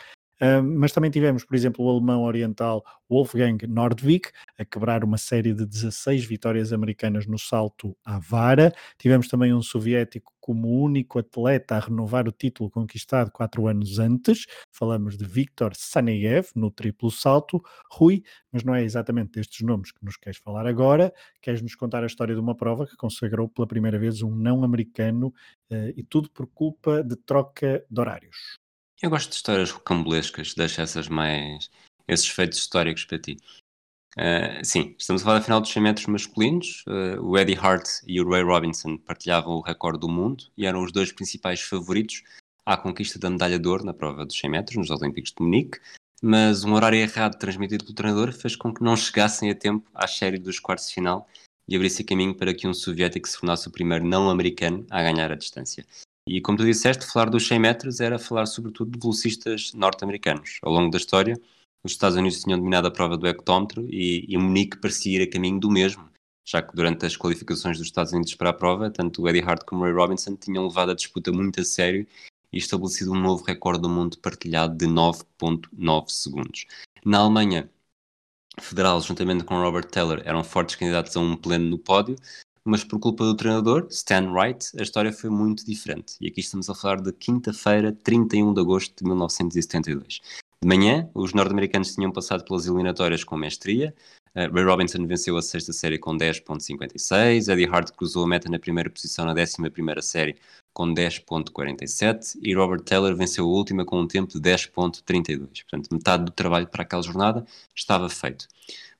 mas 0.62 0.91
também 0.91 1.10
tivemos, 1.12 1.46
por 1.46 1.56
exemplo, 1.56 1.86
o 1.86 1.89
alemão 1.89 2.24
oriental 2.24 2.84
Wolfgang 3.10 3.66
Nordvik 3.68 4.30
a 4.58 4.66
quebrar 4.66 5.04
uma 5.04 5.18
série 5.18 5.54
de 5.54 5.66
16 5.66 6.26
vitórias 6.26 6.74
americanas 6.74 7.26
no 7.28 7.38
salto 7.39 7.96
à 8.04 8.20
vara. 8.20 8.74
Tivemos 8.98 9.28
também 9.28 9.54
um 9.54 9.62
soviético 9.62 10.34
como 10.39 10.68
único 10.68 11.20
atleta 11.20 11.76
a 11.76 11.80
renovar 11.80 12.28
o 12.28 12.32
título 12.32 12.70
conquistado 12.70 13.32
quatro 13.32 13.68
anos 13.68 14.00
antes. 14.00 14.46
Falamos 14.72 15.18
de 15.18 15.24
Viktor 15.24 15.72
Saneyev 15.76 16.50
no 16.56 16.70
triplo 16.70 17.10
salto. 17.10 17.62
Rui, 17.89 18.24
mas 18.52 18.64
não 18.64 18.76
é 18.76 18.84
exatamente 18.84 19.34
destes 19.34 19.66
nomes 19.66 19.91
que 19.91 20.04
nos 20.04 20.18
queres 20.18 20.39
falar 20.39 20.68
agora. 20.68 21.14
Queres 21.41 21.62
nos 21.62 21.76
contar 21.76 22.04
a 22.04 22.08
história 22.08 22.36
de 22.36 22.41
uma 22.41 22.56
prova 22.58 22.86
que 22.86 22.98
consagrou 22.98 23.48
pela 23.48 23.68
primeira 23.68 23.98
vez 23.98 24.22
um 24.22 24.36
não 24.36 24.64
americano 24.64 25.28
uh, 25.72 25.94
e 25.96 26.04
tudo 26.04 26.30
por 26.30 26.48
culpa 26.48 27.02
de 27.02 27.16
troca 27.16 27.86
de 27.89 28.02
horários. 28.02 28.62
Eu 29.04 29.10
gosto 29.10 29.32
de 29.32 29.36
histórias 29.36 29.70
rocambolescas, 29.70 30.54
deixa 30.54 30.82
essas 30.82 31.10
mais. 31.10 31.70
esses 32.08 32.30
feitos 32.30 32.58
históricos 32.60 33.04
para 33.04 33.20
ti. 33.20 33.38
Uh, 34.18 34.64
sim, 34.64 34.95
estamos 34.97 35.22
a 35.22 35.26
falar 35.26 35.39
da 35.39 35.43
final 35.43 35.60
dos 35.60 35.74
100 35.74 35.84
metros 35.84 36.08
masculinos. 36.08 36.86
Uh, 36.88 37.22
o 37.22 37.38
Eddie 37.38 37.58
Hart 37.58 37.86
e 38.08 38.22
o 38.22 38.30
Ray 38.30 38.43
Robinson 38.43 38.97
partilhavam 38.97 39.56
o 39.56 39.62
recorde 39.62 39.99
do 39.99 40.08
mundo 40.08 40.45
e 40.56 40.66
eram 40.66 40.82
os 40.82 40.93
dois 40.93 41.12
principais 41.12 41.60
favoritos 41.60 42.24
à 42.66 42.78
conquista 42.78 43.20
da 43.20 43.30
medalha 43.30 43.60
de 43.60 43.68
ouro 43.68 43.84
na 43.84 43.93
prova 43.93 44.26
dos 44.26 44.39
100 44.39 44.49
metros, 44.49 44.78
nos 44.78 44.89
Olímpicos 44.89 45.34
de 45.38 45.43
Munique. 45.43 45.82
Mas 46.22 46.64
um 46.64 46.72
horário 46.72 46.97
errado 46.97 47.38
transmitido 47.38 47.84
pelo 47.84 47.95
treinador 47.95 48.32
fez 48.32 48.56
com 48.56 48.74
que 48.74 48.82
não 48.82 48.95
chegassem 48.95 49.51
a 49.51 49.56
tempo 49.56 49.86
à 49.93 50.08
série 50.08 50.38
dos 50.38 50.62
quartos 50.62 50.88
de 50.88 50.93
final 50.93 51.28
e 51.68 51.76
abrisse 51.76 52.06
caminho 52.06 52.34
para 52.34 52.54
que 52.54 52.66
um 52.66 52.74
soviético 52.74 53.28
se 53.28 53.38
tornasse 53.38 53.68
o 53.68 53.72
primeiro 53.72 54.06
não-americano 54.06 54.88
a 54.89 55.04
ganhar 55.04 55.30
a 55.30 55.36
distância. 55.36 55.86
E 56.28 56.39
como 56.39 56.57
tu 56.57 56.65
disseste, 56.65 57.05
falar 57.05 57.30
dos 57.30 57.47
100 57.47 57.59
metros 57.59 57.99
era 57.99 58.17
falar 58.17 58.45
sobretudo 58.45 58.91
de 58.91 58.99
velocistas 58.99 59.74
norte-americanos. 59.74 60.59
Ao 60.61 60.71
longo 60.71 60.89
da 60.89 60.97
história, 60.97 61.39
os 61.84 61.91
Estados 61.91 62.17
Unidos 62.17 62.41
tinham 62.41 62.57
dominado 62.57 62.88
a 62.88 62.91
prova 62.91 63.17
do 63.17 63.28
hectómetro 63.28 63.86
e, 63.89 64.26
e 64.28 64.38
Munique 64.38 64.78
parecia 64.78 65.21
ir 65.21 65.28
a 65.28 65.30
caminho 65.30 65.59
do 65.59 65.69
mesmo, 65.69 66.09
já 66.45 66.61
que 66.61 66.74
durante 66.74 67.05
as 67.05 67.17
qualificações 67.17 67.78
dos 67.78 67.88
Estados 67.88 68.13
Unidos 68.13 68.36
para 68.36 68.51
a 68.51 68.53
prova, 68.53 68.89
tanto 68.89 69.28
Eddie 69.28 69.41
Hart 69.41 69.63
como 69.65 69.84
Ray 69.84 69.93
Robinson 69.93 70.36
tinham 70.38 70.65
levado 70.65 70.91
a 70.91 70.95
disputa 70.95 71.32
muito 71.32 71.59
a 71.59 71.65
sério 71.65 72.07
e 72.53 72.57
estabelecido 72.57 73.11
um 73.11 73.19
novo 73.19 73.43
recorde 73.43 73.82
do 73.82 73.89
mundo 73.89 74.17
partilhado 74.19 74.78
de 74.78 74.86
9.9 74.86 76.09
segundos. 76.09 76.65
Na 77.03 77.19
Alemanha, 77.19 77.69
Federal, 78.61 79.01
juntamente 79.01 79.43
com 79.43 79.59
Robert 79.59 79.88
Taylor, 79.88 80.21
eram 80.24 80.43
fortes 80.43 80.76
candidatos 80.76 81.17
a 81.17 81.19
um 81.19 81.36
pleno 81.36 81.69
no 81.69 81.78
pódio, 81.78 82.15
mas 82.66 82.84
por 82.84 82.99
culpa 82.99 83.26
do 83.26 83.36
treinador, 83.36 83.88
Stan 83.89 84.32
Wright, 84.32 84.72
a 84.80 84.84
história 84.84 85.11
foi 85.11 85.30
muito 85.30 85.66
diferente. 85.66 86.16
E 86.22 86.28
aqui 86.28 86.39
estamos 86.39 86.70
a 86.70 86.76
falar 86.76 87.01
de 87.01 87.11
quinta-feira, 87.11 87.91
31 88.03 88.53
de 88.53 88.61
agosto 88.61 88.95
de 88.97 89.03
1972. 89.03 90.22
De 90.61 90.68
manhã, 90.68 91.09
os 91.14 91.34
norte-americanos 91.34 91.93
tinham 91.93 92.11
passado 92.11 92.45
pelas 92.45 92.66
eliminatórias 92.66 93.24
com 93.24 93.36
mestria. 93.36 93.93
Uh, 94.34 94.51
Ray 94.53 94.64
Robinson 94.64 95.05
venceu 95.05 95.36
a 95.38 95.41
sexta 95.41 95.74
série 95.74 95.99
com 95.99 96.18
10.56, 96.18 97.51
Eddie 97.51 97.68
Hart 97.68 97.91
cruzou 97.91 98.24
a 98.24 98.28
meta 98.28 98.49
na 98.49 98.57
primeira 98.57 98.89
posição 98.89 99.26
na 99.26 99.34
décima 99.34 99.70
primeira 99.70 100.01
série 100.01 100.38
com 100.74 100.91
10.47 100.91 102.39
e 102.41 102.55
Robert 102.55 102.82
Taylor 102.82 103.16
venceu 103.16 103.45
a 103.45 103.47
última 103.47 103.86
com 103.86 103.99
um 103.99 104.07
tempo 104.07 104.34
de 104.34 104.39
10.32. 104.39 105.64
Portanto, 105.70 105.93
metade 105.93 106.26
do 106.26 106.32
trabalho 106.32 106.68
para 106.68 106.82
aquela 106.82 107.03
jornada 107.03 107.45
estava 107.76 108.09
feito. 108.09 108.47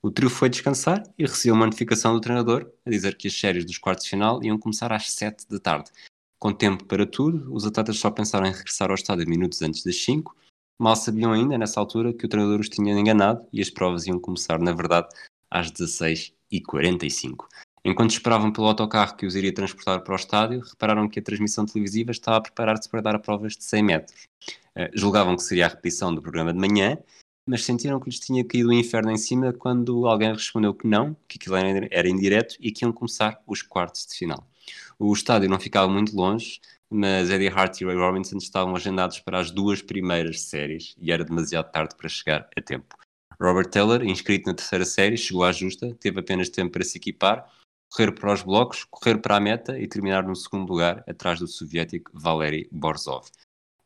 O 0.04 0.10
trio 0.10 0.28
foi 0.28 0.50
descansar 0.50 1.02
e 1.18 1.22
recebeu 1.22 1.54
uma 1.54 1.64
notificação 1.64 2.12
do 2.12 2.20
treinador 2.20 2.70
a 2.84 2.90
dizer 2.90 3.16
que 3.16 3.26
as 3.26 3.32
séries 3.32 3.64
dos 3.64 3.78
quartos 3.78 4.04
de 4.04 4.10
final 4.10 4.38
iam 4.44 4.58
começar 4.58 4.92
às 4.92 5.10
7 5.10 5.48
da 5.48 5.58
tarde. 5.58 5.90
Com 6.38 6.52
tempo 6.52 6.84
para 6.84 7.06
tudo, 7.06 7.50
os 7.50 7.64
atletas 7.64 7.96
só 7.96 8.10
pensaram 8.10 8.44
em 8.44 8.52
regressar 8.52 8.90
ao 8.90 8.96
estádio 8.96 9.26
minutos 9.26 9.62
antes 9.62 9.82
das 9.82 9.96
5. 10.04 10.36
Mal 10.78 10.94
sabiam 10.94 11.32
ainda, 11.32 11.56
nessa 11.56 11.80
altura, 11.80 12.12
que 12.12 12.26
o 12.26 12.28
treinador 12.28 12.60
os 12.60 12.68
tinha 12.68 12.92
enganado 12.92 13.46
e 13.50 13.62
as 13.62 13.70
provas 13.70 14.06
iam 14.06 14.20
começar, 14.20 14.58
na 14.58 14.72
verdade, 14.72 15.08
às 15.50 15.72
16h45. 15.72 17.46
Enquanto 17.82 18.10
esperavam 18.10 18.52
pelo 18.52 18.66
autocarro 18.66 19.16
que 19.16 19.24
os 19.24 19.34
iria 19.34 19.54
transportar 19.54 20.04
para 20.04 20.12
o 20.12 20.16
estádio, 20.16 20.60
repararam 20.60 21.08
que 21.08 21.18
a 21.18 21.22
transmissão 21.22 21.64
televisiva 21.64 22.10
estava 22.10 22.36
a 22.36 22.42
preparar-se 22.42 22.90
para 22.90 23.00
dar 23.00 23.14
a 23.14 23.18
provas 23.18 23.56
de 23.56 23.64
100 23.64 23.82
metros. 23.82 24.24
Uh, 24.76 24.90
julgavam 24.92 25.34
que 25.34 25.42
seria 25.44 25.64
a 25.64 25.68
repetição 25.70 26.14
do 26.14 26.20
programa 26.20 26.52
de 26.52 26.58
manhã 26.58 26.98
mas 27.46 27.64
sentiram 27.64 28.00
que 28.00 28.08
lhes 28.08 28.18
tinha 28.18 28.44
caído 28.44 28.70
o 28.70 28.72
inferno 28.72 29.10
em 29.10 29.16
cima 29.16 29.52
quando 29.52 30.06
alguém 30.06 30.32
respondeu 30.32 30.74
que 30.74 30.86
não, 30.86 31.16
que 31.28 31.38
aquilo 31.38 31.56
era 31.56 32.08
indireto 32.08 32.56
e 32.60 32.72
que 32.72 32.84
iam 32.84 32.92
começar 32.92 33.40
os 33.46 33.62
quartos 33.62 34.06
de 34.06 34.16
final. 34.16 34.46
O 34.98 35.12
estádio 35.12 35.48
não 35.48 35.60
ficava 35.60 35.90
muito 35.90 36.16
longe, 36.16 36.60
mas 36.88 37.28
Eddie 37.30 37.48
Hart 37.48 37.80
e 37.80 37.84
Ray 37.84 37.96
Robinson 37.96 38.38
estavam 38.38 38.74
agendados 38.76 39.20
para 39.20 39.38
as 39.40 39.50
duas 39.50 39.82
primeiras 39.82 40.42
séries 40.42 40.94
e 40.98 41.10
era 41.10 41.24
demasiado 41.24 41.70
tarde 41.70 41.94
para 41.96 42.08
chegar 42.08 42.48
a 42.56 42.62
tempo. 42.62 42.96
Robert 43.40 43.68
Taylor, 43.68 44.04
inscrito 44.04 44.46
na 44.46 44.54
terceira 44.54 44.84
série, 44.84 45.16
chegou 45.16 45.44
à 45.44 45.52
justa, 45.52 45.94
teve 46.00 46.20
apenas 46.20 46.48
tempo 46.48 46.72
para 46.72 46.84
se 46.84 46.98
equipar, 46.98 47.50
correr 47.90 48.12
para 48.12 48.32
os 48.32 48.42
blocos, 48.42 48.84
correr 48.84 49.18
para 49.18 49.36
a 49.36 49.40
meta 49.40 49.78
e 49.78 49.88
terminar 49.88 50.22
no 50.22 50.36
segundo 50.36 50.68
lugar, 50.70 51.04
atrás 51.08 51.40
do 51.40 51.46
soviético 51.46 52.10
Valery 52.14 52.68
Borzov. 52.70 53.26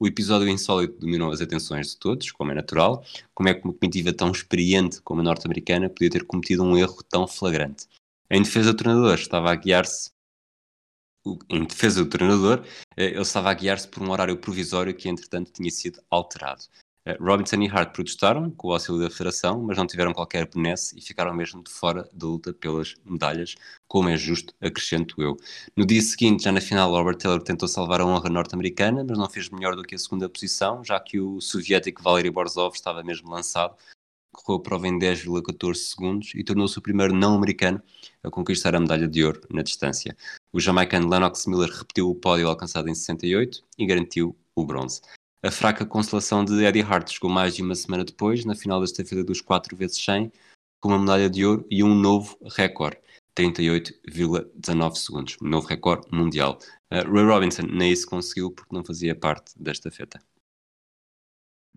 O 0.01 0.07
episódio 0.07 0.49
insólito 0.49 1.01
dominou 1.01 1.33
as 1.33 1.41
atenções 1.41 1.91
de 1.91 1.97
todos, 1.97 2.31
como 2.31 2.53
é 2.53 2.55
natural. 2.55 3.05
Como 3.35 3.49
é 3.49 3.55
que 3.55 3.65
uma 3.65 3.75
comitiva 3.75 4.13
tão 4.13 4.31
experiente 4.31 5.03
como 5.03 5.21
a 5.21 5.25
norte-americana 5.25 5.91
podia 5.91 6.11
ter 6.11 6.25
cometido 6.25 6.63
um 6.63 6.77
erro 6.77 7.03
tão 7.03 7.27
flagrante? 7.27 7.89
Em 8.31 8.43
defesa 8.43 8.73
do 8.73 8.77
treinador, 8.77 9.15
estava 9.15 9.51
a 9.51 9.57
guiar-se. 9.57 10.11
Em 11.51 11.65
defesa 11.65 12.05
do 12.05 12.09
treinador, 12.09 12.65
eh, 12.97 13.07
ele 13.07 13.21
estava 13.21 13.51
a 13.51 13.55
guiar-se 13.55 13.89
por 13.89 14.03
um 14.03 14.11
horário 14.11 14.39
provisório 14.39 14.95
que, 14.95 15.09
entretanto, 15.09 15.51
tinha 15.53 15.71
sido 15.71 16.01
alterado. 16.09 16.63
Eh, 17.09 17.17
Robinson 17.19 17.63
e 17.63 17.69
Hart 17.69 17.95
protestaram 17.95 18.51
com 18.51 18.69
o 18.69 18.73
auxílio 18.73 19.01
da 19.01 19.09
Federação, 19.09 19.63
mas 19.63 19.79
não 19.79 19.87
tiveram 19.87 20.13
qualquer 20.13 20.47
benesse 20.47 20.95
e 20.99 21.01
ficaram 21.01 21.33
mesmo 21.33 21.65
de 21.65 21.71
fora 21.71 22.07
da 22.13 22.27
luta 22.27 22.53
pelas 22.53 22.97
medalhas, 23.03 23.55
como 23.87 24.11
é 24.11 24.17
justo, 24.17 24.53
acrescento 24.61 25.23
eu. 25.23 25.35
No 25.75 25.87
dia 25.87 26.03
seguinte, 26.03 26.45
já 26.45 26.53
na 26.53 26.61
final, 26.61 26.93
Robert 26.93 27.17
Taylor 27.17 27.43
tentou 27.43 27.67
salvar 27.67 28.03
a 28.03 28.07
honra 28.07 28.29
norte-americana, 28.29 29.03
mas 29.09 29.17
não 29.17 29.27
fez 29.27 29.49
melhor 29.49 29.75
do 29.75 29.85
que 29.85 29.95
a 29.95 29.99
segunda 29.99 30.29
posição, 30.29 30.85
já 30.85 31.01
que 31.01 31.19
o 31.19 31.41
soviético 31.41 32.03
Valery 32.03 32.31
Borzov 32.31 32.75
estava 32.75 33.03
mesmo 33.03 33.31
lançado, 33.31 33.75
correu 34.31 34.61
a 34.61 34.63
prova 34.63 34.87
em 34.87 34.99
10,14 34.99 35.75
segundos 35.77 36.35
e 36.35 36.45
tornou-se 36.45 36.79
o 36.79 36.83
primeiro 36.83 37.15
não-americano 37.15 37.83
a 38.23 38.31
conquistar 38.31 38.75
a 38.75 38.81
medalha 38.81 39.09
de 39.09 39.25
ouro 39.25 39.41
na 39.51 39.63
distância. 39.63 40.15
O 40.53 40.61
jamaicano 40.61 41.09
Lennox 41.09 41.47
Miller 41.47 41.71
repetiu 41.71 42.11
o 42.11 42.15
pódio 42.15 42.49
alcançado 42.49 42.91
em 42.91 42.95
68 42.95 43.65
e 43.79 43.87
garantiu 43.87 44.37
o 44.55 44.67
bronze. 44.67 45.01
A 45.41 45.53
fraca 45.53 45.86
consolação 45.86 46.45
de 46.45 46.64
Eddie 46.64 46.82
Hart 46.82 47.12
chegou 47.12 47.30
mais 47.30 47.55
de 47.55 47.62
uma 47.62 47.76
semana 47.76 48.05
depois, 48.05 48.45
na 48.45 48.57
final 48.57 48.80
desta 48.80 49.05
feira 49.05 49.22
dos 49.22 49.41
4 49.41 49.76
vezes 49.76 50.05
100, 50.05 50.32
com 50.80 50.89
uma 50.89 50.99
medalha 50.99 51.30
de 51.30 51.47
ouro 51.47 51.64
e 51.70 51.84
um 51.84 51.95
novo 51.95 52.36
recorde, 52.57 52.99
38,19 53.36 54.97
segundos, 54.97 55.36
um 55.41 55.49
novo 55.49 55.68
recorde 55.68 56.09
mundial. 56.11 56.59
Uh, 56.91 57.09
Ray 57.09 57.24
Robinson 57.24 57.62
nem 57.62 57.93
isso 57.93 58.09
conseguiu 58.09 58.51
porque 58.51 58.74
não 58.74 58.84
fazia 58.84 59.14
parte 59.14 59.53
desta 59.57 59.93
feta. 59.93 60.20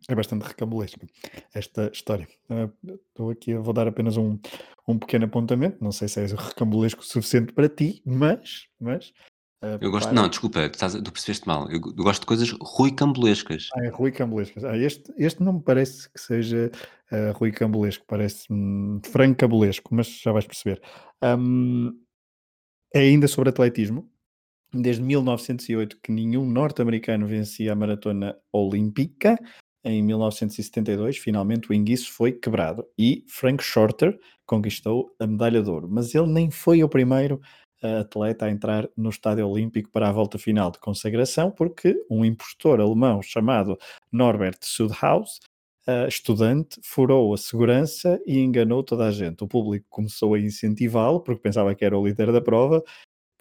É 0.10 0.16
bastante 0.16 0.42
recambulesco 0.42 1.06
esta 1.54 1.92
história. 1.94 2.28
Uh, 2.50 2.98
estou 3.10 3.30
aqui, 3.30 3.54
vou 3.54 3.74
dar 3.74 3.88
apenas 3.88 4.18
um, 4.18 4.40
um 4.88 4.98
pequeno 4.98 5.26
apontamento. 5.26 5.78
Não 5.84 5.92
sei 5.92 6.08
se 6.08 6.20
é 6.20 6.26
recambulesco 6.26 7.02
o 7.02 7.06
suficiente 7.06 7.54
para 7.54 7.70
ti, 7.70 8.02
mas, 8.04 8.68
mas 8.80 9.14
Uh, 9.64 9.78
eu 9.80 9.92
gosto, 9.92 10.08
para... 10.08 10.16
não, 10.16 10.28
desculpa, 10.28 10.70
tu, 10.70 10.74
estás, 10.74 10.94
tu 10.94 11.12
percebeste 11.12 11.48
mal. 11.48 11.70
Eu, 11.70 11.76
eu, 11.76 12.04
gosto 12.04 12.22
de 12.22 12.26
coisas 12.26 12.52
Rui 12.60 12.92
Cambulescas. 12.92 13.70
Ah, 13.76 13.86
é 13.86 13.90
Rui 13.90 14.12
Cambulescas. 14.12 14.64
Ah, 14.64 14.76
este, 14.76 15.14
este 15.18 15.44
não 15.44 15.54
me 15.54 15.62
parece 15.62 16.12
que 16.12 16.20
seja 16.20 16.72
uh, 17.12 17.32
Rui 17.38 17.52
Cambulesco, 17.52 18.04
parece 18.08 18.52
um, 18.52 19.00
Franco 19.06 19.38
Cambulesco, 19.38 19.94
mas 19.94 20.08
já 20.20 20.32
vais 20.32 20.48
perceber. 20.48 20.82
Um, 21.24 21.94
é 22.94 23.02
ainda 23.02 23.28
sobre 23.28 23.50
atletismo. 23.50 24.10
Desde 24.74 25.04
1908 25.04 26.00
que 26.02 26.12
nenhum 26.12 26.50
norte-americano 26.50 27.28
vencia 27.28 27.74
a 27.74 27.76
maratona 27.76 28.36
olímpica. 28.52 29.38
Em 29.84 30.02
1972, 30.02 31.18
finalmente 31.18 31.70
o 31.70 31.74
enguiço 31.74 32.12
foi 32.12 32.32
quebrado 32.32 32.86
e 32.98 33.26
Frank 33.28 33.64
Shorter 33.64 34.18
conquistou 34.46 35.14
a 35.20 35.28
medalha 35.28 35.62
de 35.62 35.70
ouro. 35.70 35.88
Mas 35.90 36.16
ele 36.16 36.28
nem 36.28 36.50
foi 36.50 36.84
o 36.84 36.90
primeiro 36.90 37.42
atleta 37.82 38.46
a 38.46 38.52
entrar 38.52 38.88
no 38.96 39.10
Estádio 39.10 39.48
Olímpico 39.48 39.90
para 39.92 40.10
a 40.10 40.12
volta 40.12 40.38
final 40.38 40.72
de 40.72 40.80
consagração, 40.80 41.52
porque 41.52 41.96
um 42.10 42.24
impostor 42.24 42.80
alemão 42.80 43.22
chamado 43.22 43.78
Norbert 44.12 44.58
Sudhaus, 44.62 45.40
estudante, 46.08 46.80
furou 46.84 47.34
a 47.34 47.38
segurança 47.38 48.22
e 48.26 48.40
enganou 48.40 48.84
toda 48.84 49.08
a 49.08 49.12
gente. 49.12 49.44
O 49.44 49.48
público 49.48 49.86
começou 49.90 50.36
a 50.36 50.40
incentivá-lo, 50.40 51.20
porque 51.22 51.42
pensava 51.42 51.74
que 51.74 51.84
era 51.84 51.98
o 51.98 52.06
líder 52.06 52.32
da 52.32 52.40
prova, 52.40 52.84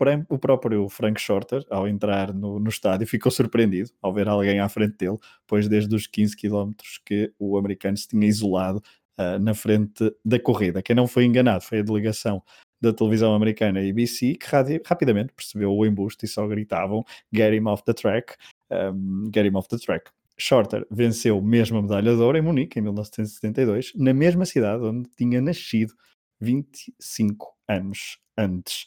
porém 0.00 0.24
o 0.30 0.38
próprio 0.38 0.88
Frank 0.88 1.20
Shorter, 1.20 1.62
ao 1.68 1.86
entrar 1.86 2.32
no, 2.32 2.58
no 2.58 2.70
estádio, 2.70 3.06
ficou 3.06 3.30
surpreendido 3.30 3.90
ao 4.00 4.14
ver 4.14 4.26
alguém 4.28 4.58
à 4.58 4.66
frente 4.66 4.96
dele, 4.96 5.18
pois 5.46 5.68
desde 5.68 5.94
os 5.94 6.06
15 6.06 6.34
km 6.34 6.72
que 7.04 7.30
o 7.38 7.58
americano 7.58 7.98
se 7.98 8.08
tinha 8.08 8.26
isolado 8.26 8.82
uh, 9.18 9.38
na 9.38 9.52
frente 9.52 10.10
da 10.24 10.40
corrida. 10.40 10.82
Quem 10.82 10.96
não 10.96 11.06
foi 11.06 11.26
enganado 11.26 11.62
foi 11.62 11.80
a 11.80 11.82
delegação 11.82 12.42
da 12.80 12.92
televisão 12.92 13.34
americana 13.34 13.80
ABC, 13.80 14.34
que 14.34 14.46
rapidamente 14.84 15.32
percebeu 15.32 15.72
o 15.72 15.86
embuste 15.86 16.24
e 16.24 16.28
só 16.28 16.46
gritavam 16.46 17.04
Get 17.32 17.52
him 17.52 17.66
off 17.66 17.84
the 17.84 17.92
track, 17.92 18.34
um, 18.70 19.30
get 19.32 19.46
him 19.46 19.56
off 19.56 19.68
the 19.68 19.78
track. 19.78 20.10
Shorter 20.38 20.86
venceu 20.90 21.40
mesmo 21.42 21.78
a 21.78 21.82
medalha 21.82 22.14
de 22.14 22.22
ouro 22.22 22.38
em 22.38 22.40
Munique 22.40 22.78
em 22.78 22.82
1972, 22.82 23.92
na 23.94 24.14
mesma 24.14 24.46
cidade 24.46 24.82
onde 24.82 25.08
tinha 25.16 25.40
nascido 25.40 25.92
25 26.40 27.54
anos 27.68 28.18
antes. 28.38 28.86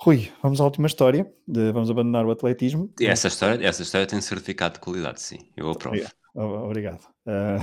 Rui, 0.00 0.30
vamos 0.40 0.60
à 0.60 0.64
última 0.64 0.86
história. 0.86 1.28
De, 1.46 1.72
vamos 1.72 1.90
abandonar 1.90 2.24
o 2.24 2.30
atletismo. 2.30 2.92
E 3.00 3.06
essa 3.06 3.26
história, 3.26 3.66
essa 3.66 3.82
história 3.82 4.06
tem 4.06 4.20
certificado 4.20 4.74
de 4.74 4.80
qualidade, 4.80 5.20
sim. 5.20 5.50
Eu 5.56 5.70
aprovo. 5.70 5.96
Obrigado. 5.96 6.64
Obrigado. 6.64 7.00
Uh, 7.26 7.58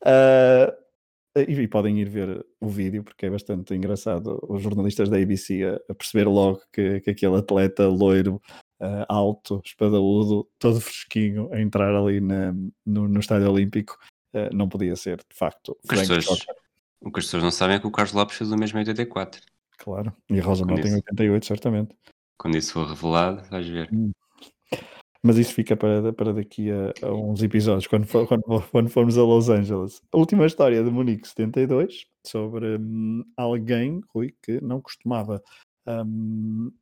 uh, 0.00 0.72
E, 1.36 1.42
e, 1.42 1.68
podem 1.68 2.00
ir 2.00 2.08
ver 2.08 2.44
o 2.60 2.68
vídeo 2.68 3.04
porque 3.04 3.26
é 3.26 3.30
bastante 3.30 3.72
engraçado 3.74 4.38
os 4.48 4.62
jornalistas 4.62 5.08
da 5.08 5.16
ABC 5.16 5.62
a, 5.62 5.92
a 5.92 5.94
perceber 5.94 6.26
logo 6.26 6.60
que, 6.72 7.00
que 7.00 7.10
aquele 7.10 7.36
atleta 7.36 7.86
loiro, 7.86 8.42
uh, 8.80 9.06
alto, 9.08 9.60
espadaúdo, 9.64 10.48
todo 10.58 10.80
fresquinho 10.80 11.48
a 11.52 11.60
entrar 11.60 11.94
ali 11.94 12.20
na, 12.20 12.52
no, 12.84 13.06
no 13.06 13.20
estádio 13.20 13.50
olímpico 13.50 13.96
uh, 14.34 14.54
não 14.54 14.68
podia 14.68 14.96
ser 14.96 15.18
de 15.18 15.36
facto 15.36 15.76
o 15.84 15.88
que, 15.88 15.94
pessoas, 15.94 16.26
o 17.00 17.12
que 17.12 17.20
as 17.20 17.26
pessoas 17.26 17.44
não 17.44 17.52
sabem 17.52 17.76
é 17.76 17.78
que 17.78 17.86
o 17.86 17.92
Carlos 17.92 18.12
Lopes 18.12 18.36
fez 18.36 18.50
o 18.50 18.56
mesmo 18.56 18.78
em 18.78 18.82
84 18.82 19.40
claro, 19.78 20.12
e 20.28 20.40
a 20.40 20.42
Rosa 20.42 20.64
Mota 20.66 20.88
em 20.88 20.94
88 20.94 21.46
certamente. 21.46 21.94
Quando 22.36 22.56
isso 22.56 22.72
for 22.72 22.88
revelado 22.88 23.48
vais 23.50 23.68
ver. 23.68 23.88
Hum. 23.92 24.10
Mas 25.22 25.36
isso 25.36 25.52
fica 25.52 25.76
para, 25.76 26.12
para 26.12 26.32
daqui 26.32 26.70
a, 26.70 27.06
a 27.06 27.12
uns 27.12 27.42
episódios, 27.42 27.86
quando, 27.86 28.06
for, 28.06 28.26
quando, 28.26 28.42
quando 28.70 28.88
formos 28.88 29.18
a 29.18 29.22
Los 29.22 29.50
Angeles. 29.50 30.00
A 30.12 30.16
última 30.16 30.46
história 30.46 30.82
de 30.82 30.90
Munique 30.90 31.28
72, 31.28 32.06
sobre 32.26 32.78
um, 32.78 33.22
alguém, 33.36 34.00
Rui, 34.14 34.34
que 34.42 34.62
não 34.62 34.80
costumava, 34.80 35.42
um, 35.86 36.72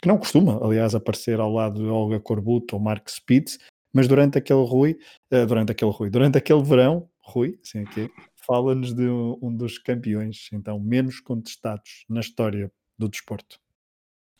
que 0.00 0.06
não 0.06 0.16
costuma, 0.16 0.64
aliás, 0.64 0.94
aparecer 0.94 1.40
ao 1.40 1.52
lado 1.52 1.82
de 1.82 1.88
Olga 1.88 2.20
Corbuto 2.20 2.76
ou 2.76 2.80
Mark 2.80 3.08
Spitz, 3.08 3.58
mas 3.92 4.06
durante 4.06 4.38
aquele 4.38 4.64
Rui, 4.64 4.96
uh, 5.32 5.46
durante 5.46 5.72
aquele 5.72 5.90
Rui, 5.90 6.08
durante 6.08 6.38
aquele 6.38 6.62
verão, 6.62 7.08
Rui, 7.20 7.58
assim 7.64 7.80
aqui, 7.80 8.08
fala-nos 8.46 8.94
de 8.94 9.08
um, 9.08 9.36
um 9.42 9.54
dos 9.54 9.76
campeões, 9.76 10.48
então, 10.52 10.78
menos 10.78 11.18
contestados 11.18 12.04
na 12.08 12.20
história 12.20 12.70
do 12.96 13.08
desporto. 13.08 13.58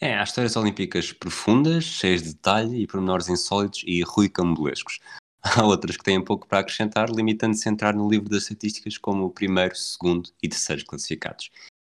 É, 0.00 0.16
há 0.16 0.22
histórias 0.22 0.54
olímpicas 0.54 1.12
profundas, 1.12 1.82
cheias 1.82 2.22
de 2.22 2.28
detalhe 2.32 2.82
e 2.82 2.86
pormenores 2.86 3.28
insólitos 3.28 3.82
e 3.84 4.00
ruicambulescos. 4.02 5.00
Há 5.42 5.64
outras 5.64 5.96
que 5.96 6.04
têm 6.04 6.22
pouco 6.22 6.46
para 6.46 6.60
acrescentar, 6.60 7.10
limitando-se 7.10 7.68
a 7.68 7.72
entrar 7.72 7.94
no 7.94 8.08
livro 8.08 8.28
das 8.28 8.42
estatísticas 8.42 8.98
como 8.98 9.24
o 9.24 9.30
primeiro, 9.30 9.74
segundo 9.74 10.30
e 10.42 10.48
terceiro 10.48 10.84
classificados. 10.84 11.50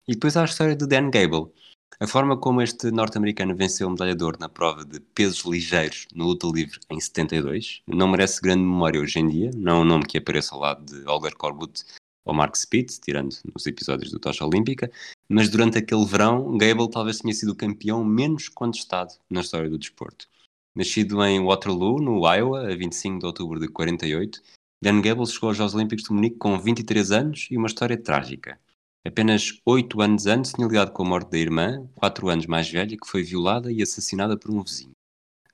E 0.07 0.13
depois 0.13 0.35
há 0.35 0.41
a 0.41 0.45
história 0.45 0.75
de 0.75 0.87
Dan 0.87 1.09
Gable. 1.09 1.51
A 1.99 2.07
forma 2.07 2.37
como 2.37 2.61
este 2.61 2.89
norte-americano 2.91 3.55
venceu 3.55 3.87
o 3.87 3.91
medalhador 3.91 4.37
na 4.39 4.49
prova 4.49 4.83
de 4.83 4.99
pesos 4.99 5.45
ligeiros 5.45 6.07
no 6.13 6.25
luta 6.25 6.47
livre 6.47 6.79
em 6.89 6.99
72 6.99 7.81
não 7.87 8.07
merece 8.07 8.41
grande 8.41 8.63
memória 8.63 8.99
hoje 8.99 9.19
em 9.19 9.27
dia, 9.27 9.51
não 9.55 9.77
é 9.77 9.79
um 9.81 9.85
nome 9.85 10.05
que 10.05 10.17
apareça 10.17 10.55
ao 10.55 10.61
lado 10.61 10.85
de 10.85 11.03
Holger 11.05 11.35
Korbut 11.37 11.83
ou 12.25 12.33
Mark 12.33 12.55
Spitz, 12.55 12.99
tirando 12.99 13.35
nos 13.53 13.65
episódios 13.65 14.11
do 14.11 14.19
Tocha 14.19 14.45
Olímpica, 14.45 14.91
mas 15.27 15.49
durante 15.49 15.77
aquele 15.77 16.05
verão, 16.05 16.57
Gable 16.57 16.89
talvez 16.89 17.19
tenha 17.19 17.33
sido 17.33 17.51
o 17.51 17.55
campeão 17.55 18.03
menos 18.03 18.49
contestado 18.49 19.13
na 19.29 19.41
história 19.41 19.69
do 19.69 19.77
desporto. 19.77 20.27
Nascido 20.75 21.23
em 21.23 21.43
Waterloo, 21.43 22.01
no 22.01 22.27
Iowa, 22.27 22.71
a 22.71 22.75
25 22.75 23.19
de 23.19 23.25
outubro 23.25 23.59
de 23.59 23.67
48, 23.67 24.41
Dan 24.81 25.01
Gable 25.01 25.27
chegou 25.27 25.49
aos 25.49 25.57
Jogos 25.57 25.75
Olímpicos 25.75 26.05
de 26.05 26.13
Munique 26.13 26.37
com 26.37 26.59
23 26.59 27.11
anos 27.11 27.47
e 27.51 27.57
uma 27.57 27.67
história 27.67 27.97
trágica. 27.97 28.59
Apenas 29.05 29.59
oito 29.65 30.01
anos 30.01 30.25
antes 30.25 30.53
tinha 30.53 30.67
ligado 30.67 30.91
com 30.91 31.03
a 31.03 31.07
morte 31.07 31.29
da 31.29 31.37
irmã, 31.37 31.87
quatro 31.93 32.29
anos 32.29 32.45
mais 32.47 32.69
velha, 32.69 32.97
que 32.97 33.07
foi 33.07 33.21
violada 33.21 33.71
e 33.71 33.81
assassinada 33.81 34.37
por 34.37 34.49
um 34.49 34.63
vizinho. 34.63 34.93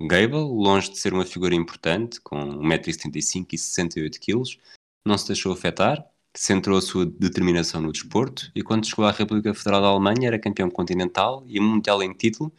Gable, 0.01 0.37
longe 0.37 0.91
de 0.91 0.97
ser 0.97 1.13
uma 1.13 1.25
figura 1.25 1.53
importante, 1.53 2.21
com 2.21 2.37
1,75m 2.37 3.47
e 3.51 3.57
68kg, 3.57 4.57
não 5.05 5.17
se 5.17 5.27
deixou 5.27 5.51
afetar 5.51 6.05
centrou 6.39 6.77
a 6.77 6.81
sua 6.81 7.05
determinação 7.05 7.81
no 7.81 7.91
desporto 7.91 8.49
e 8.55 8.63
quando 8.63 8.87
chegou 8.87 9.03
à 9.03 9.11
República 9.11 9.53
Federal 9.53 9.81
da 9.81 9.87
Alemanha 9.87 10.29
era 10.29 10.39
campeão 10.39 10.71
continental 10.71 11.43
e 11.45 11.59
mundial 11.59 12.01
em 12.01 12.13
título 12.13 12.49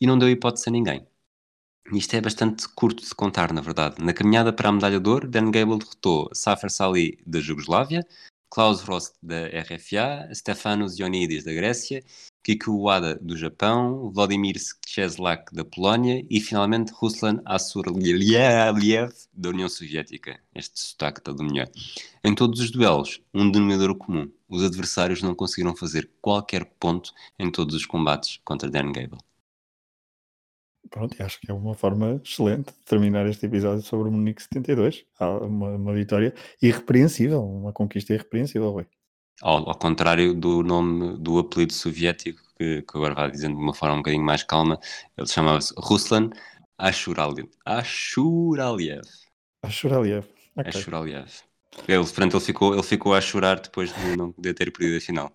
e 0.00 0.08
não 0.08 0.18
deu 0.18 0.28
hipótese 0.28 0.68
a 0.68 0.72
ninguém. 0.72 1.06
Isto 1.92 2.16
é 2.16 2.20
bastante 2.20 2.68
curto 2.68 3.04
de 3.04 3.14
contar, 3.14 3.52
na 3.52 3.60
verdade. 3.60 4.04
Na 4.04 4.12
caminhada 4.12 4.52
para 4.52 4.68
a 4.68 4.72
medalha 4.72 4.98
de 4.98 5.08
ouro, 5.08 5.28
Dan 5.28 5.52
Gable 5.52 5.78
derrotou 5.78 6.30
Safer 6.32 6.68
Sali 6.68 7.16
da 7.24 7.38
Jugoslávia, 7.38 8.04
Klaus 8.52 8.82
Rost 8.82 9.14
da 9.22 9.46
RFA, 9.46 10.28
Stefanos 10.34 10.98
Ioannidis 10.98 11.42
da 11.42 11.54
Grécia, 11.54 12.04
Kiko 12.44 12.82
Wada 12.82 13.14
do 13.14 13.34
Japão, 13.34 14.12
Vladimir 14.12 14.56
Czeslak 14.84 15.54
da 15.54 15.64
Polónia 15.64 16.22
e 16.28 16.38
finalmente 16.38 16.92
Ruslan 16.92 17.40
Assurliev 17.46 19.08
da 19.32 19.48
União 19.48 19.70
Soviética. 19.70 20.38
Este 20.54 20.78
sotaque 20.78 21.22
todo 21.22 21.42
melhor. 21.42 21.66
Em 22.22 22.34
todos 22.34 22.60
os 22.60 22.70
duelos, 22.70 23.22
um 23.32 23.50
denominador 23.50 23.96
comum. 23.96 24.30
Os 24.46 24.62
adversários 24.62 25.22
não 25.22 25.34
conseguiram 25.34 25.74
fazer 25.74 26.10
qualquer 26.20 26.66
ponto 26.78 27.10
em 27.38 27.50
todos 27.50 27.74
os 27.74 27.86
combates 27.86 28.38
contra 28.44 28.68
Dan 28.68 28.92
Gable. 28.92 29.31
Pronto, 30.92 31.20
acho 31.22 31.40
que 31.40 31.50
é 31.50 31.54
uma 31.54 31.74
forma 31.74 32.20
excelente 32.22 32.66
de 32.66 32.84
terminar 32.84 33.26
este 33.26 33.46
episódio 33.46 33.82
sobre 33.82 34.10
o 34.10 34.12
Munique 34.12 34.42
72. 34.42 35.06
Uma, 35.18 35.70
uma 35.70 35.94
vitória 35.94 36.34
irrepreensível, 36.60 37.42
uma 37.42 37.72
conquista 37.72 38.12
irrepreensível, 38.12 38.70
Rui. 38.70 38.86
Ao, 39.40 39.70
ao, 39.70 39.78
contrário 39.78 40.34
do 40.34 40.62
nome, 40.62 41.16
do 41.16 41.38
apelido 41.38 41.72
soviético, 41.72 42.40
que, 42.58 42.82
que, 42.82 42.96
agora 42.96 43.14
vai 43.14 43.30
dizendo 43.30 43.56
de 43.56 43.62
uma 43.62 43.72
forma 43.72 43.94
um 43.94 43.98
bocadinho 43.98 44.22
mais 44.22 44.42
calma, 44.42 44.78
ele 45.16 45.26
chamava-se 45.26 45.72
Ruslan 45.78 46.28
Ashuraliev. 46.78 47.48
Ashuraliev. 47.64 49.08
Ashuraliev. 49.62 50.26
Chorar 50.70 50.98
aliás. 50.98 51.44
Ele, 51.88 52.04
portanto, 52.04 52.36
ele 52.36 52.44
ficou, 52.44 52.74
ele 52.74 52.82
ficou 52.82 53.14
a 53.14 53.20
chorar 53.20 53.60
depois 53.60 53.94
de 53.94 54.16
não 54.16 54.34
de 54.36 54.52
ter 54.52 54.70
perdido 54.70 54.98
a 54.98 55.00
final. 55.00 55.32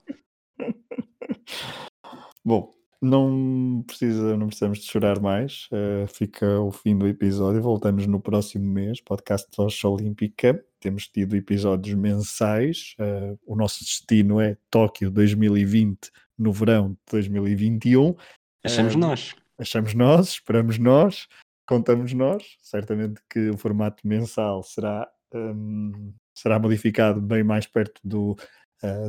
Bom, 2.45 2.76
não, 3.01 3.83
precisa, 3.85 4.35
não 4.35 4.47
precisamos 4.47 4.79
de 4.79 4.85
chorar 4.85 5.19
mais. 5.19 5.67
Uh, 5.71 6.07
fica 6.07 6.59
o 6.59 6.71
fim 6.71 6.97
do 6.97 7.07
episódio. 7.07 7.61
Voltamos 7.61 8.07
no 8.07 8.19
próximo 8.19 8.65
mês. 8.65 8.99
Podcast 9.01 9.47
Tocha 9.51 9.87
Olímpica. 9.87 10.63
Temos 10.79 11.07
tido 11.07 11.35
episódios 11.35 11.95
mensais. 11.95 12.95
Uh, 12.99 13.37
o 13.45 13.55
nosso 13.55 13.83
destino 13.83 14.41
é 14.41 14.57
Tóquio 14.71 15.11
2020 15.11 16.11
no 16.37 16.51
verão 16.51 16.89
de 16.91 16.97
2021. 17.11 18.15
Achamos 18.63 18.95
uh, 18.95 18.97
nós. 18.97 19.35
Achamos 19.59 19.93
nós, 19.93 20.29
esperamos 20.29 20.77
nós, 20.77 21.27
contamos 21.67 22.13
nós. 22.13 22.57
Certamente 22.61 23.21
que 23.29 23.49
o 23.49 23.57
formato 23.57 24.07
mensal 24.07 24.61
será, 24.63 25.07
um, 25.33 26.13
será 26.35 26.59
modificado 26.59 27.19
bem 27.19 27.43
mais 27.43 27.65
perto 27.65 27.99
do, 28.03 28.35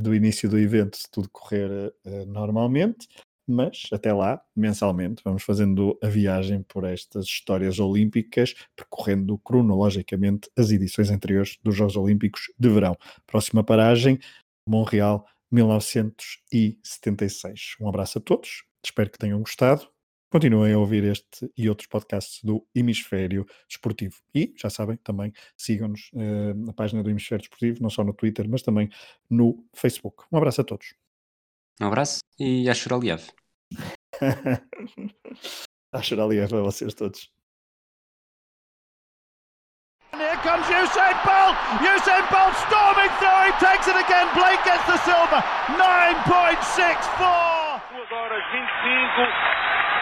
do 0.01 0.15
início 0.15 0.49
do 0.49 0.59
evento, 0.59 0.97
se 0.97 1.11
tudo 1.11 1.29
correr 1.31 1.93
normalmente. 2.27 3.07
Mas 3.51 3.85
até 3.91 4.13
lá, 4.13 4.43
mensalmente, 4.55 5.23
vamos 5.25 5.43
fazendo 5.43 5.99
a 6.03 6.09
viagem 6.09 6.63
por 6.63 6.85
estas 6.85 7.25
histórias 7.25 7.79
olímpicas, 7.79 8.55
percorrendo 8.77 9.39
cronologicamente 9.39 10.51
as 10.55 10.71
edições 10.71 11.11
anteriores 11.11 11.59
dos 11.63 11.75
Jogos 11.75 11.97
Olímpicos 11.97 12.53
de 12.59 12.69
Verão. 12.69 12.95
Próxima 13.27 13.65
paragem, 13.65 14.19
Montreal, 14.67 15.27
1976. 15.51 17.77
Um 17.81 17.89
abraço 17.89 18.19
a 18.19 18.21
todos, 18.21 18.65
espero 18.85 19.11
que 19.11 19.19
tenham 19.19 19.41
gostado. 19.41 19.89
Continuem 20.31 20.75
a 20.75 20.79
ouvir 20.79 21.05
este 21.05 21.51
e 21.57 21.71
outros 21.71 21.89
podcasts 21.89 22.45
do 22.45 22.63
Hemisfério 22.75 23.47
Desportivo. 23.67 24.17
E, 24.35 24.53
já 24.59 24.69
sabem, 24.69 24.99
também 24.99 25.33
sigam-nos 25.57 26.11
uh, 26.13 26.53
na 26.55 26.75
página 26.75 27.03
do 27.03 27.09
Hemisfério 27.09 27.41
Desportivo, 27.41 27.83
não 27.83 27.89
só 27.89 28.05
no 28.05 28.13
Twitter, 28.13 28.47
mas 28.47 28.61
também 28.61 28.91
no 29.31 29.65
Facebook. 29.75 30.25
Um 30.31 30.37
abraço 30.37 30.61
a 30.61 30.65
todos. 30.65 30.93
Um 31.81 31.87
abraço 31.87 32.19
e 32.39 32.69
a 32.69 32.75
Choraliev. 32.75 33.23
a 35.93 35.97
Choraliev 36.03 36.53
a 36.53 36.61
vocês 36.63 36.93
todos. 36.95 37.31
Here 40.13 40.37
comes 40.43 40.67
Usain 40.67 41.15
Bolt. 41.23 41.55
Usain 41.79 42.27
Bolt 42.33 42.55
storming 42.67 43.11
through. 43.21 43.47
He 43.47 43.53
takes 43.63 43.87
it 43.87 43.95
again. 43.95 44.27
Blake 44.35 44.59
gets 44.65 44.83
the 44.87 44.97
silver. 45.07 45.39
9.64. 45.79 47.81
2 47.95 48.11
horas 48.11 48.43
25, 48.51 49.23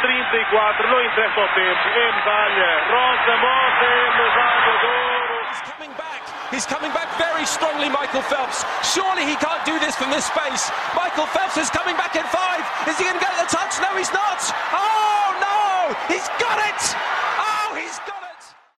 34. 0.01 0.89
Não 0.89 1.05
interessa 1.05 1.41
o 1.41 1.49
tempo. 1.55 1.89
É 1.93 2.13
medalha. 2.17 2.71
Rosa 2.89 3.37
Mota 3.37 3.85
é 3.85 4.17
medalha 4.17 4.79
de 4.81 4.87
ouro. 4.87 5.37
He's 5.51 5.61
coming 5.73 5.93
back. 5.99 6.25
He's 6.51 6.67
coming 6.67 6.93
back 6.95 7.11
very 7.19 7.45
strongly, 7.45 7.89
Michael 7.89 8.23
Phelps. 8.23 8.63
Surely 8.95 9.27
he 9.27 9.35
can't 9.37 9.65
do 9.67 9.79
this 9.79 9.97
from 9.97 10.11
this 10.11 10.27
space. 10.27 10.71
Michael 10.95 11.27
Phelps 11.27 11.57
is 11.57 11.71
coming 11.71 11.97
back 11.97 12.15
in 12.15 12.23
five. 12.31 12.63
Is 12.87 12.97
he 12.99 13.05
going 13.05 13.19
to 13.19 13.25
get 13.25 13.35
the 13.35 13.51
touch? 13.51 13.75
No, 13.83 13.91
he's 13.99 14.13
not. 14.13 14.39
Oh, 14.71 15.35
no. 15.43 15.95
He's 16.07 16.29
got 16.39 16.59
it. 16.63 16.81
Oh, 17.39 17.57